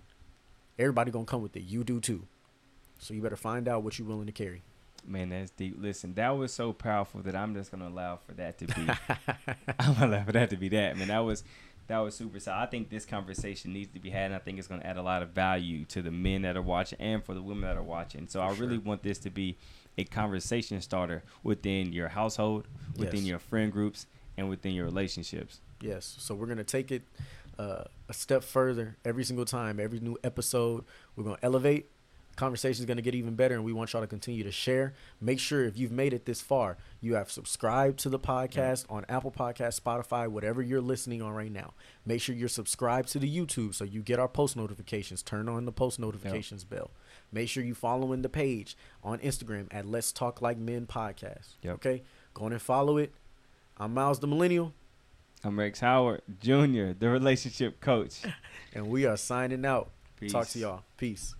Everybody 0.79 1.11
gonna 1.11 1.25
come 1.25 1.41
with 1.43 1.55
it. 1.55 1.63
You 1.63 1.83
do 1.83 1.99
too. 1.99 2.27
So 2.97 3.13
you 3.13 3.21
better 3.21 3.35
find 3.35 3.67
out 3.67 3.83
what 3.83 3.99
you're 3.99 4.07
willing 4.07 4.25
to 4.25 4.31
carry. 4.31 4.63
Man, 5.07 5.29
that's 5.29 5.51
deep. 5.51 5.75
Listen, 5.79 6.13
that 6.15 6.29
was 6.31 6.53
so 6.53 6.73
powerful 6.73 7.21
that 7.21 7.35
I'm 7.35 7.53
just 7.53 7.71
gonna 7.71 7.87
allow 7.87 8.17
for 8.17 8.33
that 8.33 8.57
to 8.59 8.65
be. 8.67 8.89
I'm 9.79 9.93
gonna 9.93 10.07
allow 10.17 10.23
for 10.25 10.31
that 10.33 10.49
to 10.51 10.57
be 10.57 10.69
that. 10.69 10.97
Man, 10.97 11.09
that 11.09 11.19
was 11.19 11.43
that 11.87 11.99
was 11.99 12.15
super. 12.15 12.39
So 12.39 12.51
I 12.51 12.65
think 12.65 12.89
this 12.89 13.05
conversation 13.05 13.71
needs 13.73 13.93
to 13.93 13.99
be 13.99 14.09
had, 14.09 14.25
and 14.27 14.35
I 14.35 14.39
think 14.39 14.57
it's 14.57 14.67
gonna 14.67 14.83
add 14.83 14.97
a 14.97 15.03
lot 15.03 15.21
of 15.21 15.29
value 15.29 15.85
to 15.85 16.01
the 16.01 16.11
men 16.11 16.41
that 16.41 16.57
are 16.57 16.61
watching 16.61 16.99
and 16.99 17.23
for 17.23 17.33
the 17.33 17.41
women 17.41 17.61
that 17.63 17.77
are 17.77 17.83
watching. 17.83 18.27
So 18.27 18.41
I 18.41 18.53
For 18.53 18.61
really 18.61 18.77
want 18.79 19.03
this 19.03 19.19
to 19.19 19.29
be 19.29 19.57
a 19.97 20.03
conversation 20.03 20.81
starter 20.81 21.23
within 21.43 21.93
your 21.93 22.09
household, 22.09 22.67
within 22.97 23.21
Yes. 23.21 23.25
your 23.25 23.39
friend 23.39 23.71
groups, 23.71 24.07
and 24.37 24.49
within 24.49 24.73
your 24.73 24.85
relationships. 24.85 25.61
Yes. 25.81 26.15
So 26.19 26.33
we're 26.35 26.47
gonna 26.47 26.63
take 26.63 26.91
it 26.91 27.03
uh, 27.59 27.83
a 28.09 28.13
step 28.13 28.43
further 28.43 28.97
every 29.05 29.23
single 29.23 29.45
time, 29.45 29.79
every 29.79 29.99
new 29.99 30.17
episode. 30.23 30.83
We're 31.15 31.23
gonna 31.25 31.37
elevate. 31.43 31.89
Conversation 32.35 32.81
is 32.81 32.85
gonna 32.85 33.01
get 33.01 33.15
even 33.15 33.35
better, 33.35 33.55
and 33.55 33.63
we 33.63 33.71
want 33.71 33.93
y'all 33.93 34.01
to 34.01 34.07
continue 34.07 34.43
to 34.43 34.51
share. 34.51 34.93
Make 35.21 35.39
sure 35.39 35.63
if 35.63 35.77
you've 35.77 35.91
made 35.91 36.13
it 36.13 36.25
this 36.25 36.41
far, 36.41 36.77
you 36.99 37.15
have 37.15 37.31
subscribed 37.31 37.99
to 37.99 38.09
the 38.09 38.19
podcast 38.19 38.85
on 38.89 39.05
Apple 39.07 39.31
Podcast, 39.31 39.79
Spotify, 39.79 40.27
whatever 40.27 40.61
you're 40.61 40.81
listening 40.81 41.21
on 41.21 41.33
right 41.33 41.51
now. 41.51 41.73
Make 42.05 42.21
sure 42.21 42.35
you're 42.35 42.49
subscribed 42.49 43.09
to 43.09 43.19
the 43.19 43.33
YouTube 43.33 43.73
so 43.73 43.85
you 43.85 44.01
get 44.01 44.19
our 44.19 44.27
post 44.27 44.57
notifications. 44.57 45.23
Turn 45.23 45.47
on 45.47 45.65
the 45.65 45.71
post 45.71 45.97
notifications 45.97 46.65
bell. 46.65 46.91
Make 47.31 47.47
sure 47.47 47.63
you 47.63 47.73
following 47.73 48.21
the 48.21 48.29
page 48.29 48.75
on 49.03 49.19
Instagram 49.19 49.67
at 49.71 49.85
Let's 49.85 50.11
Talk 50.11 50.41
Like 50.41 50.57
Men 50.57 50.85
Podcast. 50.87 51.55
Yep. 51.61 51.75
Okay, 51.75 52.03
go 52.33 52.45
on 52.45 52.51
and 52.51 52.61
follow 52.61 52.97
it. 52.97 53.13
I'm 53.77 53.93
Miles 53.93 54.19
the 54.19 54.27
Millennial. 54.27 54.73
I'm 55.43 55.59
Rex 55.59 55.79
Howard 55.79 56.21
Jr., 56.41 56.93
the 56.97 57.07
relationship 57.09 57.79
coach. 57.79 58.21
and 58.73 58.87
we 58.87 59.05
are 59.05 59.15
signing 59.15 59.65
out. 59.65 59.91
Peace. 60.19 60.31
Talk 60.31 60.47
to 60.49 60.59
y'all. 60.59 60.83
Peace. 60.97 61.35